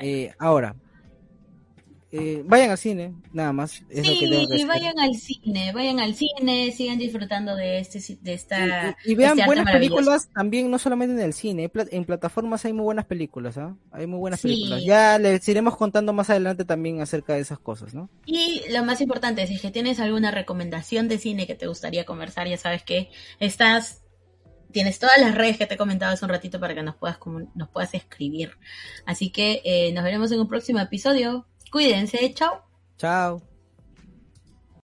Eh, 0.00 0.34
ahora, 0.38 0.74
eh, 2.12 2.42
vayan 2.46 2.70
al 2.70 2.78
cine, 2.78 3.14
nada 3.32 3.52
más. 3.52 3.70
sí, 3.70 3.84
y 3.90 4.64
vayan 4.64 4.98
al 5.00 5.14
cine, 5.16 5.72
vayan 5.72 5.98
al 5.98 6.14
cine, 6.14 6.70
sigan 6.70 6.98
disfrutando 6.98 7.56
de 7.56 7.80
este 7.80 8.00
de 8.20 8.32
esta 8.32 8.96
y, 9.04 9.16
vean 9.16 9.32
este 9.32 9.46
buenas 9.46 9.72
películas 9.72 10.28
también, 10.32 10.70
no 10.70 10.78
solamente 10.78 11.14
en 11.14 11.20
el 11.20 11.32
cine, 11.32 11.70
en 11.74 12.04
plataformas 12.04 12.64
hay 12.64 12.72
muy 12.72 12.84
buenas 12.84 13.06
películas, 13.06 13.58
¿ah? 13.58 13.76
Hay 13.90 14.06
muy 14.06 14.20
buenas 14.20 14.40
películas. 14.40 14.84
Ya 14.84 15.18
les 15.18 15.46
iremos 15.48 15.76
contando 15.76 16.12
más 16.12 16.30
adelante 16.30 16.64
también 16.64 17.00
acerca 17.00 17.34
de 17.34 17.40
esas 17.40 17.58
cosas, 17.58 17.92
¿no? 17.92 18.08
Y 18.24 18.62
lo 18.70 18.84
más 18.84 19.00
importante, 19.00 19.46
si 19.46 19.54
es 19.54 19.60
que 19.60 19.72
tienes 19.72 19.98
alguna 19.98 20.30
recomendación 20.30 21.08
de 21.08 21.18
cine 21.18 21.46
que 21.46 21.56
te 21.56 21.66
gustaría 21.66 22.04
conversar, 22.04 22.46
ya 22.46 22.56
sabes 22.56 22.84
que 22.84 23.10
estás 23.40 24.02
tienes 24.72 24.98
todas 24.98 25.18
las 25.18 25.34
redes 25.34 25.56
que 25.56 25.66
te 25.66 25.74
he 25.74 25.78
comentado 25.78 26.12
hace 26.12 26.24
un 26.24 26.30
ratito 26.30 26.60
para 26.60 26.74
que 26.74 26.82
nos 26.82 26.96
puedas, 26.96 27.18
nos 27.54 27.68
puedas 27.70 27.94
escribir. 27.94 28.58
Así 29.06 29.30
que 29.30 29.62
eh, 29.64 29.92
nos 29.92 30.04
veremos 30.04 30.30
en 30.32 30.40
un 30.40 30.48
próximo 30.48 30.80
episodio. 30.80 31.46
Cuídense, 31.70 32.32
chao. 32.34 32.62
Chao. 32.98 33.55